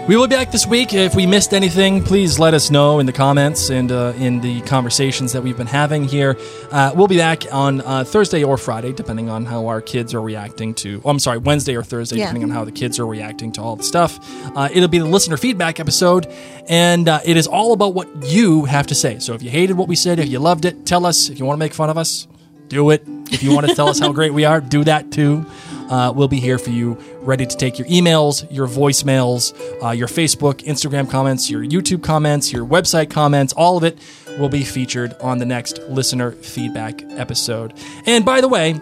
[0.05, 0.93] We will be back this week.
[0.93, 4.59] If we missed anything, please let us know in the comments and uh, in the
[4.63, 6.35] conversations that we've been having here.
[6.71, 10.21] Uh, we'll be back on uh, Thursday or Friday, depending on how our kids are
[10.21, 11.01] reacting to.
[11.05, 12.25] Oh, I'm sorry, Wednesday or Thursday, Yeah.
[12.25, 14.19] depending on how the kids are reacting to all the stuff.
[14.57, 16.27] Uh, it'll be the listener feedback episode,
[16.67, 19.19] and uh, it is all about what you have to say.
[19.19, 21.29] So if you hated what we said, if you loved it, tell us.
[21.29, 22.27] If you want to make fun of us,
[22.67, 23.03] do it.
[23.31, 25.45] If you want to tell us how great we are, do that too.
[25.93, 29.53] Uh, we'll be here for you, ready to take your emails, your voicemails,
[29.83, 33.53] uh, your Facebook, Instagram comments, your YouTube comments, your website comments.
[33.53, 33.99] All of it
[34.39, 37.75] will be featured on the next listener feedback episode.
[38.07, 38.73] And by the way,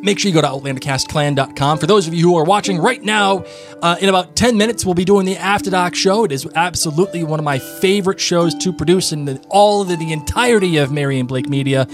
[0.00, 1.76] make sure you go to outlandercastclan.com.
[1.76, 3.44] For those of you who are watching right now,
[3.82, 6.24] uh, in about 10 minutes, we'll be doing the After Dark show.
[6.24, 9.96] It is absolutely one of my favorite shows to produce in the, all of the,
[9.96, 11.86] the entirety of Mary and Blake Media.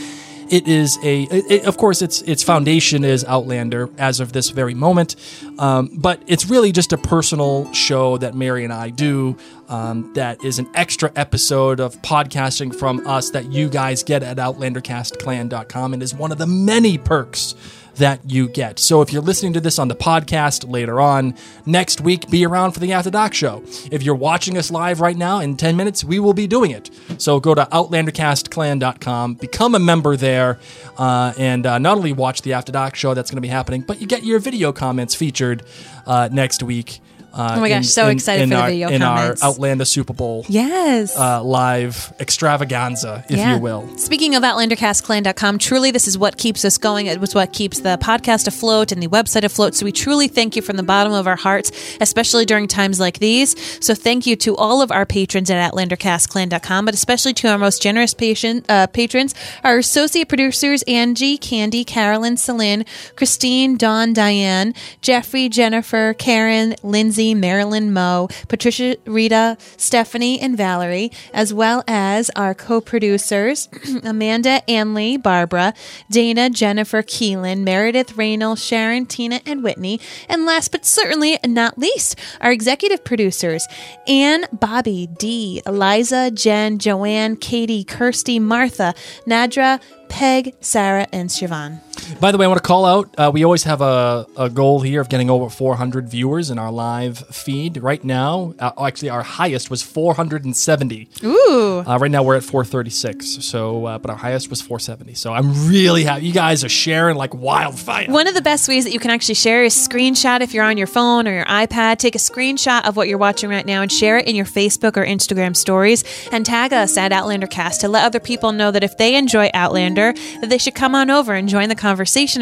[0.52, 4.74] It is a, it, of course, its its foundation is Outlander as of this very
[4.74, 5.16] moment,
[5.58, 9.38] um, but it's really just a personal show that Mary and I do.
[9.70, 14.36] Um, that is an extra episode of podcasting from us that you guys get at
[14.36, 17.54] OutlanderCastClan.com and is one of the many perks
[17.96, 18.78] that you get.
[18.78, 21.34] So if you're listening to this on the podcast later on
[21.66, 23.62] next week, be around for the After Dark show.
[23.90, 26.90] If you're watching us live right now in 10 minutes, we will be doing it.
[27.18, 30.58] So go to OutlanderCastClan.com, become a member there,
[30.98, 33.82] uh, and uh, not only watch the After Dark show that's going to be happening,
[33.82, 35.62] but you get your video comments featured
[36.06, 37.00] uh, next week.
[37.32, 39.42] Uh, Oh my gosh, so excited for the our, video in comments.
[39.42, 41.16] our Outlander Super Bowl Yes.
[41.16, 43.54] uh, live extravaganza, if Yeah.
[43.54, 43.88] you will.
[43.96, 47.06] Speaking of OutlanderCastClan.com, truly this is what keeps us going.
[47.06, 49.74] It was what keeps the podcast afloat and the website afloat.
[49.74, 53.18] So we truly thank you from the bottom of our hearts, especially during times like
[53.18, 53.54] these.
[53.84, 57.80] So thank you to all of our patrons at OutlanderCastClan.com, but especially to our most
[57.80, 59.34] generous patient, uh, patrons,
[59.64, 62.84] our associate producers, Angie, Candy, Carolyn, Celine,
[63.16, 71.54] Christine, Dawn, Diane, Jeffrey, Jennifer, Karen, Lindsay, Marilyn, Mo, Patricia, Rita, Stephanie, and Valerie, as
[71.54, 73.68] well as our co-producers,
[74.04, 75.74] Amanda, Anley, Barbara,
[76.10, 80.00] Dana, Jennifer, Keelan, Meredith, Raynell, Sharon, Tina, and Whitney.
[80.28, 83.66] And last but certainly not least, our executive producers,
[84.06, 88.94] Anne, Bobby, Dee, Eliza, Jen, Joanne, Katie, Kirsty, Martha,
[89.26, 91.80] Nadra, Peg, Sarah, and Siobhan.
[92.20, 93.14] By the way, I want to call out.
[93.16, 96.70] Uh, we always have a, a goal here of getting over 400 viewers in our
[96.70, 97.78] live feed.
[97.78, 101.08] Right now, uh, actually, our highest was 470.
[101.24, 101.84] Ooh.
[101.86, 103.44] Uh, right now, we're at 436.
[103.44, 105.14] So, uh, but our highest was 470.
[105.14, 106.26] So, I'm really happy.
[106.26, 108.06] You guys are sharing like wildfire.
[108.08, 110.76] One of the best ways that you can actually share is screenshot if you're on
[110.76, 111.98] your phone or your iPad.
[111.98, 114.96] Take a screenshot of what you're watching right now and share it in your Facebook
[114.96, 118.96] or Instagram stories and tag us at OutlanderCast to let other people know that if
[118.98, 121.91] they enjoy Outlander, that they should come on over and join the conversation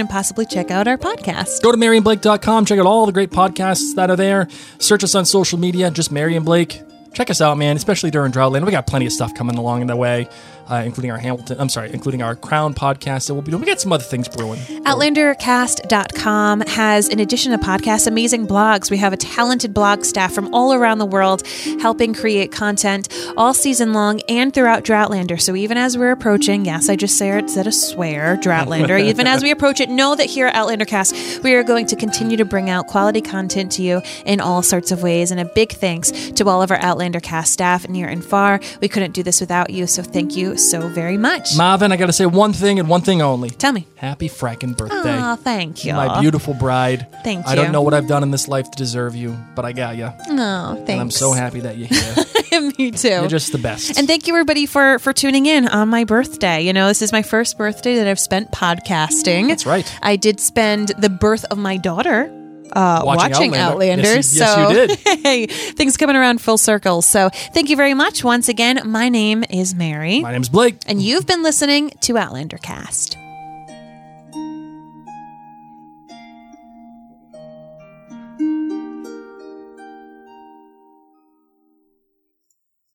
[0.01, 1.63] and possibly check out our podcast.
[1.63, 2.65] Go to MaryandBlake.com.
[2.67, 4.49] Check out all the great podcasts that are there.
[4.79, 6.83] Search us on social media, just Mary and Blake.
[7.13, 8.65] Check us out, man, especially during Droughtland.
[8.65, 10.29] We got plenty of stuff coming along in the way.
[10.71, 11.61] Uh, including our Hamilton.
[11.61, 13.61] I'm sorry, including our Crown podcast that we'll be doing.
[13.61, 14.61] We got some other things brewing.
[14.61, 18.91] OutlanderCast.com has, in addition to podcasts, amazing blogs.
[18.91, 21.47] We have a talented blog staff from all around the world
[21.81, 25.41] helping create content all season long and throughout Droughtlander.
[25.41, 29.43] So even as we're approaching, yes, I just said said a swear, Droughtlander, even as
[29.43, 32.71] we approach it, know that here at OutlanderCast, we are going to continue to bring
[32.71, 35.31] out quality content to you in all sorts of ways.
[35.31, 38.61] And a big thanks to all of our Outlander cast staff near and far.
[38.81, 41.57] We couldn't do this without you, so thank you so very much.
[41.57, 43.51] Marvin, I got to say one thing and one thing only.
[43.51, 43.87] Tell me.
[43.97, 45.19] Happy fracking birthday.
[45.21, 45.93] Oh, thank you.
[45.95, 47.07] My beautiful bride.
[47.25, 47.53] Thank you.
[47.53, 49.97] I don't know what I've done in this life to deserve you, but I got
[49.97, 50.11] you.
[50.29, 50.91] Oh, thanks.
[50.91, 52.71] And I'm so happy that you're here.
[52.79, 53.09] Me too.
[53.09, 53.99] You're just the best.
[53.99, 56.63] And thank you everybody for for tuning in on my birthday.
[56.63, 59.49] You know, this is my first birthday that I've spent podcasting.
[59.49, 59.91] That's right.
[60.03, 62.31] I did spend the birth of my daughter
[62.73, 64.09] uh, watching, Watching Outlander.
[64.09, 64.15] Outlander.
[64.15, 65.21] Yes, you- yes, so did.
[65.25, 67.03] hey, things coming around full circle.
[67.03, 68.81] So thank you very much once again.
[68.85, 70.77] My name is Mary, My name's Blake.
[70.87, 73.17] and you've been listening to Outlander Cast.